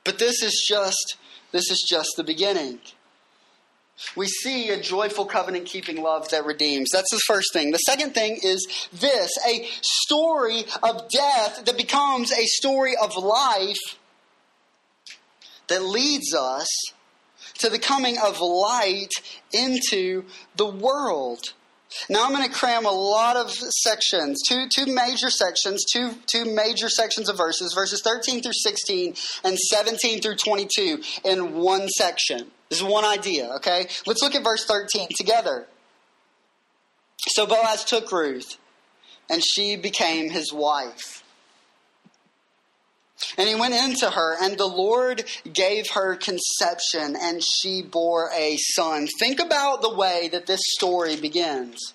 but 0.04 0.18
this 0.18 0.42
is 0.42 0.64
just 0.66 1.18
this 1.52 1.70
is 1.70 1.84
just 1.88 2.10
the 2.16 2.24
beginning. 2.24 2.80
We 4.16 4.26
see 4.26 4.70
a 4.70 4.80
joyful 4.80 5.26
covenant 5.26 5.66
keeping 5.66 6.02
love 6.02 6.30
that 6.30 6.46
redeems. 6.46 6.90
That's 6.90 7.10
the 7.10 7.20
first 7.26 7.52
thing. 7.52 7.70
The 7.70 7.78
second 7.78 8.14
thing 8.14 8.38
is 8.42 8.66
this 8.92 9.30
a 9.46 9.66
story 9.82 10.64
of 10.82 11.08
death 11.10 11.64
that 11.66 11.76
becomes 11.76 12.32
a 12.32 12.46
story 12.46 12.94
of 12.96 13.16
life 13.16 13.98
that 15.68 15.82
leads 15.82 16.34
us 16.34 16.66
to 17.58 17.68
the 17.68 17.78
coming 17.78 18.16
of 18.18 18.40
light 18.40 19.10
into 19.52 20.24
the 20.56 20.66
world. 20.66 21.52
Now 22.08 22.24
I'm 22.24 22.32
going 22.32 22.46
to 22.46 22.52
cram 22.52 22.86
a 22.86 22.90
lot 22.90 23.36
of 23.36 23.50
sections, 23.50 24.42
two, 24.48 24.66
two 24.74 24.86
major 24.86 25.30
sections, 25.30 25.84
two, 25.92 26.12
two 26.26 26.44
major 26.44 26.88
sections 26.88 27.28
of 27.28 27.36
verses, 27.36 27.72
verses 27.74 28.00
13 28.02 28.42
through 28.42 28.52
16 28.52 29.14
and 29.44 29.58
17 29.58 30.20
through 30.20 30.36
22 30.36 31.02
in 31.24 31.54
one 31.54 31.88
section. 31.88 32.50
This 32.68 32.80
is 32.80 32.84
one 32.84 33.04
idea, 33.04 33.50
okay? 33.56 33.88
Let's 34.06 34.22
look 34.22 34.34
at 34.34 34.44
verse 34.44 34.64
13 34.64 35.08
together. 35.16 35.66
So 37.28 37.46
Boaz 37.46 37.84
took 37.84 38.10
Ruth, 38.12 38.56
and 39.28 39.44
she 39.44 39.76
became 39.76 40.30
his 40.30 40.52
wife. 40.52 41.19
And 43.36 43.48
he 43.48 43.54
went 43.54 43.74
into 43.74 44.10
her, 44.10 44.36
and 44.42 44.56
the 44.56 44.66
Lord 44.66 45.24
gave 45.52 45.90
her 45.90 46.16
conception, 46.16 47.16
and 47.20 47.42
she 47.42 47.82
bore 47.82 48.30
a 48.34 48.56
son. 48.56 49.06
Think 49.18 49.40
about 49.40 49.82
the 49.82 49.94
way 49.94 50.28
that 50.32 50.46
this 50.46 50.60
story 50.64 51.16
begins. 51.16 51.94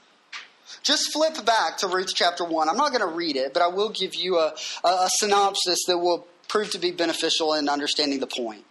Just 0.84 1.12
flip 1.12 1.44
back 1.46 1.78
to 1.78 1.88
Ruth 1.88 2.12
chapter 2.14 2.46
1. 2.46 2.70
I'm 2.70 2.78
not 2.78 2.92
going 2.92 3.02
to 3.02 3.16
read 3.16 3.36
it, 3.36 3.54
but 3.54 3.64
I 3.64 3.68
will 3.68 3.90
give 3.90 4.14
you 4.14 4.38
a, 4.38 4.54
a, 4.84 4.88
a 4.88 5.10
synopsis 5.18 5.80
that 5.88 5.98
will 5.98 6.28
prove 6.48 6.70
to 6.72 6.80
be 6.80 6.92
beneficial 6.92 7.56
in 7.56 7.68
understanding 7.68 8.20
the 8.20 8.28
point. 8.28 8.64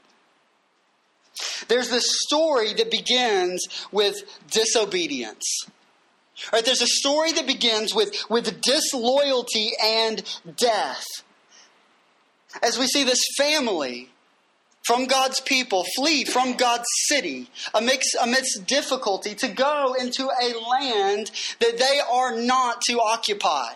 There's 1.66 1.90
this 1.90 2.06
story 2.20 2.72
that 2.74 2.90
begins 2.90 3.66
with 3.90 4.22
disobedience. 4.50 5.66
Right, 6.52 6.64
there's 6.64 6.82
a 6.82 6.86
story 6.86 7.32
that 7.32 7.46
begins 7.46 7.94
with, 7.94 8.14
with 8.28 8.60
disloyalty 8.60 9.72
and 9.82 10.22
death 10.56 11.04
as 12.62 12.78
we 12.78 12.86
see 12.86 13.04
this 13.04 13.22
family 13.36 14.10
from 14.86 15.06
God's 15.06 15.40
people 15.40 15.84
flee 15.96 16.24
from 16.24 16.54
God's 16.54 16.86
city 17.06 17.48
amidst, 17.72 18.16
amidst 18.22 18.66
difficulty 18.66 19.34
to 19.36 19.48
go 19.48 19.94
into 19.98 20.24
a 20.24 20.54
land 20.68 21.30
that 21.60 21.78
they 21.78 22.00
are 22.10 22.36
not 22.36 22.82
to 22.82 23.00
occupy. 23.00 23.72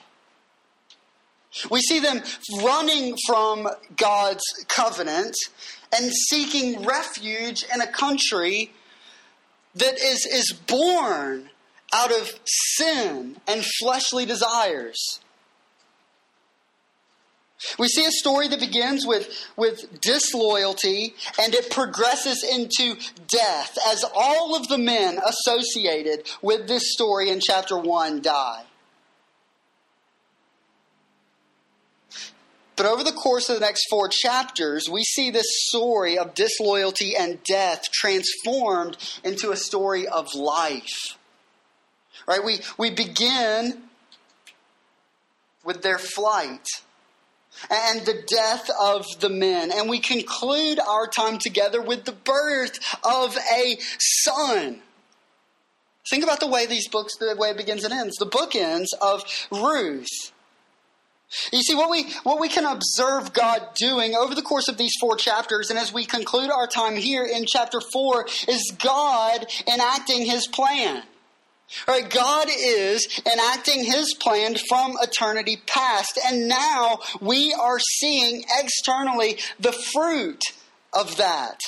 We 1.71 1.81
see 1.81 1.99
them 1.99 2.23
running 2.63 3.17
from 3.27 3.69
God's 3.97 4.45
covenant 4.69 5.35
and 5.97 6.13
seeking 6.13 6.85
refuge 6.85 7.65
in 7.75 7.81
a 7.81 7.87
country 7.87 8.73
that 9.75 9.95
is, 9.95 10.27
is 10.27 10.53
born 10.53 11.49
out 11.93 12.13
of 12.13 12.39
sin 12.45 13.37
and 13.47 13.65
fleshly 13.81 14.27
desires. 14.27 15.21
We 17.79 17.89
see 17.89 18.05
a 18.05 18.13
story 18.13 18.47
that 18.49 18.61
begins 18.61 19.05
with, 19.05 19.29
with 19.57 20.01
disloyalty 20.01 21.15
and 21.41 21.55
it 21.55 21.71
progresses 21.71 22.45
into 22.45 22.97
death 23.27 23.77
as 23.89 24.05
all 24.15 24.55
of 24.55 24.69
the 24.69 24.79
men 24.79 25.19
associated 25.27 26.29
with 26.41 26.69
this 26.69 26.93
story 26.93 27.31
in 27.31 27.41
chapter 27.41 27.77
1 27.77 28.23
die. 28.23 28.65
But 32.77 32.87
over 32.87 33.03
the 33.03 33.11
course 33.11 33.49
of 33.49 33.57
the 33.57 33.67
next 33.67 33.89
four 33.91 34.09
chapters, 34.09 34.89
we 34.89 35.03
see 35.03 35.31
this 35.31 35.67
story 35.67 36.17
of 36.17 36.35
disloyalty 36.35 37.17
and 37.17 37.43
death 37.43 37.91
transformed 37.93 38.97
into 39.25 39.51
a 39.51 39.57
story 39.57 40.07
of 40.07 40.33
life. 40.37 41.19
Right? 42.29 42.45
We, 42.45 42.61
we 42.79 42.91
begin 42.91 43.83
with 45.65 45.83
their 45.83 45.99
flight 45.99 46.69
and 47.71 48.07
the 48.07 48.23
death 48.27 48.71
of 48.81 49.07
the 49.21 49.29
men. 49.29 49.71
And 49.73 49.89
we 49.89 49.99
conclude 49.99 50.79
our 50.81 51.07
time 51.07 51.39
together 51.39 51.81
with 51.81 52.05
the 52.05 52.13
birth 52.13 52.79
of 53.05 53.37
a 53.37 53.79
son. 53.99 54.81
Think 56.11 56.25
about 56.25 56.41
the 56.41 56.49
way 56.49 56.67
these 56.67 56.89
books, 56.89 57.17
the 57.19 57.37
way 57.39 57.51
it 57.51 57.57
begins 57.57 57.85
and 57.85 57.93
ends. 57.93 58.17
The 58.17 58.27
book 58.27 58.57
ends 58.57 58.95
of 58.95 59.23
Ruth. 59.51 60.33
You 61.53 61.61
see, 61.61 61.75
what 61.75 61.91
we, 61.91 62.05
what 62.23 62.41
we 62.41 62.49
can 62.49 62.65
observe 62.65 63.35
God 63.35 63.75
doing 63.75 64.15
over 64.15 64.35
the 64.35 64.41
course 64.41 64.69
of 64.69 64.79
these 64.79 64.95
four 64.99 65.15
chapters, 65.17 65.69
and 65.69 65.79
as 65.79 65.93
we 65.93 66.07
conclude 66.07 66.51
our 66.51 66.67
time 66.67 66.97
here 66.97 67.25
in 67.25 67.45
chapter 67.47 67.81
four, 67.93 68.27
is 68.47 68.73
God 68.83 69.45
enacting 69.67 70.25
his 70.25 70.47
plan. 70.47 71.03
All 71.87 71.95
right, 71.95 72.09
God 72.09 72.49
is 72.49 73.21
enacting 73.31 73.85
his 73.85 74.15
plan 74.15 74.57
from 74.69 74.97
eternity 75.03 75.59
past, 75.67 76.19
and 76.27 76.49
now 76.49 77.01
we 77.21 77.53
are 77.53 77.79
seeing 77.79 78.45
externally 78.59 79.39
the 79.61 79.73
fruit 79.73 80.43
of 80.93 81.17
that. 81.19 81.61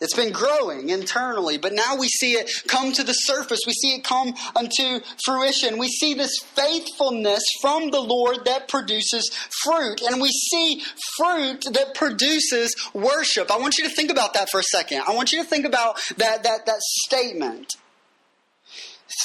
It's 0.00 0.16
been 0.16 0.32
growing 0.32 0.88
internally, 0.88 1.58
but 1.58 1.74
now 1.74 1.94
we 1.94 2.08
see 2.08 2.32
it 2.32 2.50
come 2.66 2.90
to 2.92 3.04
the 3.04 3.12
surface. 3.12 3.60
We 3.66 3.74
see 3.74 3.96
it 3.96 4.02
come 4.02 4.32
unto 4.56 5.00
fruition. 5.26 5.76
We 5.76 5.88
see 5.88 6.14
this 6.14 6.38
faithfulness 6.38 7.42
from 7.60 7.90
the 7.90 8.00
Lord 8.00 8.46
that 8.46 8.66
produces 8.66 9.30
fruit. 9.62 10.00
And 10.00 10.22
we 10.22 10.30
see 10.30 10.82
fruit 11.18 11.66
that 11.72 11.94
produces 11.94 12.74
worship. 12.94 13.50
I 13.50 13.58
want 13.58 13.76
you 13.76 13.84
to 13.84 13.94
think 13.94 14.10
about 14.10 14.32
that 14.34 14.48
for 14.50 14.60
a 14.60 14.64
second. 14.64 15.02
I 15.06 15.14
want 15.14 15.32
you 15.32 15.42
to 15.42 15.48
think 15.48 15.66
about 15.66 16.00
that, 16.16 16.44
that, 16.44 16.64
that 16.64 16.80
statement. 16.80 17.74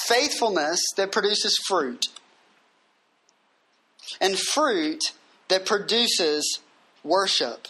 Faithfulness 0.08 0.82
that 0.98 1.14
produces 1.14 1.58
fruit. 1.70 2.08
And 4.20 4.38
fruit 4.38 5.14
that 5.48 5.66
produces 5.66 6.60
worship. 7.02 7.70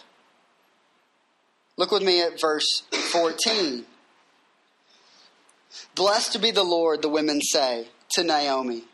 Look 1.76 1.90
with 1.90 2.02
me 2.02 2.22
at 2.22 2.40
verse 2.40 2.82
14. 2.90 3.84
Blessed 5.94 6.40
be 6.40 6.50
the 6.50 6.64
Lord, 6.64 7.02
the 7.02 7.08
women 7.08 7.40
say 7.42 7.88
to 8.10 8.24
Naomi, 8.24 8.84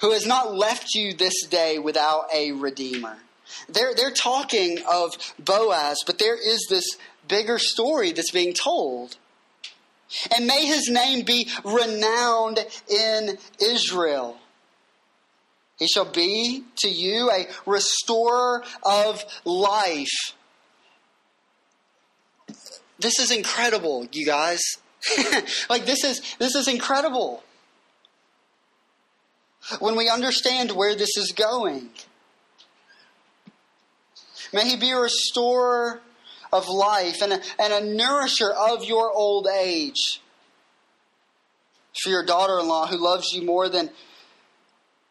who 0.00 0.12
has 0.12 0.26
not 0.26 0.54
left 0.54 0.94
you 0.94 1.12
this 1.12 1.44
day 1.46 1.78
without 1.78 2.26
a 2.32 2.52
redeemer. 2.52 3.18
They're, 3.68 3.94
they're 3.94 4.12
talking 4.12 4.78
of 4.90 5.16
Boaz, 5.38 5.98
but 6.06 6.18
there 6.18 6.36
is 6.36 6.66
this 6.70 6.96
bigger 7.26 7.58
story 7.58 8.12
that's 8.12 8.30
being 8.30 8.54
told. 8.54 9.16
And 10.34 10.46
may 10.46 10.66
his 10.66 10.88
name 10.88 11.24
be 11.24 11.48
renowned 11.64 12.64
in 12.88 13.38
Israel. 13.60 14.38
He 15.78 15.88
shall 15.88 16.04
be 16.04 16.62
to 16.76 16.88
you 16.88 17.30
a 17.30 17.48
restorer 17.66 18.62
of 18.84 19.24
life 19.44 20.34
this 22.98 23.18
is 23.18 23.30
incredible, 23.30 24.06
you 24.12 24.26
guys. 24.26 24.60
like 25.68 25.84
this 25.84 26.04
is 26.04 26.36
this 26.38 26.54
is 26.54 26.68
incredible. 26.68 27.42
When 29.80 29.96
we 29.96 30.08
understand 30.08 30.72
where 30.72 30.94
this 30.94 31.16
is 31.16 31.32
going. 31.32 31.90
May 34.52 34.68
he 34.68 34.76
be 34.76 34.90
a 34.90 34.98
restorer 34.98 36.00
of 36.52 36.68
life 36.68 37.22
and 37.22 37.32
a, 37.32 37.40
and 37.58 37.72
a 37.72 37.84
nourisher 37.84 38.50
of 38.50 38.84
your 38.84 39.10
old 39.10 39.48
age. 39.48 40.20
For 42.02 42.10
your 42.10 42.24
daughter 42.24 42.60
in 42.60 42.68
law 42.68 42.86
who 42.86 42.96
loves 42.96 43.32
you 43.32 43.42
more 43.42 43.68
than 43.68 43.90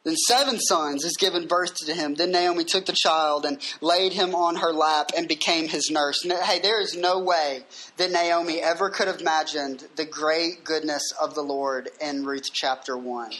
then 0.03 0.15
seven 0.27 0.59
sons 0.59 1.03
has 1.03 1.15
given 1.17 1.47
birth 1.47 1.75
to 1.75 1.93
him. 1.93 2.15
Then 2.15 2.31
Naomi 2.31 2.65
took 2.65 2.85
the 2.85 2.93
child 2.93 3.45
and 3.45 3.57
laid 3.79 4.13
him 4.13 4.35
on 4.35 4.57
her 4.57 4.73
lap 4.73 5.11
and 5.15 5.27
became 5.27 5.69
his 5.69 5.89
nurse. 5.89 6.23
Hey, 6.23 6.59
there 6.59 6.81
is 6.81 6.95
no 6.95 7.19
way 7.19 7.63
that 7.97 8.11
Naomi 8.11 8.59
ever 8.59 8.89
could 8.89 9.07
have 9.07 9.21
imagined 9.21 9.87
the 9.95 10.05
great 10.05 10.63
goodness 10.65 11.03
of 11.21 11.35
the 11.35 11.41
Lord 11.41 11.89
in 12.01 12.25
Ruth 12.25 12.49
chapter 12.51 12.97
1. 12.97 13.31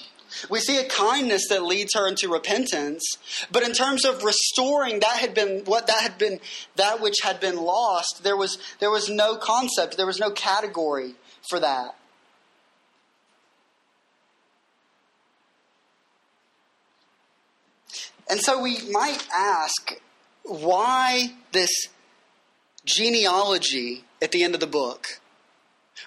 We 0.50 0.60
see 0.60 0.78
a 0.78 0.88
kindness 0.88 1.48
that 1.50 1.64
leads 1.64 1.94
her 1.96 2.08
into 2.08 2.28
repentance, 2.30 3.04
but 3.52 3.64
in 3.64 3.74
terms 3.74 4.04
of 4.04 4.24
restoring 4.24 5.00
that 5.02 5.18
had 5.18 5.36
been 5.36 5.64
what 5.66 5.88
that 5.88 6.02
had 6.02 6.18
been 6.18 6.40
that 6.76 7.02
which 7.02 7.18
had 7.24 7.40
been 7.40 7.58
lost, 7.58 8.24
there 8.24 8.36
was 8.36 8.58
there 8.80 8.90
was 8.90 9.10
no 9.10 9.36
concept, 9.36 9.96
there 9.96 10.08
was 10.08 10.20
no 10.20 10.32
category 10.32 11.14
for 11.48 11.60
that. 11.60 11.96
And 18.34 18.42
so 18.42 18.60
we 18.60 18.80
might 18.90 19.28
ask 19.32 20.02
why 20.42 21.34
this 21.52 21.70
genealogy 22.84 24.06
at 24.24 24.32
the 24.32 24.44
end 24.44 24.56
of 24.56 24.60
the 24.60 24.66
book? 24.66 25.06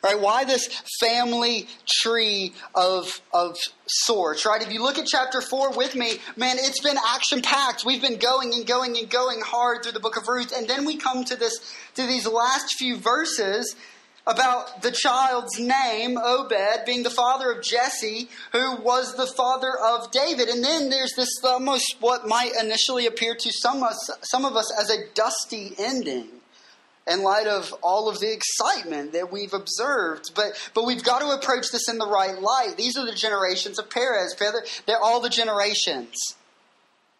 Right? 0.02 0.20
Why 0.20 0.42
this 0.42 0.66
family 0.98 1.68
tree 1.88 2.52
of, 2.74 3.20
of 3.32 3.56
sorts, 3.86 4.44
right? 4.44 4.60
If 4.60 4.72
you 4.72 4.82
look 4.82 4.98
at 4.98 5.06
chapter 5.06 5.40
4 5.40 5.74
with 5.76 5.94
me, 5.94 6.14
man, 6.34 6.56
it's 6.58 6.80
been 6.80 6.96
action 7.14 7.42
packed. 7.42 7.84
We've 7.86 8.02
been 8.02 8.18
going 8.18 8.52
and 8.54 8.66
going 8.66 8.98
and 8.98 9.08
going 9.08 9.40
hard 9.40 9.84
through 9.84 9.92
the 9.92 10.00
book 10.00 10.16
of 10.16 10.26
Ruth. 10.26 10.52
And 10.52 10.66
then 10.66 10.84
we 10.84 10.96
come 10.96 11.22
to 11.26 11.36
this, 11.36 11.72
to 11.94 12.08
these 12.08 12.26
last 12.26 12.74
few 12.76 12.96
verses 12.96 13.76
about 14.26 14.82
the 14.82 14.90
child's 14.90 15.58
name, 15.58 16.18
Obed, 16.18 16.84
being 16.84 17.04
the 17.04 17.10
father 17.10 17.52
of 17.52 17.62
Jesse, 17.62 18.28
who 18.52 18.76
was 18.76 19.14
the 19.14 19.26
father 19.26 19.72
of 19.78 20.10
David. 20.10 20.48
And 20.48 20.64
then 20.64 20.90
there's 20.90 21.12
this 21.14 21.28
almost 21.44 21.96
what 22.00 22.26
might 22.26 22.52
initially 22.60 23.06
appear 23.06 23.36
to 23.36 23.52
some 23.52 23.78
of 23.78 23.90
us, 23.90 24.10
some 24.22 24.44
of 24.44 24.56
us 24.56 24.72
as 24.78 24.90
a 24.90 25.06
dusty 25.14 25.74
ending 25.78 26.28
in 27.06 27.22
light 27.22 27.46
of 27.46 27.72
all 27.82 28.08
of 28.08 28.18
the 28.18 28.32
excitement 28.32 29.12
that 29.12 29.30
we've 29.30 29.54
observed. 29.54 30.32
But, 30.34 30.70
but 30.74 30.84
we've 30.84 31.04
got 31.04 31.20
to 31.20 31.28
approach 31.28 31.70
this 31.70 31.88
in 31.88 31.98
the 31.98 32.08
right 32.08 32.40
light. 32.40 32.74
These 32.76 32.98
are 32.98 33.06
the 33.06 33.14
generations 33.14 33.78
of 33.78 33.88
Perez. 33.88 34.34
They're 34.86 35.00
all 35.00 35.20
the 35.20 35.30
generations 35.30 36.16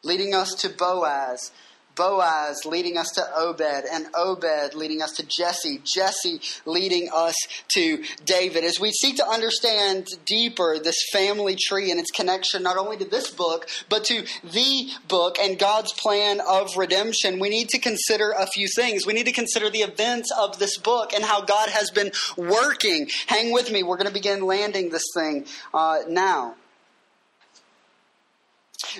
leading 0.02 0.34
us 0.34 0.54
to 0.54 0.68
Boaz, 0.68 1.52
Boaz 1.96 2.64
leading 2.64 2.96
us 2.96 3.08
to 3.14 3.24
Obed, 3.36 3.84
and 3.90 4.06
Obed 4.14 4.74
leading 4.74 5.02
us 5.02 5.12
to 5.12 5.26
Jesse, 5.26 5.80
Jesse 5.84 6.40
leading 6.64 7.08
us 7.12 7.34
to 7.68 8.04
David. 8.24 8.64
As 8.64 8.78
we 8.78 8.92
seek 8.92 9.16
to 9.16 9.26
understand 9.26 10.06
deeper 10.24 10.78
this 10.78 10.96
family 11.12 11.56
tree 11.56 11.90
and 11.90 11.98
its 11.98 12.10
connection 12.10 12.62
not 12.62 12.76
only 12.76 12.96
to 12.98 13.04
this 13.04 13.30
book, 13.30 13.66
but 13.88 14.04
to 14.04 14.24
the 14.44 14.88
book 15.08 15.38
and 15.40 15.58
God's 15.58 15.92
plan 15.92 16.40
of 16.40 16.76
redemption, 16.76 17.38
we 17.38 17.48
need 17.48 17.70
to 17.70 17.78
consider 17.78 18.32
a 18.32 18.46
few 18.46 18.68
things. 18.68 19.06
We 19.06 19.12
need 19.12 19.26
to 19.26 19.32
consider 19.32 19.70
the 19.70 19.80
events 19.80 20.30
of 20.38 20.58
this 20.58 20.76
book 20.78 21.12
and 21.12 21.24
how 21.24 21.42
God 21.42 21.70
has 21.70 21.90
been 21.90 22.12
working. 22.36 23.08
Hang 23.26 23.52
with 23.52 23.70
me, 23.70 23.82
we're 23.82 23.96
going 23.96 24.06
to 24.08 24.12
begin 24.12 24.42
landing 24.42 24.90
this 24.90 25.06
thing 25.14 25.46
uh, 25.72 26.00
now. 26.08 26.54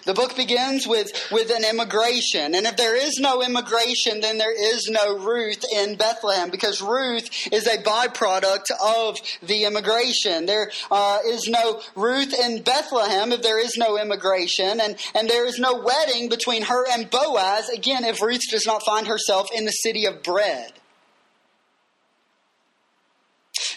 The 0.04 0.14
book 0.14 0.36
begins 0.36 0.86
with, 0.86 1.10
with 1.30 1.50
an 1.50 1.64
immigration. 1.64 2.54
And 2.54 2.66
if 2.66 2.76
there 2.76 2.96
is 2.96 3.18
no 3.18 3.42
immigration, 3.42 4.20
then 4.20 4.38
there 4.38 4.54
is 4.54 4.88
no 4.88 5.18
Ruth 5.18 5.64
in 5.72 5.96
Bethlehem 5.96 6.50
because 6.50 6.80
Ruth 6.80 7.28
is 7.52 7.66
a 7.66 7.78
byproduct 7.78 8.70
of 8.82 9.18
the 9.42 9.64
immigration. 9.64 10.46
There 10.46 10.70
uh, 10.90 11.18
is 11.26 11.48
no 11.48 11.80
Ruth 11.94 12.34
in 12.38 12.62
Bethlehem 12.62 13.32
if 13.32 13.42
there 13.42 13.58
is 13.58 13.76
no 13.76 13.98
immigration. 13.98 14.80
And, 14.80 14.96
and 15.14 15.28
there 15.28 15.46
is 15.46 15.58
no 15.58 15.80
wedding 15.80 16.28
between 16.28 16.62
her 16.62 16.84
and 16.90 17.10
Boaz, 17.10 17.68
again, 17.68 18.04
if 18.04 18.22
Ruth 18.22 18.42
does 18.50 18.66
not 18.66 18.84
find 18.84 19.06
herself 19.06 19.48
in 19.54 19.64
the 19.64 19.72
city 19.72 20.06
of 20.06 20.22
bread. 20.22 20.72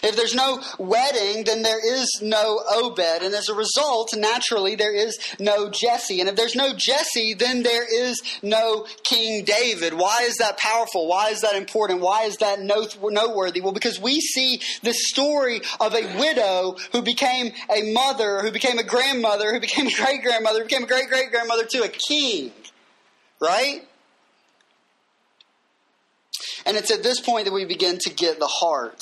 If 0.02 0.16
there's 0.16 0.34
no 0.34 0.62
wedding, 0.78 1.44
then 1.44 1.62
there 1.62 1.80
is 1.80 2.20
no 2.22 2.60
Obed. 2.72 3.22
And 3.22 3.34
as 3.34 3.48
a 3.48 3.54
result, 3.54 4.14
naturally, 4.16 4.74
there 4.74 4.94
is 4.94 5.18
no 5.38 5.68
Jesse. 5.68 6.20
And 6.20 6.28
if 6.28 6.36
there's 6.36 6.56
no 6.56 6.72
Jesse, 6.74 7.34
then 7.34 7.62
there 7.62 7.84
is 7.84 8.22
no 8.42 8.86
King 9.02 9.44
David. 9.44 9.94
Why 9.94 10.22
is 10.22 10.36
that 10.36 10.58
powerful? 10.58 11.06
Why 11.06 11.30
is 11.30 11.42
that 11.42 11.54
important? 11.54 12.00
Why 12.00 12.24
is 12.24 12.38
that 12.38 12.60
noteworthy? 12.60 13.60
Well, 13.60 13.72
because 13.72 14.00
we 14.00 14.20
see 14.20 14.60
the 14.82 14.94
story 14.94 15.60
of 15.80 15.94
a 15.94 16.18
widow 16.18 16.76
who 16.92 17.02
became 17.02 17.52
a 17.70 17.92
mother, 17.92 18.40
who 18.40 18.50
became 18.50 18.78
a 18.78 18.84
grandmother, 18.84 19.52
who 19.52 19.60
became 19.60 19.86
a 19.86 19.94
great 19.94 20.22
grandmother, 20.22 20.60
who 20.60 20.64
became 20.64 20.84
a 20.84 20.86
great 20.86 21.08
great 21.08 21.30
grandmother 21.30 21.64
to 21.64 21.82
a 21.82 21.88
king. 21.88 22.52
Right? 23.40 23.82
And 26.64 26.76
it's 26.76 26.90
at 26.90 27.02
this 27.02 27.20
point 27.20 27.46
that 27.46 27.52
we 27.52 27.64
begin 27.64 27.98
to 27.98 28.10
get 28.10 28.38
the 28.38 28.46
heart 28.46 29.00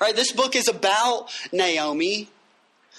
Right? 0.00 0.14
This 0.14 0.32
book 0.32 0.56
is 0.56 0.68
about 0.68 1.30
Naomi, 1.52 2.28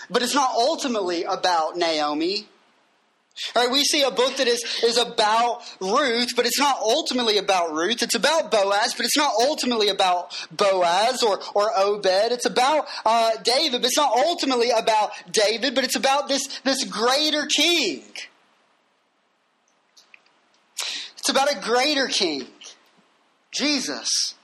but 0.09 0.21
it's 0.21 0.35
not 0.35 0.51
ultimately 0.51 1.23
about 1.23 1.77
Naomi. 1.77 2.47
Right, 3.55 3.71
we 3.71 3.83
see 3.85 4.03
a 4.03 4.11
book 4.11 4.35
that 4.37 4.47
is, 4.47 4.63
is 4.83 4.97
about 4.97 5.61
Ruth, 5.79 6.35
but 6.35 6.45
it's 6.45 6.59
not 6.59 6.77
ultimately 6.79 7.37
about 7.37 7.71
Ruth. 7.71 8.03
It's 8.03 8.13
about 8.13 8.51
Boaz, 8.51 8.93
but 8.93 9.05
it's 9.05 9.17
not 9.17 9.31
ultimately 9.39 9.87
about 9.87 10.35
Boaz 10.51 11.23
or, 11.23 11.39
or 11.55 11.71
Obed. 11.75 12.05
It's 12.05 12.45
about 12.45 12.85
uh, 13.05 13.31
David, 13.41 13.81
but 13.81 13.87
it's 13.87 13.97
not 13.97 14.11
ultimately 14.15 14.69
about 14.69 15.11
David, 15.31 15.73
but 15.75 15.85
it's 15.85 15.95
about 15.95 16.27
this, 16.27 16.59
this 16.63 16.83
greater 16.83 17.45
king. 17.45 18.03
It's 21.17 21.29
about 21.29 21.51
a 21.51 21.59
greater 21.61 22.07
king, 22.07 22.47
Jesus 23.51 24.35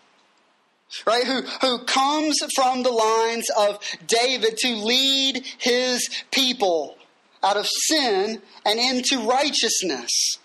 right? 1.05 1.25
Who, 1.25 1.41
who 1.61 1.79
comes 1.85 2.35
from 2.55 2.83
the 2.83 2.91
lines 2.91 3.49
of 3.57 3.79
David 4.07 4.57
to 4.57 4.75
lead 4.75 5.45
his 5.57 6.09
people 6.31 6.97
out 7.43 7.57
of 7.57 7.67
sin 7.67 8.41
and 8.65 8.79
into 8.79 9.27
righteousness. 9.27 10.37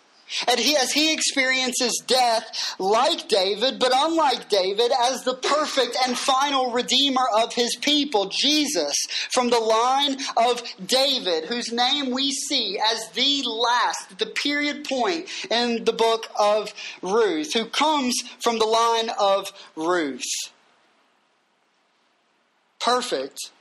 And 0.48 0.58
he, 0.58 0.76
as 0.76 0.92
he 0.92 1.12
experiences 1.12 2.02
death 2.06 2.74
like 2.78 3.28
David, 3.28 3.78
but 3.78 3.92
unlike 3.94 4.48
David, 4.48 4.90
as 5.02 5.24
the 5.24 5.34
perfect 5.34 5.96
and 6.06 6.16
final 6.16 6.72
redeemer 6.72 7.26
of 7.36 7.54
his 7.54 7.76
people, 7.76 8.26
Jesus, 8.30 8.94
from 9.30 9.50
the 9.50 9.58
line 9.58 10.16
of 10.36 10.62
David, 10.84 11.44
whose 11.44 11.72
name 11.72 12.10
we 12.10 12.32
see 12.32 12.78
as 12.78 13.08
the 13.10 13.42
last, 13.46 14.18
the 14.18 14.26
period 14.26 14.84
point 14.84 15.28
in 15.50 15.84
the 15.84 15.92
book 15.92 16.28
of 16.38 16.72
Ruth, 17.02 17.52
who 17.54 17.66
comes 17.66 18.14
from 18.40 18.58
the 18.58 18.66
line 18.66 19.10
of 19.18 19.52
Ruth. 19.76 20.22
Perfect 22.80 23.51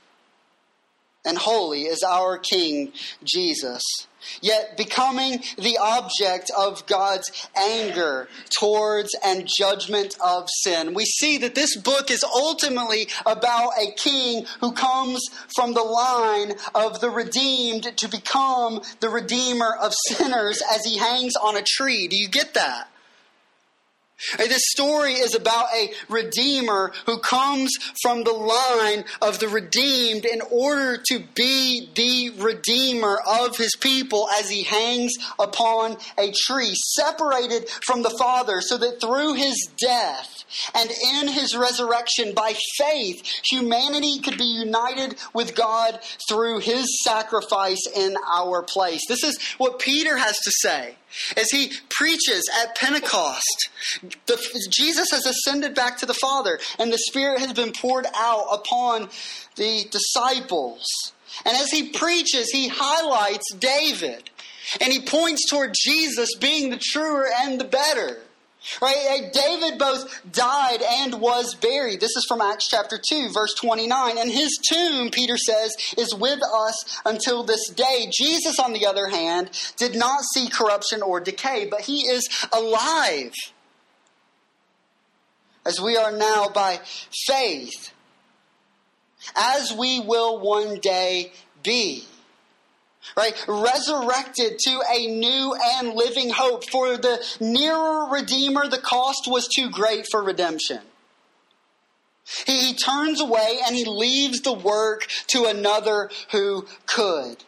and 1.24 1.38
holy 1.38 1.82
is 1.82 2.02
our 2.02 2.38
King 2.38 2.92
Jesus. 3.22 3.82
Yet 4.40 4.76
becoming 4.76 5.42
the 5.58 5.78
object 5.78 6.50
of 6.56 6.86
God's 6.86 7.48
anger 7.56 8.28
towards 8.50 9.16
and 9.24 9.48
judgment 9.58 10.16
of 10.24 10.48
sin. 10.62 10.94
We 10.94 11.04
see 11.04 11.38
that 11.38 11.56
this 11.56 11.76
book 11.76 12.08
is 12.10 12.22
ultimately 12.22 13.08
about 13.26 13.72
a 13.80 13.92
king 13.96 14.46
who 14.60 14.72
comes 14.72 15.20
from 15.56 15.74
the 15.74 15.82
line 15.82 16.52
of 16.72 17.00
the 17.00 17.10
redeemed 17.10 17.96
to 17.96 18.08
become 18.08 18.80
the 19.00 19.08
redeemer 19.08 19.74
of 19.80 19.92
sinners 20.08 20.62
as 20.72 20.84
he 20.84 20.98
hangs 20.98 21.34
on 21.34 21.56
a 21.56 21.62
tree. 21.62 22.06
Do 22.06 22.16
you 22.16 22.28
get 22.28 22.54
that? 22.54 22.91
This 24.38 24.62
story 24.70 25.14
is 25.14 25.34
about 25.34 25.66
a 25.74 25.92
redeemer 26.08 26.92
who 27.06 27.18
comes 27.18 27.70
from 28.02 28.24
the 28.24 28.32
line 28.32 29.04
of 29.20 29.38
the 29.38 29.48
redeemed 29.48 30.24
in 30.24 30.40
order 30.50 30.96
to 31.08 31.20
be 31.34 31.88
the 31.94 32.42
redeemer 32.42 33.18
of 33.26 33.56
his 33.56 33.76
people 33.76 34.28
as 34.38 34.48
he 34.48 34.62
hangs 34.62 35.12
upon 35.38 35.96
a 36.18 36.32
tree, 36.46 36.74
separated 36.74 37.68
from 37.84 38.02
the 38.02 38.14
Father, 38.18 38.60
so 38.60 38.78
that 38.78 39.00
through 39.00 39.34
his 39.34 39.68
death 39.78 40.44
and 40.74 40.90
in 40.90 41.28
his 41.28 41.56
resurrection 41.56 42.34
by 42.34 42.54
faith, 42.76 43.22
humanity 43.50 44.20
could 44.20 44.38
be 44.38 44.44
united 44.44 45.16
with 45.34 45.54
God 45.54 45.98
through 46.28 46.60
his 46.60 47.02
sacrifice 47.02 47.86
in 47.94 48.16
our 48.32 48.62
place. 48.62 49.02
This 49.08 49.24
is 49.24 49.38
what 49.58 49.78
Peter 49.78 50.16
has 50.16 50.38
to 50.38 50.50
say 50.50 50.96
as 51.36 51.50
he 51.50 51.72
preaches 51.90 52.42
at 52.62 52.74
Pentecost. 52.76 53.70
The, 54.26 54.68
Jesus 54.70 55.10
has 55.10 55.26
ascended 55.26 55.74
back 55.74 55.98
to 55.98 56.06
the 56.06 56.14
Father, 56.14 56.58
and 56.78 56.92
the 56.92 56.98
Spirit 56.98 57.40
has 57.40 57.52
been 57.52 57.72
poured 57.72 58.06
out 58.14 58.46
upon 58.52 59.08
the 59.56 59.84
disciples. 59.90 60.84
And 61.44 61.56
as 61.56 61.70
he 61.70 61.90
preaches, 61.90 62.50
he 62.50 62.68
highlights 62.68 63.52
David, 63.54 64.30
and 64.80 64.92
he 64.92 65.00
points 65.00 65.48
toward 65.48 65.74
Jesus 65.74 66.34
being 66.38 66.70
the 66.70 66.80
truer 66.80 67.28
and 67.40 67.60
the 67.60 67.64
better. 67.64 68.20
Right? 68.80 68.96
Eh, 69.08 69.30
David 69.32 69.78
both 69.78 70.20
died 70.30 70.82
and 70.82 71.20
was 71.20 71.54
buried. 71.54 72.00
This 72.00 72.16
is 72.16 72.24
from 72.28 72.40
Acts 72.40 72.68
chapter 72.68 72.98
2, 72.98 73.30
verse 73.32 73.54
29. 73.60 74.18
And 74.18 74.30
his 74.30 74.58
tomb, 74.68 75.10
Peter 75.10 75.36
says, 75.36 75.74
is 75.98 76.14
with 76.14 76.40
us 76.42 77.00
until 77.04 77.42
this 77.42 77.68
day. 77.70 78.08
Jesus, 78.12 78.58
on 78.58 78.72
the 78.72 78.86
other 78.86 79.08
hand, 79.08 79.50
did 79.76 79.96
not 79.96 80.22
see 80.34 80.48
corruption 80.48 81.02
or 81.02 81.20
decay, 81.20 81.66
but 81.70 81.82
he 81.82 82.02
is 82.02 82.28
alive. 82.52 83.32
As 85.64 85.80
we 85.80 85.96
are 85.96 86.12
now 86.12 86.48
by 86.48 86.80
faith, 87.26 87.92
as 89.36 89.72
we 89.72 90.00
will 90.00 90.40
one 90.40 90.78
day 90.78 91.32
be 91.62 92.04
right? 93.16 93.34
Resurrected 93.46 94.58
to 94.58 94.80
a 94.90 95.06
new 95.06 95.54
and 95.76 95.94
living 95.94 96.30
hope. 96.30 96.68
For 96.70 96.96
the 96.96 97.24
nearer 97.40 98.08
Redeemer, 98.10 98.68
the 98.68 98.78
cost 98.78 99.26
was 99.26 99.48
too 99.48 99.70
great 99.70 100.06
for 100.10 100.22
redemption. 100.22 100.80
He, 102.46 102.68
he 102.68 102.74
turns 102.74 103.20
away 103.20 103.58
and 103.66 103.74
he 103.74 103.84
leaves 103.84 104.40
the 104.40 104.52
work 104.52 105.06
to 105.28 105.44
another 105.44 106.10
who 106.30 106.66
could. 106.86 107.44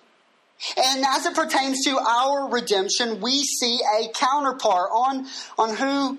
And 0.76 1.04
as 1.04 1.26
it 1.26 1.34
pertains 1.34 1.84
to 1.84 1.98
our 1.98 2.48
redemption, 2.48 3.20
we 3.20 3.42
see 3.42 3.80
a 4.00 4.08
counterpart 4.12 4.90
on, 4.92 5.26
on 5.58 5.76
who 5.76 6.18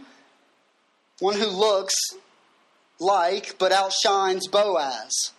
one 1.19 1.35
who 1.35 1.47
looks 1.47 1.95
like 2.99 3.57
but 3.57 3.71
outshines 3.71 4.47
Boaz 4.47 5.31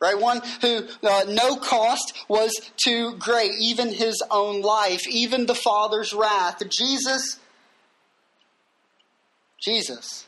right? 0.00 0.18
One 0.18 0.40
who 0.60 0.86
uh, 1.02 1.24
no 1.28 1.56
cost 1.56 2.24
was 2.28 2.52
too 2.76 3.16
great, 3.18 3.52
even 3.58 3.92
his 3.92 4.22
own 4.30 4.62
life, 4.62 5.06
even 5.08 5.46
the 5.46 5.54
Father's 5.54 6.12
wrath. 6.12 6.62
Jesus, 6.68 7.38
Jesus. 9.60 10.26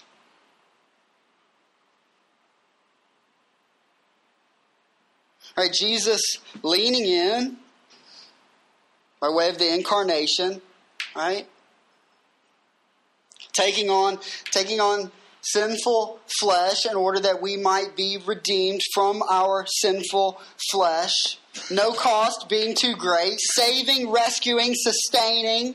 Right, 5.57 5.73
Jesus 5.73 6.21
leaning 6.63 7.05
in 7.05 7.57
by 9.21 9.29
way 9.29 9.49
of 9.49 9.59
the 9.59 9.75
incarnation, 9.75 10.63
right? 11.15 11.47
Taking 13.53 13.91
on, 13.91 14.19
taking 14.51 14.81
on 14.81 15.11
sinful 15.53 16.21
flesh 16.41 16.87
in 16.87 16.97
order 16.97 17.21
that 17.21 17.43
we 17.43 17.57
might 17.57 17.97
be 17.97 18.19
redeemed 18.25 18.81
from 18.95 19.23
our 19.31 19.67
sinful 19.67 20.41
flesh. 20.71 21.39
No 21.71 21.93
cost 21.93 22.49
being 22.49 22.75
too 22.75 22.95
great, 22.95 23.39
saving, 23.39 24.11
rescuing, 24.11 24.75
sustaining, 24.75 25.75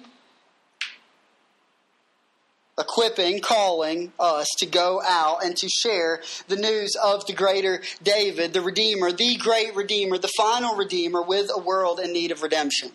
equipping, 2.78 3.40
calling 3.40 4.12
us 4.20 4.48
to 4.60 4.66
go 4.66 5.02
out 5.08 5.44
and 5.44 5.56
to 5.58 5.70
share 5.70 6.22
the 6.48 6.56
news 6.56 6.96
of 7.02 7.26
the 7.26 7.34
greater 7.34 7.82
David, 8.04 8.54
the 8.54 8.62
Redeemer, 8.62 9.12
the 9.12 9.36
great 9.38 9.76
Redeemer, 9.76 10.18
the 10.18 10.32
final 10.38 10.76
Redeemer 10.76 11.22
with 11.22 11.50
a 11.54 11.60
world 11.60 12.00
in 12.00 12.14
need 12.14 12.32
of 12.32 12.42
redemption. 12.42 12.92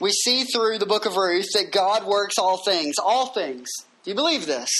We 0.00 0.10
see 0.10 0.44
through 0.44 0.78
the 0.78 0.86
book 0.86 1.06
of 1.06 1.16
Ruth 1.16 1.48
that 1.54 1.72
God 1.72 2.06
works 2.06 2.38
all 2.38 2.56
things, 2.64 2.96
all 2.98 3.26
things. 3.26 3.68
Do 4.02 4.10
you 4.10 4.14
believe 4.14 4.46
this? 4.46 4.70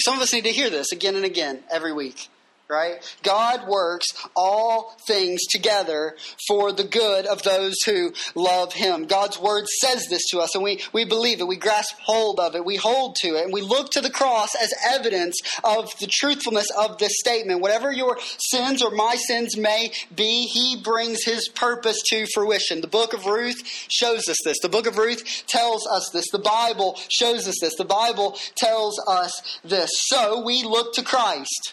Some 0.00 0.16
of 0.16 0.22
us 0.22 0.32
need 0.32 0.44
to 0.44 0.52
hear 0.52 0.70
this 0.70 0.92
again 0.92 1.16
and 1.16 1.24
again 1.24 1.62
every 1.70 1.92
week 1.92 2.28
right? 2.70 3.16
God 3.22 3.66
works 3.66 4.06
all 4.36 4.94
things 5.06 5.40
together 5.50 6.16
for 6.46 6.70
the 6.70 6.84
good 6.84 7.24
of 7.24 7.42
those 7.42 7.74
who 7.86 8.12
love 8.34 8.74
Him. 8.74 9.06
God's 9.06 9.38
Word 9.38 9.66
says 9.80 10.06
this 10.10 10.26
to 10.30 10.40
us, 10.40 10.54
and 10.54 10.62
we, 10.62 10.82
we 10.92 11.06
believe 11.06 11.40
it. 11.40 11.48
We 11.48 11.56
grasp 11.56 11.96
hold 12.02 12.38
of 12.38 12.54
it. 12.54 12.64
We 12.64 12.76
hold 12.76 13.16
to 13.22 13.36
it, 13.36 13.44
and 13.44 13.54
we 13.54 13.62
look 13.62 13.90
to 13.92 14.02
the 14.02 14.10
cross 14.10 14.50
as 14.54 14.74
evidence 14.86 15.40
of 15.64 15.88
the 15.98 16.06
truthfulness 16.06 16.68
of 16.78 16.98
this 16.98 17.12
statement. 17.18 17.62
Whatever 17.62 17.90
your 17.90 18.18
sins 18.38 18.82
or 18.82 18.90
my 18.90 19.14
sins 19.14 19.56
may 19.56 19.90
be, 20.14 20.44
He 20.44 20.80
brings 20.82 21.24
His 21.24 21.48
purpose 21.48 22.02
to 22.10 22.26
fruition. 22.34 22.82
The 22.82 22.86
book 22.86 23.14
of 23.14 23.24
Ruth 23.24 23.62
shows 23.88 24.28
us 24.28 24.36
this. 24.44 24.58
The 24.60 24.68
book 24.68 24.86
of 24.86 24.98
Ruth 24.98 25.44
tells 25.46 25.86
us 25.86 26.10
this. 26.12 26.26
The 26.30 26.38
Bible 26.38 26.98
shows 27.08 27.48
us 27.48 27.56
this. 27.62 27.76
The 27.76 27.84
Bible 27.86 28.38
tells 28.56 29.00
us 29.08 29.58
this. 29.64 29.90
So 29.94 30.42
we 30.42 30.64
look 30.64 30.92
to 30.94 31.02
Christ. 31.02 31.72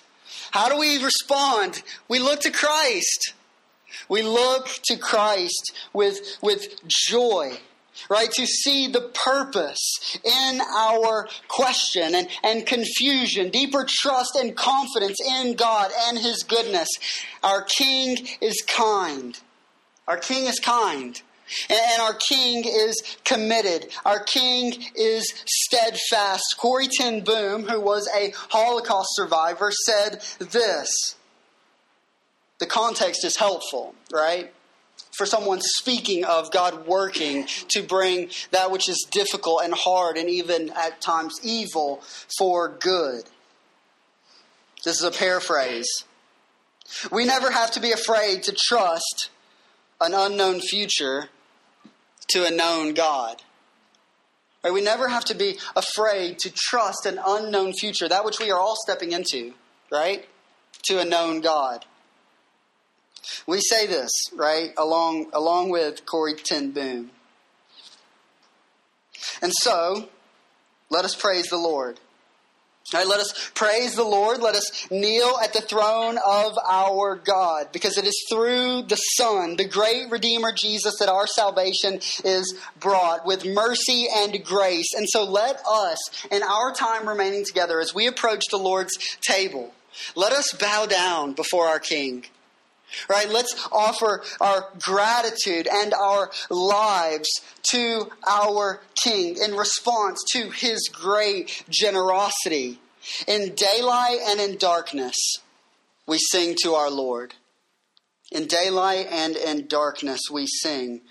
How 0.56 0.70
do 0.70 0.78
we 0.78 1.04
respond? 1.04 1.84
We 2.08 2.20
look 2.20 2.40
to 2.44 2.50
Christ. 2.50 3.34
We 4.08 4.22
look 4.22 4.70
to 4.86 4.96
Christ 4.96 5.76
with, 5.92 6.38
with 6.42 6.80
joy, 6.88 7.58
right? 8.08 8.32
To 8.32 8.46
see 8.46 8.88
the 8.88 9.12
purpose 9.26 10.18
in 10.24 10.62
our 10.62 11.28
question 11.50 12.16
and, 12.16 12.30
and 12.42 12.66
confusion, 12.66 13.50
deeper 13.50 13.86
trust 13.86 14.38
and 14.38 14.56
confidence 14.56 15.18
in 15.22 15.56
God 15.56 15.92
and 16.08 16.18
His 16.18 16.44
goodness. 16.44 16.88
Our 17.44 17.64
King 17.64 18.26
is 18.40 18.64
kind. 18.66 19.38
Our 20.08 20.16
King 20.16 20.46
is 20.46 20.62
kind. 20.62 21.22
And 21.70 22.02
our 22.02 22.14
king 22.14 22.64
is 22.66 23.18
committed. 23.24 23.92
Our 24.04 24.20
king 24.24 24.84
is 24.96 25.34
steadfast. 25.46 26.56
Corrie 26.58 26.88
ten 26.88 27.24
Boom, 27.24 27.64
who 27.64 27.80
was 27.80 28.10
a 28.16 28.34
Holocaust 28.50 29.10
survivor, 29.12 29.72
said 29.72 30.22
this. 30.40 31.16
The 32.60 32.66
context 32.66 33.26
is 33.26 33.38
helpful, 33.38 33.96
right? 34.12 34.52
for 35.16 35.26
someone 35.26 35.62
speaking 35.62 36.26
of 36.26 36.52
God 36.52 36.86
working 36.86 37.48
to 37.70 37.82
bring 37.82 38.30
that 38.52 38.72
which 38.72 38.90
is 38.90 39.08
difficult 39.12 39.62
and 39.64 39.74
hard 39.74 40.18
and 40.18 40.30
even 40.30 40.72
at 40.72 41.00
times 41.02 41.40
evil 41.42 42.02
for 42.38 42.70
good. 42.70 43.24
This 44.84 44.98
is 44.98 45.04
a 45.04 45.12
paraphrase. 45.12 45.88
We 47.12 47.26
never 47.26 47.50
have 47.50 47.72
to 47.72 47.80
be 47.80 47.92
afraid 47.92 48.44
to 48.44 48.56
trust 48.68 49.30
an 50.02 50.14
unknown 50.14 50.60
future 50.60 51.30
to 52.30 52.46
a 52.46 52.52
known 52.52 52.94
God. 52.94 53.42
Right? 54.64 54.74
We 54.74 54.82
never 54.82 55.08
have 55.08 55.26
to 55.26 55.36
be 55.36 55.60
afraid 55.76 56.40
to 56.40 56.52
trust 56.52 57.06
an 57.06 57.20
unknown 57.26 57.74
future, 57.74 58.08
that 58.08 58.26
which 58.26 58.40
we 58.40 58.52
are 58.52 58.60
all 58.60 58.76
stepping 58.76 59.12
into, 59.12 59.54
right? 59.92 60.26
To 60.86 61.00
a 61.00 61.06
known 61.06 61.42
God. 61.42 61.86
We 63.48 63.60
say 63.60 63.88
this, 63.88 64.12
right, 64.36 64.72
along, 64.78 65.32
along 65.34 65.70
with 65.70 66.06
Corrie 66.06 66.36
ten 66.36 66.72
Boom. 66.72 67.12
And 69.42 69.52
so, 69.54 70.10
let 70.90 71.06
us 71.06 71.16
praise 71.16 71.48
the 71.48 71.58
Lord. 71.58 72.00
Let 72.94 73.20
us 73.20 73.52
praise 73.56 73.96
the 73.96 74.04
Lord. 74.04 74.42
Let 74.42 74.54
us 74.54 74.92
kneel 74.92 75.40
at 75.44 75.54
the 75.54 75.62
throne 75.62 76.20
of 76.24 76.56
our 76.70 77.16
God 77.16 77.72
because 77.72 77.98
it 77.98 78.06
is 78.06 78.26
through 78.30 78.84
the 78.84 78.96
Son, 78.96 79.56
the 79.56 79.68
great 79.68 80.12
Redeemer 80.12 80.52
Jesus, 80.56 80.94
that 81.00 81.10
our 81.10 81.26
salvation 81.26 81.96
is 82.24 82.56
brought 82.80 83.26
with 83.26 83.44
mercy 83.44 84.06
and 84.16 84.44
grace. 84.46 84.94
And 84.96 85.08
so 85.10 85.24
let 85.24 85.60
us, 85.68 85.98
in 86.30 86.44
our 86.44 86.74
time 86.74 87.10
remaining 87.10 87.44
together, 87.44 87.80
as 87.80 87.96
we 87.96 88.06
approach 88.06 88.44
the 88.52 88.58
Lord's 88.58 89.18
table, 89.20 89.74
let 90.16 90.32
us 90.32 90.54
bow 90.54 90.86
down 90.86 91.34
before 91.34 91.66
our 91.66 91.80
King. 91.80 92.26
Right? 93.10 93.30
Let's 93.30 93.68
offer 93.72 94.24
our 94.40 94.70
gratitude 94.80 95.68
and 95.72 95.94
our 95.94 96.32
lives 96.50 97.30
to 97.72 98.10
our 98.30 98.82
King 98.96 99.38
in 99.44 99.56
response 99.56 100.24
to 100.34 100.50
his 100.50 100.90
great 100.92 101.64
generosity. 101.70 102.80
In 103.28 103.54
daylight 103.56 104.20
and 104.26 104.40
in 104.40 104.58
darkness, 104.58 105.16
we 106.08 106.18
sing 106.18 106.56
to 106.64 106.74
our 106.74 106.90
Lord. 106.90 107.34
In 108.32 108.48
daylight 108.48 109.08
and 109.12 109.36
in 109.36 109.68
darkness, 109.68 110.22
we 110.32 110.48
sing 110.48 111.02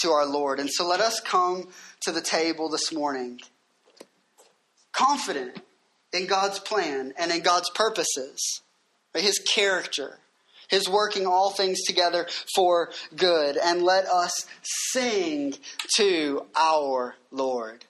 to 0.00 0.10
our 0.10 0.26
Lord. 0.26 0.58
And 0.58 0.70
so 0.70 0.86
let 0.86 1.00
us 1.00 1.20
come 1.20 1.68
to 2.02 2.12
the 2.12 2.20
table 2.20 2.68
this 2.68 2.92
morning 2.92 3.40
confident 4.92 5.60
in 6.12 6.26
God's 6.26 6.60
plan 6.60 7.12
and 7.18 7.32
in 7.32 7.40
God's 7.40 7.68
purposes, 7.70 8.62
His 9.12 9.38
character 9.38 10.18
his 10.68 10.88
working 10.88 11.26
all 11.26 11.50
things 11.50 11.82
together 11.82 12.26
for 12.54 12.90
good. 13.16 13.56
And 13.56 13.82
let 13.82 14.06
us 14.06 14.46
sing 14.62 15.54
to 15.96 16.46
our 16.54 17.16
Lord. 17.30 17.84